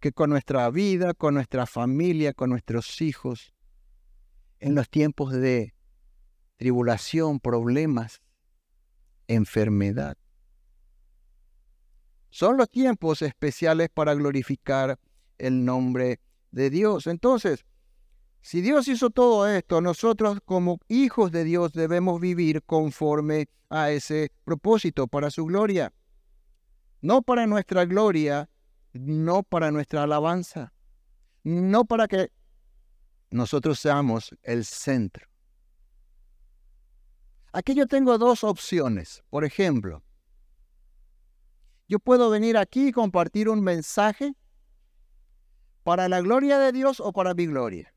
que 0.00 0.12
con 0.12 0.30
nuestra 0.30 0.68
vida, 0.70 1.14
con 1.14 1.34
nuestra 1.34 1.66
familia, 1.66 2.34
con 2.34 2.50
nuestros 2.50 3.00
hijos, 3.00 3.54
en 4.58 4.74
los 4.74 4.90
tiempos 4.90 5.32
de 5.32 5.74
tribulación, 6.56 7.40
problemas, 7.40 8.20
enfermedad, 9.28 10.16
son 12.34 12.56
los 12.56 12.68
tiempos 12.68 13.22
especiales 13.22 13.90
para 13.94 14.12
glorificar 14.12 14.98
el 15.38 15.64
nombre 15.64 16.18
de 16.50 16.68
Dios. 16.68 17.06
Entonces, 17.06 17.64
si 18.40 18.60
Dios 18.60 18.88
hizo 18.88 19.10
todo 19.10 19.46
esto, 19.46 19.80
nosotros 19.80 20.40
como 20.44 20.80
hijos 20.88 21.30
de 21.30 21.44
Dios 21.44 21.72
debemos 21.74 22.20
vivir 22.20 22.64
conforme 22.64 23.46
a 23.70 23.92
ese 23.92 24.32
propósito 24.42 25.06
para 25.06 25.30
su 25.30 25.44
gloria. 25.44 25.92
No 27.02 27.22
para 27.22 27.46
nuestra 27.46 27.84
gloria, 27.84 28.50
no 28.92 29.44
para 29.44 29.70
nuestra 29.70 30.02
alabanza, 30.02 30.72
no 31.44 31.84
para 31.84 32.08
que 32.08 32.32
nosotros 33.30 33.78
seamos 33.78 34.34
el 34.42 34.64
centro. 34.64 35.28
Aquí 37.52 37.76
yo 37.76 37.86
tengo 37.86 38.18
dos 38.18 38.42
opciones. 38.42 39.22
Por 39.30 39.44
ejemplo, 39.44 40.02
yo 41.88 41.98
puedo 41.98 42.30
venir 42.30 42.56
aquí 42.56 42.88
y 42.88 42.92
compartir 42.92 43.48
un 43.48 43.60
mensaje 43.62 44.34
para 45.82 46.08
la 46.08 46.20
gloria 46.20 46.58
de 46.58 46.72
Dios 46.72 47.00
o 47.00 47.12
para 47.12 47.34
mi 47.34 47.46
gloria. 47.46 47.94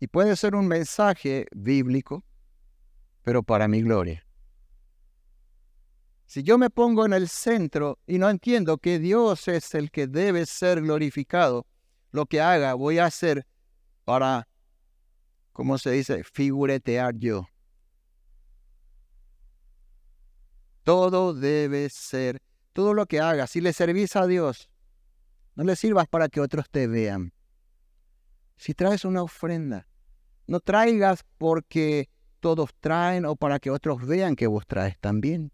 Y 0.00 0.06
puede 0.06 0.36
ser 0.36 0.54
un 0.54 0.68
mensaje 0.68 1.46
bíblico, 1.52 2.24
pero 3.24 3.42
para 3.42 3.66
mi 3.66 3.82
gloria. 3.82 4.24
Si 6.26 6.42
yo 6.42 6.58
me 6.58 6.68
pongo 6.68 7.06
en 7.06 7.14
el 7.14 7.28
centro 7.28 7.98
y 8.06 8.18
no 8.18 8.28
entiendo 8.28 8.76
que 8.78 8.98
Dios 8.98 9.48
es 9.48 9.74
el 9.74 9.90
que 9.90 10.06
debe 10.06 10.44
ser 10.44 10.82
glorificado, 10.82 11.66
lo 12.10 12.26
que 12.26 12.40
haga 12.40 12.74
voy 12.74 12.98
a 12.98 13.06
hacer 13.06 13.46
para, 14.04 14.46
¿cómo 15.52 15.78
se 15.78 15.90
dice?, 15.90 16.22
figuretear 16.24 17.16
yo. 17.16 17.48
Todo 20.88 21.34
debe 21.34 21.90
ser, 21.90 22.40
todo 22.72 22.94
lo 22.94 23.04
que 23.04 23.20
haga, 23.20 23.46
si 23.46 23.60
le 23.60 23.74
servís 23.74 24.16
a 24.16 24.26
Dios, 24.26 24.70
no 25.54 25.62
le 25.64 25.76
sirvas 25.76 26.08
para 26.08 26.30
que 26.30 26.40
otros 26.40 26.70
te 26.70 26.86
vean. 26.86 27.34
Si 28.56 28.72
traes 28.72 29.04
una 29.04 29.22
ofrenda, 29.22 29.86
no 30.46 30.60
traigas 30.60 31.26
porque 31.36 32.08
todos 32.40 32.70
traen 32.80 33.26
o 33.26 33.36
para 33.36 33.58
que 33.58 33.70
otros 33.70 34.06
vean 34.06 34.34
que 34.34 34.46
vos 34.46 34.66
traes 34.66 34.98
también. 34.98 35.52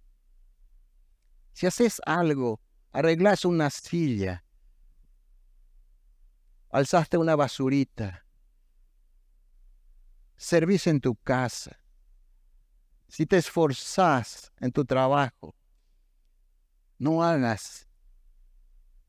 Si 1.53 1.67
haces 1.67 2.01
algo, 2.07 2.61
arreglas 2.93 3.45
una 3.45 3.71
silla, 3.71 4.45
alzaste 6.71 7.19
una 7.19 7.35
basurita, 7.35 8.25
servís 10.37 10.87
en 10.87 11.01
tu 11.01 11.17
casa, 11.17 11.81
si 13.15 13.27
te 13.27 13.37
esforzás 13.37 14.51
en 14.59 14.73
tu 14.73 14.85
trabajo, 14.85 15.55
no 16.99 17.23
hagas 17.23 17.89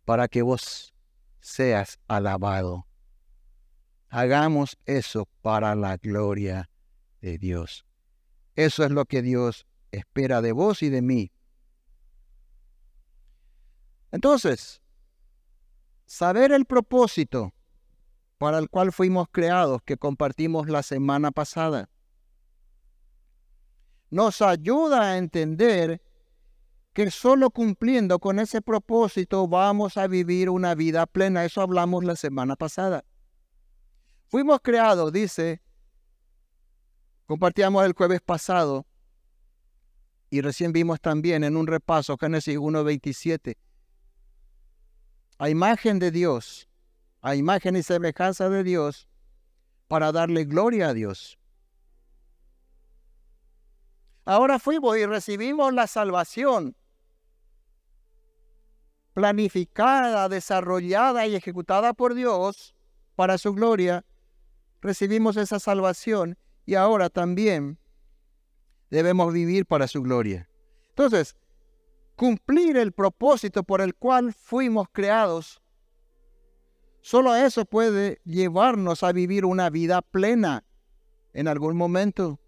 para 0.03 0.27
que 0.27 0.43
vos 0.43 0.93
seas 1.39 1.97
alabado. 2.07 2.85
Hagamos 4.09 4.77
eso 4.85 5.27
para 5.41 5.73
la 5.73 5.97
gloria 5.97 6.69
de 7.19 7.39
Dios. 7.39 7.83
Eso 8.55 8.83
es 8.83 8.91
lo 8.91 9.05
que 9.05 9.23
Dios 9.23 9.65
espera 9.91 10.43
de 10.43 10.51
vos 10.51 10.83
y 10.83 10.89
de 10.89 11.01
mí. 11.01 11.31
Entonces, 14.11 14.83
saber 16.05 16.51
el 16.51 16.65
propósito 16.65 17.55
para 18.37 18.59
el 18.59 18.69
cual 18.69 18.91
fuimos 18.91 19.29
creados, 19.31 19.81
que 19.83 19.97
compartimos 19.97 20.69
la 20.69 20.83
semana 20.83 21.31
pasada, 21.31 21.89
nos 24.09 24.41
ayuda 24.41 25.01
a 25.01 25.17
entender 25.17 26.01
que 26.93 27.11
solo 27.11 27.49
cumpliendo 27.49 28.19
con 28.19 28.39
ese 28.39 28.61
propósito 28.61 29.47
vamos 29.47 29.97
a 29.97 30.07
vivir 30.07 30.49
una 30.49 30.75
vida 30.75 31.05
plena. 31.05 31.43
Eso 31.43 31.61
hablamos 31.61 32.05
la 32.05 32.15
semana 32.15 32.55
pasada. 32.55 33.03
Fuimos 34.27 34.59
creados, 34.61 35.11
dice, 35.11 35.61
compartíamos 37.25 37.85
el 37.85 37.93
jueves 37.93 38.21
pasado 38.21 38.85
y 40.29 40.41
recién 40.41 40.71
vimos 40.71 40.99
también 41.01 41.43
en 41.43 41.55
un 41.57 41.67
repaso 41.67 42.17
Génesis 42.17 42.57
1.27, 42.57 43.57
a 45.37 45.49
imagen 45.49 45.99
de 45.99 46.11
Dios, 46.11 46.67
a 47.21 47.35
imagen 47.35 47.75
y 47.75 47.83
semejanza 47.83 48.49
de 48.49 48.63
Dios, 48.63 49.07
para 49.87 50.11
darle 50.11 50.45
gloria 50.45 50.89
a 50.89 50.93
Dios. 50.93 51.37
Ahora 54.25 54.57
fuimos 54.57 54.97
y 54.97 55.05
recibimos 55.05 55.71
la 55.71 55.85
salvación 55.85 56.75
planificada, 59.13 60.27
desarrollada 60.27 61.27
y 61.27 61.35
ejecutada 61.35 61.93
por 61.93 62.15
Dios 62.15 62.75
para 63.15 63.37
su 63.37 63.53
gloria. 63.53 64.03
Recibimos 64.81 65.37
esa 65.37 65.59
salvación 65.59 66.37
y 66.65 66.73
ahora 66.73 67.09
también 67.09 67.79
debemos 68.89 69.31
vivir 69.31 69.65
para 69.67 69.87
su 69.87 70.01
gloria. 70.01 70.49
Entonces, 70.89 71.35
cumplir 72.15 72.77
el 72.77 72.91
propósito 72.93 73.63
por 73.63 73.79
el 73.79 73.95
cual 73.95 74.33
fuimos 74.33 74.87
creados, 74.91 75.61
solo 77.01 77.35
eso 77.35 77.65
puede 77.65 78.19
llevarnos 78.25 79.03
a 79.03 79.11
vivir 79.11 79.45
una 79.45 79.69
vida 79.69 80.01
plena 80.01 80.63
en 81.33 81.47
algún 81.47 81.77
momento. 81.77 82.39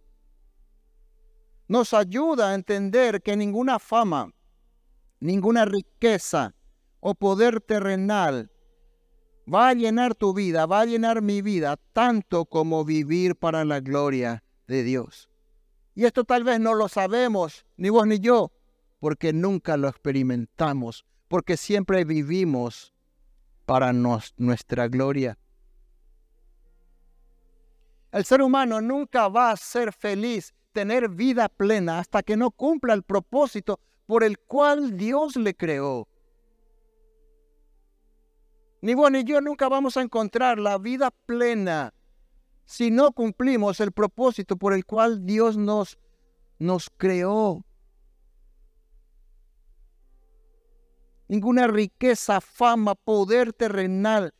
Nos 1.68 1.93
ayuda 1.93 2.51
a 2.51 2.55
entender 2.55 3.22
que 3.22 3.36
ninguna 3.36 3.80
fama, 3.80 4.32
ninguna 5.20 5.65
riqueza 5.65 6.55
o 6.99 7.13
poder 7.13 7.59
terrenal 7.61 8.49
va 9.51 9.70
a 9.70 9.74
llenar 9.74 10.15
tu 10.15 10.34
vida, 10.34 10.65
va 10.65 10.82
a 10.82 10.86
llenar 10.86 11.22
mi 11.22 11.41
vida, 11.41 11.78
tanto 11.93 12.45
como 12.45 12.86
vivir 12.86 13.36
para 13.36 13.65
la 13.65 13.80
gloria 13.80 14.43
de 14.68 14.84
Dios. 14.84 15.30
Y 15.95 16.05
esto 16.05 16.24
tal 16.24 16.43
vez 16.43 16.59
no 16.59 16.74
lo 16.74 16.88
sabemos, 16.88 17.65
ni 17.76 17.89
vos 17.89 18.05
ni 18.05 18.20
yo, 18.20 18.51
porque 18.99 19.34
nunca 19.34 19.78
lo 19.78 19.88
experimentamos, 19.88 21.05
porque 21.28 21.57
siempre 21.57 22.05
vivimos 22.05 22.93
para 23.65 23.93
nos, 23.93 24.34
nuestra 24.38 24.88
gloria. 24.88 25.38
El 28.11 28.26
ser 28.26 28.41
humano 28.41 28.80
nunca 28.80 29.28
va 29.28 29.51
a 29.51 29.57
ser 29.57 29.91
feliz, 29.91 30.53
tener 30.78 31.09
vida 31.09 31.49
plena, 31.49 31.97
hasta 31.97 32.21
que 32.21 32.38
no 32.38 32.51
cumpla 32.51 32.93
el 32.93 33.01
propósito 33.01 33.80
por 34.05 34.23
el 34.23 34.38
cual 34.38 34.95
Dios 34.95 35.36
le 35.36 35.55
creó. 35.55 36.07
Ni 38.82 38.93
vos 38.93 39.09
ni 39.09 39.23
yo 39.23 39.41
nunca 39.41 39.69
vamos 39.69 39.97
a 39.97 40.03
encontrar 40.03 40.59
la 40.59 40.78
vida 40.78 41.09
plena 41.25 41.95
si 42.65 42.91
no 42.91 43.11
cumplimos 43.11 43.80
el 43.80 43.91
propósito 43.91 44.55
por 44.55 44.71
el 44.71 44.86
cual 44.86 45.25
Dios 45.25 45.57
nos, 45.57 45.97
nos 46.59 46.91
creó. 46.95 47.65
Ninguna 51.28 51.65
riqueza, 51.65 52.39
fama, 52.39 52.93
poder 52.93 53.51
terrenal 53.51 54.32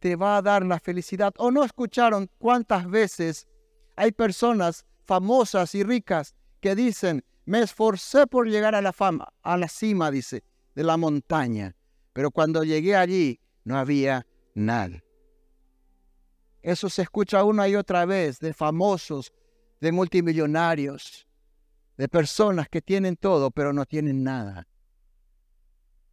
te 0.00 0.16
va 0.16 0.36
a 0.36 0.42
dar 0.42 0.66
la 0.66 0.78
felicidad. 0.80 1.32
¿O 1.38 1.50
no 1.50 1.64
escucharon 1.64 2.28
cuántas 2.36 2.86
veces 2.90 3.48
hay 3.96 4.12
personas 4.12 4.84
famosas 5.08 5.74
y 5.74 5.82
ricas 5.82 6.34
que 6.60 6.74
dicen, 6.74 7.24
me 7.46 7.62
esforcé 7.62 8.26
por 8.26 8.46
llegar 8.46 8.74
a 8.74 8.82
la 8.82 8.92
fama, 8.92 9.26
a 9.42 9.56
la 9.56 9.66
cima, 9.66 10.10
dice, 10.10 10.44
de 10.74 10.84
la 10.84 10.98
montaña, 10.98 11.74
pero 12.12 12.30
cuando 12.30 12.62
llegué 12.62 12.94
allí 12.94 13.40
no 13.64 13.78
había 13.78 14.26
nada. 14.54 15.02
Eso 16.60 16.90
se 16.90 17.02
escucha 17.02 17.42
una 17.42 17.66
y 17.68 17.74
otra 17.74 18.04
vez 18.04 18.38
de 18.38 18.52
famosos, 18.52 19.32
de 19.80 19.92
multimillonarios, 19.92 21.26
de 21.96 22.08
personas 22.08 22.68
que 22.68 22.82
tienen 22.82 23.16
todo 23.16 23.50
pero 23.50 23.72
no 23.72 23.86
tienen 23.86 24.22
nada. 24.22 24.68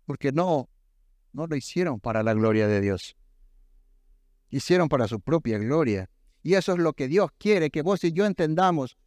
Porque 0.06 0.32
no, 0.32 0.70
no 1.34 1.48
lo 1.48 1.56
hicieron 1.58 2.00
para 2.00 2.24
la 2.24 2.34
gloria 2.34 2.68
de 2.68 2.80
Dios. 2.80 3.18
Hicieron 4.50 4.88
para 4.88 5.08
su 5.08 5.20
propia 5.20 5.58
gloria. 5.58 6.10
Y 6.46 6.54
eso 6.54 6.74
es 6.74 6.78
lo 6.78 6.93
que 6.93 7.08
Dios 7.08 7.32
quiere 7.39 7.72
que 7.72 7.82
vos 7.82 8.04
y 8.04 8.12
yo 8.12 8.24
entendamos. 8.24 9.00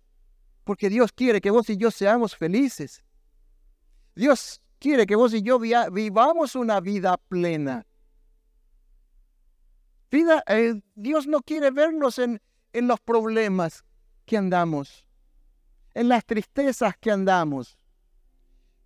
Porque 0.65 0.91
Dios 0.91 1.13
quiere 1.13 1.41
que 1.41 1.53
vos 1.53 1.71
y 1.71 1.77
yo 1.77 1.93
seamos 1.93 2.35
felices. 2.35 3.05
Dios 4.17 4.61
quiere 4.81 5.07
que 5.07 5.15
vos 5.15 5.33
y 5.33 5.43
yo 5.43 5.61
vivamos 5.61 6.57
una 6.57 6.81
vida 6.81 7.17
plena. 7.17 7.87
Vida, 10.11 10.43
eh, 10.49 10.83
Dios 10.97 11.29
no 11.29 11.41
quiere 11.41 11.71
vernos 11.71 12.19
en, 12.19 12.43
en 12.73 12.89
los 12.89 12.99
problemas 12.99 13.85
que 14.27 14.37
andamos, 14.37 15.07
en 15.95 16.09
las 16.09 16.25
tristezas 16.25 16.97
que 16.99 17.13
andamos. 17.13 17.79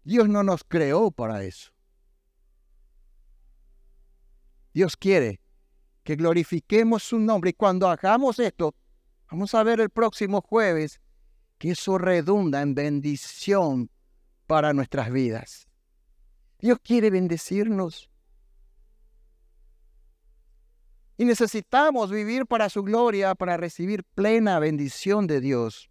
Dios 0.04 0.28
no 0.28 0.42
nos 0.42 0.62
creó 0.62 1.10
para 1.10 1.42
eso. 1.42 1.72
Dios 4.74 4.94
quiere 4.94 5.41
que 6.02 6.16
glorifiquemos 6.16 7.02
su 7.02 7.18
nombre 7.18 7.50
y 7.50 7.54
cuando 7.54 7.88
hagamos 7.88 8.38
esto, 8.38 8.74
vamos 9.30 9.54
a 9.54 9.62
ver 9.62 9.80
el 9.80 9.90
próximo 9.90 10.40
jueves 10.40 11.00
que 11.58 11.70
eso 11.70 11.98
redunda 11.98 12.60
en 12.62 12.74
bendición 12.74 13.90
para 14.46 14.72
nuestras 14.72 15.12
vidas. 15.12 15.68
Dios 16.58 16.78
quiere 16.82 17.10
bendecirnos. 17.10 18.10
Y 21.16 21.24
necesitamos 21.24 22.10
vivir 22.10 22.46
para 22.46 22.68
su 22.68 22.82
gloria, 22.82 23.34
para 23.34 23.56
recibir 23.56 24.02
plena 24.14 24.58
bendición 24.58 25.26
de 25.26 25.40
Dios. 25.40 25.88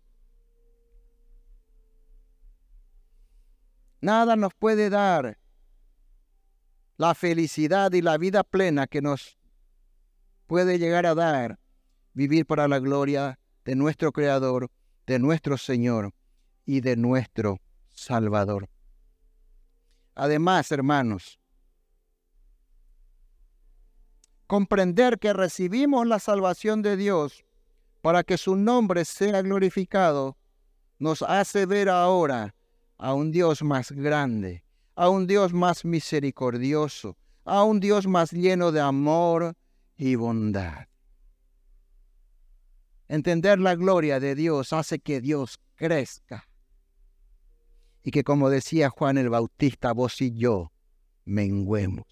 Nada 4.02 4.36
nos 4.36 4.54
puede 4.54 4.90
dar 4.90 5.38
la 6.98 7.16
felicidad 7.16 7.92
y 7.94 8.02
la 8.02 8.18
vida 8.18 8.44
plena 8.44 8.88
que 8.88 9.02
nos 9.02 9.38
puede 10.52 10.78
llegar 10.78 11.06
a 11.06 11.16
dar 11.16 11.58
vivir 12.14 12.46
para 12.46 12.68
la 12.68 12.80
gloria 12.80 13.40
de 13.64 13.74
nuestro 13.74 14.12
Creador, 14.12 14.70
de 15.08 15.18
nuestro 15.18 15.58
Señor 15.58 16.14
y 16.66 16.82
de 16.82 16.98
nuestro 16.98 17.62
Salvador. 17.88 18.68
Además, 20.14 20.70
hermanos, 20.74 21.40
comprender 24.46 25.20
que 25.20 25.32
recibimos 25.32 26.06
la 26.06 26.20
salvación 26.20 26.82
de 26.82 26.98
Dios 26.98 27.46
para 28.02 28.22
que 28.26 28.38
su 28.38 28.58
nombre 28.58 29.06
sea 29.06 29.42
glorificado, 29.42 30.36
nos 31.00 31.22
hace 31.22 31.66
ver 31.66 31.88
ahora 31.88 32.54
a 32.98 33.14
un 33.14 33.32
Dios 33.32 33.64
más 33.64 33.94
grande, 33.94 34.66
a 34.96 35.08
un 35.08 35.28
Dios 35.28 35.54
más 35.54 35.86
misericordioso, 35.86 37.16
a 37.46 37.64
un 37.64 37.80
Dios 37.80 38.06
más 38.06 38.34
lleno 38.34 38.74
de 38.74 38.82
amor 38.82 39.56
y 40.02 40.16
bondad. 40.16 40.88
Entender 43.08 43.60
la 43.60 43.76
gloria 43.76 44.20
de 44.20 44.34
Dios 44.34 44.74
hace 44.74 44.98
que 44.98 45.22
Dios 45.22 45.60
crezca 45.76 46.50
y 48.02 48.10
que 48.10 48.24
como 48.24 48.50
decía 48.50 48.90
Juan 48.90 49.20
el 49.20 49.30
Bautista, 49.30 49.92
vos 49.92 50.20
y 50.22 50.34
yo 50.34 50.72
menguemos. 51.26 52.08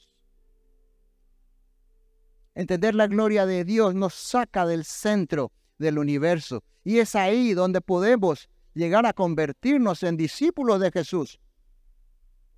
Entender 2.54 2.94
la 2.94 3.08
gloria 3.08 3.48
de 3.48 3.66
Dios 3.66 3.96
nos 3.96 4.14
saca 4.14 4.68
del 4.68 4.86
centro 4.86 5.52
del 5.80 5.98
universo. 5.98 6.64
Y 6.84 7.00
es 7.00 7.16
ahí 7.16 7.56
donde 7.56 7.82
podemos 7.82 8.50
llegar 8.76 9.08
a 9.08 9.14
convertirnos 9.14 10.04
en 10.04 10.16
discípulos 10.16 10.80
de 10.80 10.92
Jesús. 10.92 11.40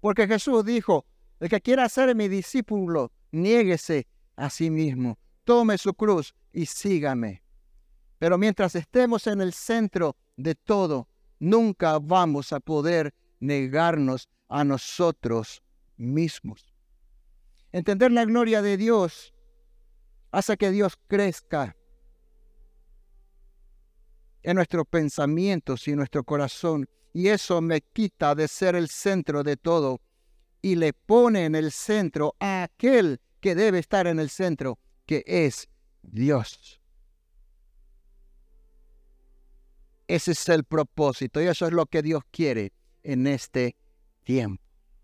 Porque 0.02 0.28
Jesús 0.28 0.66
dijo, 0.66 1.06
el 1.40 1.48
que 1.48 1.62
quiera 1.62 1.88
ser 1.88 2.14
mi 2.16 2.28
discípulo, 2.28 3.14
niéguese 3.32 4.08
a 4.36 4.50
sí 4.50 4.70
mismo, 4.70 5.18
tome 5.44 5.78
su 5.78 5.94
cruz 5.94 6.34
y 6.54 6.66
sígame. 6.66 7.44
Pero 8.18 8.38
mientras 8.38 8.76
estemos 8.76 9.28
en 9.28 9.42
el 9.42 9.54
centro 9.54 10.16
de 10.38 10.56
todo, 10.56 11.08
nunca 11.40 12.00
vamos 12.00 12.54
a 12.54 12.60
poder 12.60 13.14
negarnos 13.40 14.30
a 14.48 14.64
nosotros 14.64 15.64
mismos. 15.98 16.74
Entender 17.72 18.12
la 18.12 18.26
gloria 18.26 18.62
de 18.62 18.78
Dios 18.78 19.34
hace 20.32 20.58
que 20.58 20.72
Dios 20.72 20.98
crezca 21.08 21.76
en 24.44 24.56
nuestros 24.56 24.86
pensamientos 24.88 25.88
y 25.88 25.96
nuestro 25.96 26.24
corazón. 26.24 26.88
Y 27.14 27.28
eso 27.28 27.62
me 27.62 27.82
quita 27.82 28.36
de 28.36 28.48
ser 28.48 28.76
el 28.76 28.88
centro 28.88 29.44
de 29.44 29.58
todo 29.58 30.02
y 30.62 30.76
le 30.76 30.94
pone 30.94 31.46
en 31.46 31.56
el 31.56 31.72
centro 31.72 32.36
a 32.40 32.64
aquel 32.64 33.20
que 33.42 33.56
debe 33.56 33.80
estar 33.80 34.08
en 34.08 34.20
el 34.20 34.30
centro, 34.30 34.80
que 35.06 35.24
es 35.26 35.68
Dios. 36.02 36.80
Ese 40.08 40.32
es 40.32 40.50
el 40.50 40.64
propósito 40.64 41.42
y 41.42 41.48
eso 41.48 41.66
es 41.66 41.74
lo 41.74 41.86
que 41.86 42.02
Dios 42.02 42.24
quiere 42.32 42.74
en 43.04 43.28
este 43.28 43.76
tiempo. 44.24 44.70